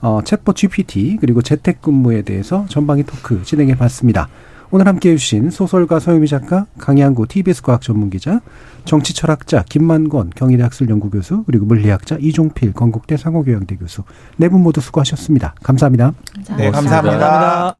[0.00, 4.28] 어, 챗봇 GPT, 그리고 재택근무에 대해서 전방위 토크 진행해 봤습니다.
[4.70, 8.40] 오늘 함께 해주신 소설가 서유미 작가, 강양구 TBS 과학전문기자,
[8.84, 14.02] 정치철학자 김만권 경희대 학술연구교수, 그리고 물리학자 이종필 건국대 상호교양대 교수
[14.36, 15.54] 네 분 모두 수고하셨습니다.
[15.62, 16.12] 감사합니다.
[16.46, 16.56] 감사합니다.
[16.56, 17.76] 네, 감사합니다.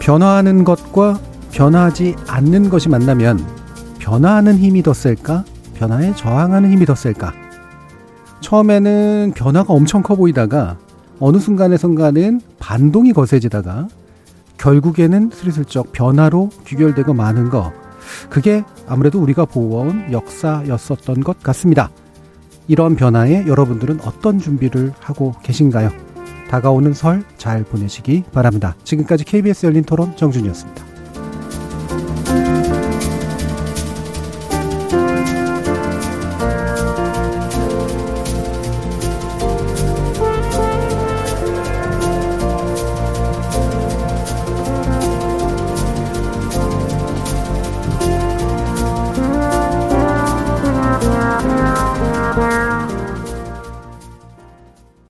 [0.00, 1.20] 변화하는 것과
[1.52, 3.38] 변화하지 않는 것이 만나면
[4.00, 5.44] 변화하는 힘이 더 셀까?
[5.74, 7.32] 변화에 저항하는 힘이 더 셀까?
[8.42, 10.76] 처음에는 변화가 엄청 커 보이다가
[11.18, 13.88] 어느 순간에선가는 반동이 거세지다가
[14.58, 17.72] 결국에는 스리슬쩍 변화로 귀결되고 마는 거.
[18.28, 21.90] 그게 아무래도 우리가 보아온 역사였었던 것 같습니다.
[22.68, 25.90] 이런 변화에 여러분들은 어떤 준비를 하고 계신가요?
[26.48, 28.76] 다가오는 설 잘 보내시기 바랍니다.
[28.84, 30.91] 지금까지 KBS 열린 토론 정준이었습니다.